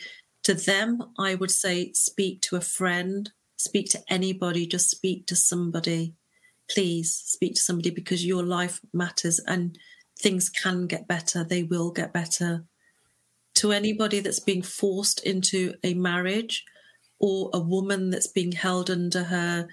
[0.44, 5.36] to them, I would say speak to a friend, speak to anybody, just speak to
[5.36, 6.14] somebody.
[6.70, 9.76] Please speak to somebody because your life matters and
[10.18, 11.44] things can get better.
[11.44, 12.64] They will get better.
[13.56, 16.64] To anybody that's being forced into a marriage
[17.18, 19.68] or a woman that's being held under her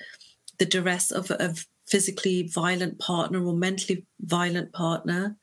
[0.58, 1.56] the duress of a
[1.86, 5.36] physically violent partner or mentally violent partner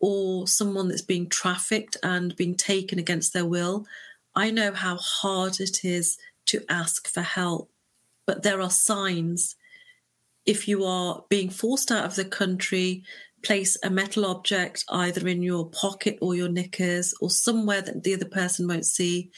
[0.00, 3.86] or someone that's being trafficked and being taken against their will,
[4.34, 7.70] I know how hard it is to ask for help.
[8.26, 9.56] But there are signs.
[10.44, 13.04] If you are being forced out of the country,
[13.46, 18.14] place a metal object either in your pocket or your knickers or somewhere that the
[18.14, 19.30] other person won't see.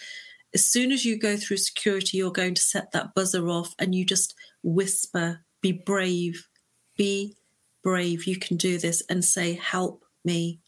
[0.55, 3.94] As soon as you go through security, you're going to set that buzzer off and
[3.94, 6.48] you just whisper, be brave,
[6.97, 7.36] be
[7.82, 8.26] brave.
[8.26, 10.60] You can do this and say, help me.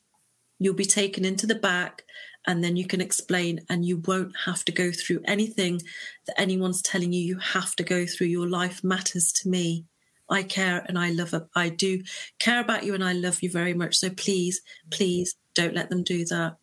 [0.58, 2.02] You'll be taken into the back
[2.46, 5.80] and then you can explain and you won't have to go through anything
[6.26, 8.26] that anyone's telling you you have to go through.
[8.26, 9.86] Your life matters to me.
[10.30, 11.34] I care and I love.
[11.54, 12.02] I do
[12.38, 13.96] care about you and I love you very much.
[13.96, 16.56] So please, please don't let them do that.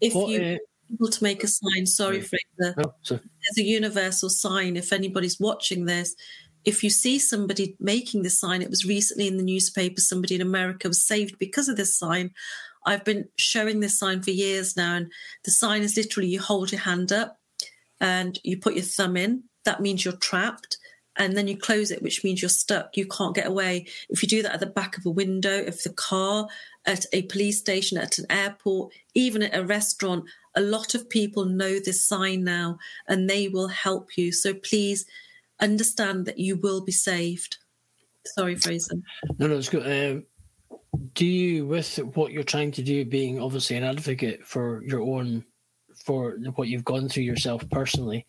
[0.00, 0.56] If What, you uh,
[0.92, 4.76] able to make a sign, sorry, Fraser, No, so there's a universal sign.
[4.76, 6.14] If anybody's watching this,
[6.64, 10.40] if you see somebody making this sign, it was recently in the newspaper, somebody in
[10.40, 12.30] America was saved because of this sign.
[12.86, 15.12] I've been showing this sign for years now, and
[15.44, 17.38] the sign is literally you hold your hand up
[18.00, 19.44] and you put your thumb in.
[19.64, 20.78] That means you're trapped.
[21.16, 22.96] And then you close it, which means you're stuck.
[22.96, 23.86] You can't get away.
[24.08, 26.48] If you do that at the back of a window, of the car,
[26.86, 30.24] at a police station, at an airport, even at a restaurant,
[30.54, 32.78] a lot of people know this sign now
[33.08, 34.32] and they will help you.
[34.32, 35.06] So please
[35.60, 37.58] understand that you will be saved.
[38.26, 38.96] Sorry, Fraser.
[39.38, 39.86] No, no, it's good.
[39.86, 40.24] Um,
[41.14, 45.44] do you, with what you're trying to do, being obviously an advocate for your own,
[46.04, 48.26] for what you've gone through yourself personally,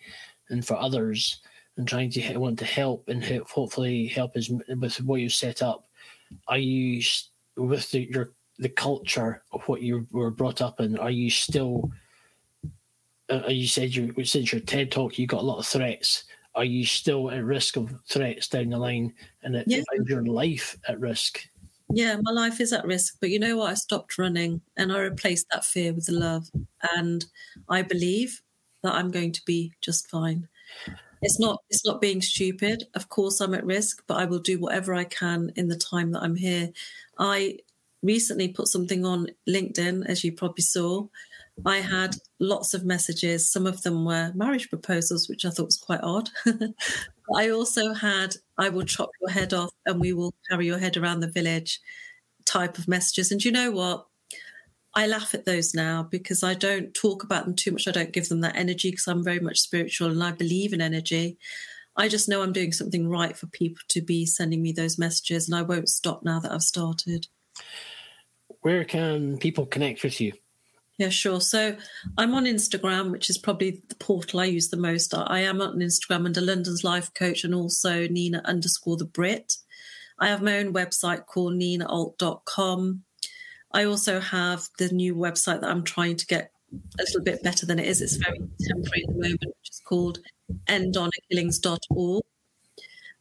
[0.49, 1.41] and for others,
[1.77, 5.61] and trying to want to help and help, hopefully help us with what you set
[5.61, 5.87] up,
[6.47, 7.01] are you
[7.57, 10.97] with the, your the culture of what you were brought up in?
[10.97, 11.91] Are you still?
[13.29, 16.25] Uh, you said you since your TED talk, you got a lot of threats.
[16.53, 19.81] Are you still at risk of threats down the line, and it, Yeah.
[20.05, 21.49] your life at risk?
[21.89, 23.71] Yeah, my life is at risk, but you know what?
[23.71, 26.49] I stopped running and I replaced that fear with the love.
[26.95, 27.25] And
[27.69, 28.41] I believe
[28.83, 30.47] that I'm going to be just fine.
[31.25, 32.83] It's not it's not being stupid.
[32.93, 36.11] Of course I'm at risk, but I will do whatever I can in the time
[36.11, 36.71] that I'm here.
[37.17, 37.57] I
[38.03, 41.07] recently put something on LinkedIn, as you probably saw.
[41.65, 43.51] I had lots of messages.
[43.51, 46.29] Some of them were marriage proposals, which I thought was quite odd.
[47.35, 50.97] I also had, I will chop your head off and we will carry your head
[50.97, 51.79] around the village
[52.45, 53.31] type of messages.
[53.31, 54.05] And you know what?
[54.95, 57.87] I laugh at those now because I don't talk about them too much.
[57.87, 60.81] I don't give them that energy because I'm very much spiritual and I believe in
[60.81, 61.37] energy.
[61.97, 65.47] I just know I'm doing something right for people to be sending me those messages
[65.47, 67.27] and I won't stop now that I've started.
[68.61, 70.33] Where can people connect with you?
[70.97, 71.41] Yeah, sure.
[71.41, 71.75] So
[72.17, 75.13] I'm on Instagram, which is probably the portal I use the most.
[75.13, 79.57] I am on Instagram under London's Life Coach and also Nina underscore the Brit.
[80.19, 83.03] I have my own website called ninaalt.com.
[83.75, 87.65] I also have the new website that I'm trying to get a little bit better
[87.65, 88.01] than it is.
[88.01, 90.19] It's very temporary at the moment, which is called
[90.67, 92.23] EndHonorKillings.org.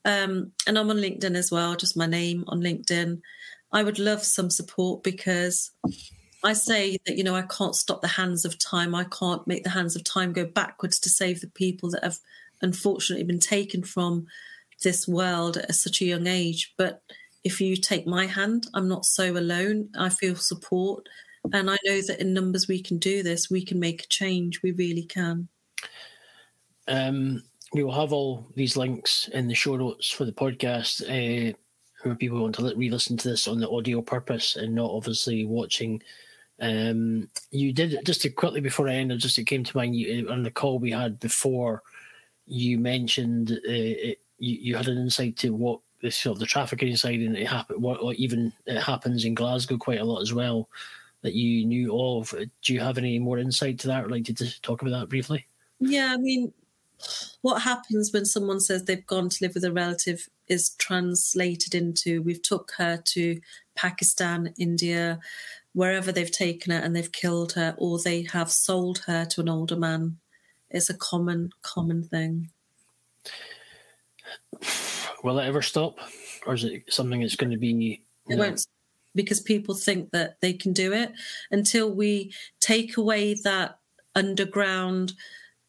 [0.05, 3.20] Um, and I'm on LinkedIn as well, just my name on LinkedIn.
[3.72, 5.72] I would love some support because
[6.44, 8.94] I say that, you know, I can't stop the hands of time.
[8.94, 12.18] I can't make the hands of time go backwards to save the people that have
[12.62, 14.28] unfortunately been taken from
[14.85, 16.74] this world at such a young age.
[16.76, 17.02] But
[17.44, 19.90] if you take my hand, I'm not so alone.
[19.96, 21.08] I feel support.
[21.52, 23.50] And I know that in numbers we can do this.
[23.50, 24.62] We can make a change.
[24.62, 25.48] We really can.
[26.88, 27.42] Um,
[27.74, 31.02] we will have all these links in the show notes for the podcast.
[31.02, 31.54] Uh,
[32.04, 36.02] where people want to re-listen to this on the audio purpose and not obviously watching.
[36.60, 40.28] Um, you did just to quickly before I ended, just it came to mind you,
[40.28, 41.82] on the call we had before.
[42.46, 46.47] You mentioned uh, it, you, you had an insight to what the sort of the
[46.47, 47.82] trafficking side and it happened.
[47.82, 50.68] What, even it happens in Glasgow quite a lot as well
[51.22, 52.35] that you knew of.
[52.62, 54.05] Do you have any more insight to that?
[54.05, 55.47] Or like to talk about that briefly?
[55.81, 56.52] Yeah, I mean,
[57.40, 62.20] what happens when someone says they've gone to live with a relative is translated into
[62.20, 63.40] we've took her to
[63.74, 65.18] Pakistan, India,
[65.72, 69.48] wherever they've taken her and they've killed her or they have sold her to an
[69.48, 70.18] older man.
[70.68, 72.51] It's a common, common thing.
[75.22, 75.98] Will it ever stop,
[76.46, 78.02] or is it something that's going to be?
[78.28, 78.66] It won't
[79.14, 81.12] because people think that they can do it
[81.51, 83.78] until we take away that
[84.14, 85.12] underground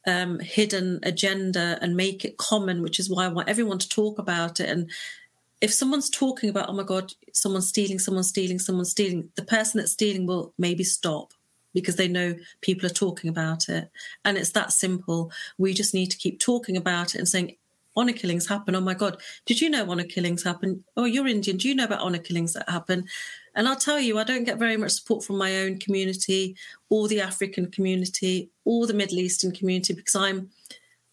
[0.08, 4.20] um, hidden agenda and make it common, which is why I want everyone to talk
[4.20, 4.70] about it.
[4.70, 4.90] And
[5.62, 9.80] if someone's talking about, oh my God, someone's stealing, someone's stealing, someone's stealing, the person
[9.80, 11.34] that's stealing will maybe stop
[11.74, 13.90] because they know people are talking about it.
[14.24, 15.32] And it's that simple.
[15.58, 17.58] We just need to keep talking about it and saying,
[17.96, 18.76] honor killings happen.
[18.76, 20.84] Oh my God, did you know honor killings happen?
[20.98, 21.58] Oh, you're Indian.
[21.58, 23.06] Do you know about honor killings that happen?
[23.56, 26.56] And I'll tell you, I don't get very much support from my own community
[26.90, 30.50] or the African community or the Middle Eastern community because I'm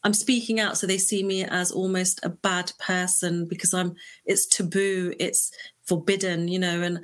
[0.05, 3.95] I'm speaking out so they see me as almost a bad person because I'm
[4.27, 5.53] it's taboo, it's
[5.85, 7.01] forbidden, you know, and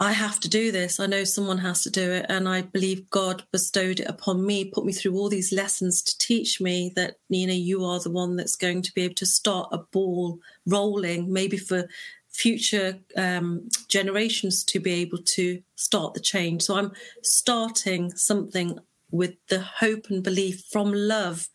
[0.00, 1.00] I have to do this.
[1.00, 2.26] I know someone has to do it.
[2.28, 6.18] And I believe God bestowed it upon me, put me through all these lessons to
[6.18, 9.68] teach me that, Nina, you are the one that's going to be able to start
[9.72, 11.88] a ball rolling, maybe for
[12.28, 16.62] future um, generations to be able to start the change.
[16.62, 16.92] So I'm
[17.22, 18.78] starting something
[19.10, 21.48] with the hope and belief from love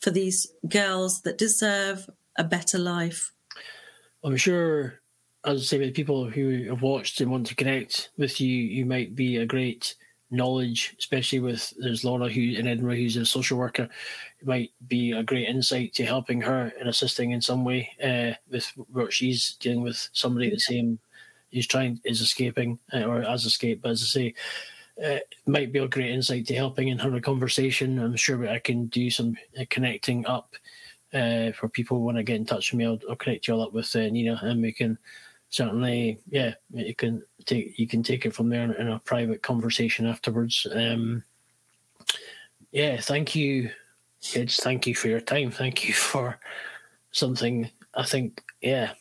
[0.00, 3.32] for these girls that deserve a better life.
[4.22, 5.01] I'm sure
[5.44, 8.86] as I say, with people who have watched and want to connect with you, you
[8.86, 9.94] might be a great
[10.30, 13.88] knowledge, especially with there's Laura who in Edinburgh who's a social worker.
[14.40, 18.36] It might be a great insight to helping her and assisting in some way uh,
[18.50, 20.98] with what she's dealing with somebody the same
[21.52, 23.82] who's trying is escaping uh, or has escaped.
[23.82, 24.34] But as I say,
[25.02, 27.98] uh, it might be a great insight to helping in her conversation.
[27.98, 30.54] I'm sure I can do some uh, connecting up.
[31.12, 33.52] Uh, for people who want to get in touch with me, I'll, I'll connect you
[33.52, 34.96] all up with uh, Nina, and we can
[35.52, 40.06] certainly, yeah, you can take you can take it from there in a private conversation
[40.06, 40.66] afterwards.
[40.72, 41.22] Um,
[42.72, 43.70] yeah, thank you,
[44.22, 44.56] kids.
[44.56, 45.50] Thank you for your time.
[45.50, 46.40] Thank you for
[47.12, 47.70] something.
[47.94, 48.92] I think, yeah.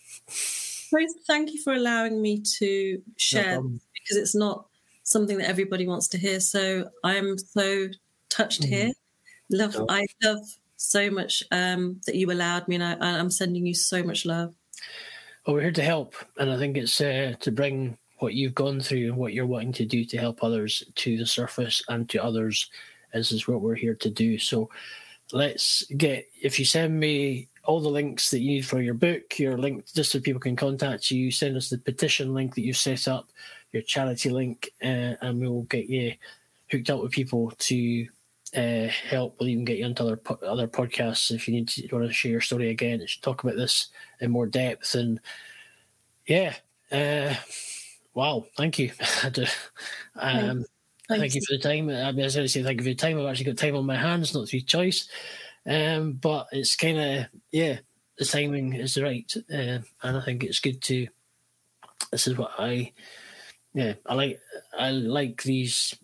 [1.26, 4.66] Thank you for allowing me to share no because it's not
[5.04, 6.42] something that everybody wants to hear.
[6.42, 7.88] So I'm so
[8.28, 8.74] touched mm-hmm.
[8.74, 8.92] here.
[9.50, 9.86] Love, oh.
[9.88, 10.40] I love
[10.76, 14.54] so much um, that you allowed me, and I, I'm sending you so much love.
[15.46, 18.80] Well, we're here to help, and I think it's uh, to bring what you've gone
[18.80, 22.24] through and what you're wanting to do to help others to the surface and to
[22.24, 22.70] others.
[23.12, 24.38] This is what we're here to do.
[24.38, 24.70] So
[25.32, 29.40] let's get, if you send me all the links that you need for your book,
[29.40, 32.78] your link, just so people can contact you, send us the petition link that you've
[32.78, 33.32] set up,
[33.72, 36.14] your charity link, uh, and we'll get you
[36.70, 38.08] hooked up with people to
[38.56, 39.38] uh, help.
[39.40, 42.14] We'll even get you onto other other podcasts if you need to you want to
[42.14, 43.06] share your story again.
[43.22, 43.88] Talk about this
[44.20, 45.20] in more depth and
[46.28, 46.56] yeah.
[46.92, 47.34] Uh,
[48.14, 48.92] wow, thank you.
[50.16, 50.66] um,
[51.08, 51.90] thank you for the time.
[51.90, 53.20] I mean, I was going to say thank you for the time.
[53.20, 55.08] I've actually got time on my hands, not through choice.
[55.66, 57.80] Um, but it's kind of yeah,
[58.18, 61.08] the timing is right, uh, and I think it's good to.
[62.12, 62.92] This is what I,
[63.74, 64.40] yeah, I like.
[64.78, 65.96] I like these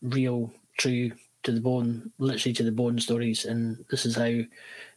[0.00, 1.10] real, true
[1.44, 3.44] to the bone, literally to the bone stories.
[3.44, 4.46] And this is how you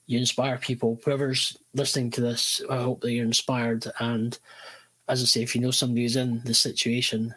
[0.07, 0.99] inspire people.
[1.03, 3.86] Whoever's listening to this, I hope that you're inspired.
[3.99, 4.38] And
[5.07, 7.36] as I say, if you know somebody who's in this situation,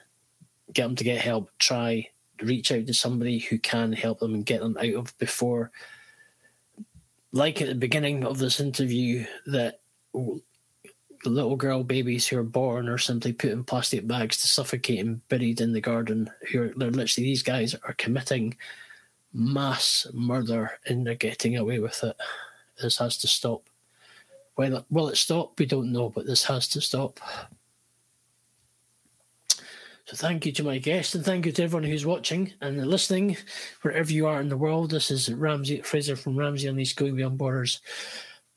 [0.73, 1.51] get them to get help.
[1.59, 2.09] Try
[2.43, 5.71] reach out to somebody who can help them and get them out of before.
[7.33, 9.81] Like at the beginning of this interview, that
[11.25, 15.27] little girl babies who are born are simply put in plastic bags to suffocate and
[15.29, 16.31] buried in the garden.
[16.51, 18.57] Who are they're literally these guys are committing
[19.33, 22.17] mass murder and they're getting away with it.
[22.81, 23.69] This has to stop.
[24.55, 27.21] Whether will it stop, we don't know, but this has to stop.
[30.07, 33.37] So thank you to my guest and thank you to everyone who's watching and listening,
[33.83, 34.91] wherever you are in the world.
[34.91, 37.81] This is Ramsey Fraser from Ramsey Unleashed Going Beyond Borders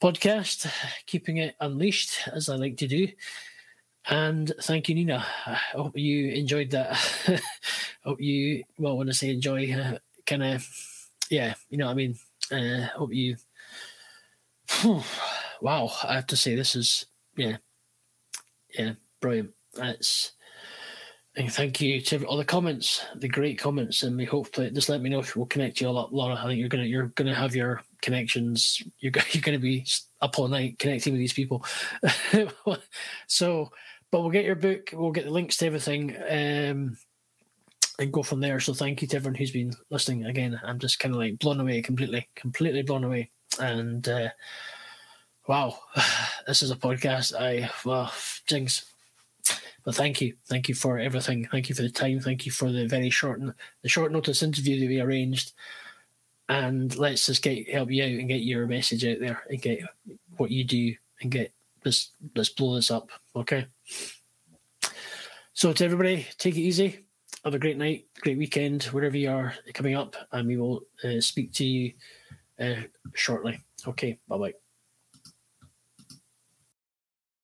[0.02, 0.70] podcast,
[1.06, 3.08] keeping it unleashed as I like to do.
[4.10, 5.26] And thank you, Nina.
[5.46, 6.98] I hope you enjoyed that.
[8.04, 10.68] hope you, well, when I say enjoy, uh, kind of,
[11.30, 12.16] yeah, you know what I mean?
[12.52, 13.38] Uh, hope you,
[15.62, 17.06] wow, I have to say, this is,
[17.36, 17.58] yeah,
[18.78, 19.52] yeah, brilliant.
[19.74, 20.34] That's,
[21.36, 25.02] and thank you to all the comments, the great comments, and we hopefully just let
[25.02, 26.36] me know if we'll connect you all up, Laura.
[26.36, 28.84] I think you're gonna you're gonna have your connections.
[29.00, 29.86] You're you're gonna be
[30.22, 31.66] up all night connecting with these people.
[33.28, 33.72] so,
[34.12, 34.92] but we'll get your book.
[34.94, 36.16] We'll get the links to everything.
[36.30, 36.98] Um,
[38.00, 38.60] and go from there.
[38.60, 40.26] So thank you to everyone who's been listening.
[40.26, 43.30] Again, I'm just kind of like blown away, completely, completely blown away.
[43.60, 44.30] And uh,
[45.48, 45.80] wow,
[46.48, 47.34] this is a podcast.
[47.40, 48.12] I well,
[48.48, 48.86] Jinx,
[49.84, 51.48] But thank you, thank you for everything.
[51.52, 52.20] Thank you for the time.
[52.20, 53.42] Thank you for the very short
[53.82, 55.54] the short notice interview that we arranged.
[56.50, 59.82] And let's just get help you out and get your message out there and get
[60.38, 61.54] what you do and get
[61.84, 63.10] this let's blow this up.
[63.36, 63.68] Okay.
[65.54, 67.06] So to everybody, take it easy.
[67.44, 71.20] Have a great night, great weekend, wherever you are coming up, and we will uh,
[71.20, 71.94] speak to you
[72.60, 72.84] uh,
[73.14, 73.60] shortly.
[73.86, 74.63] Okay, bye bye.